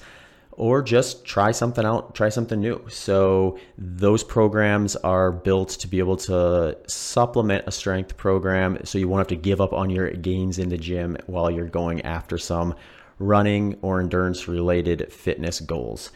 or 0.51 0.82
just 0.82 1.24
try 1.24 1.51
something 1.51 1.86
out, 1.86 2.13
try 2.13 2.28
something 2.28 2.59
new. 2.59 2.86
So, 2.89 3.57
those 3.78 4.26
programs 4.26 4.97
are 4.97 5.32
built 5.32 5.69
to 5.69 5.88
be 5.88 5.99
able 5.99 6.17
to 6.17 6.78
supplement 6.86 7.63
a 7.65 7.72
strength 7.72 8.17
program 8.17 8.78
so 8.84 8.97
you 8.97 9.07
won't 9.07 9.22
have 9.22 9.28
to 9.28 9.38
give 9.38 9.61
up 9.61 9.72
on 9.72 9.89
your 9.89 10.11
gains 10.11 10.59
in 10.59 10.67
the 10.67 10.78
gym 10.78 11.15
while 11.28 11.49
you're 11.49 11.69
going 11.69 12.01
after 12.01 12.38
some 12.38 12.76
running 13.19 13.78
or 13.82 14.01
endurance 14.01 14.49
related 14.49 15.13
fitness 15.13 15.61
goals. 15.61 16.11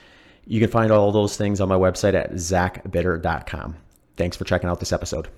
You 0.46 0.60
can 0.60 0.70
find 0.70 0.92
all 0.92 1.14
those 1.14 1.38
things 1.38 1.62
on 1.62 1.70
my 1.70 1.78
website 1.78 2.16
at 2.16 2.34
zachbitter.com. 2.34 3.78
Thanks 4.18 4.36
for 4.36 4.44
checking 4.44 4.70
out 4.70 4.82
this 4.82 4.92
episode. 4.92 5.30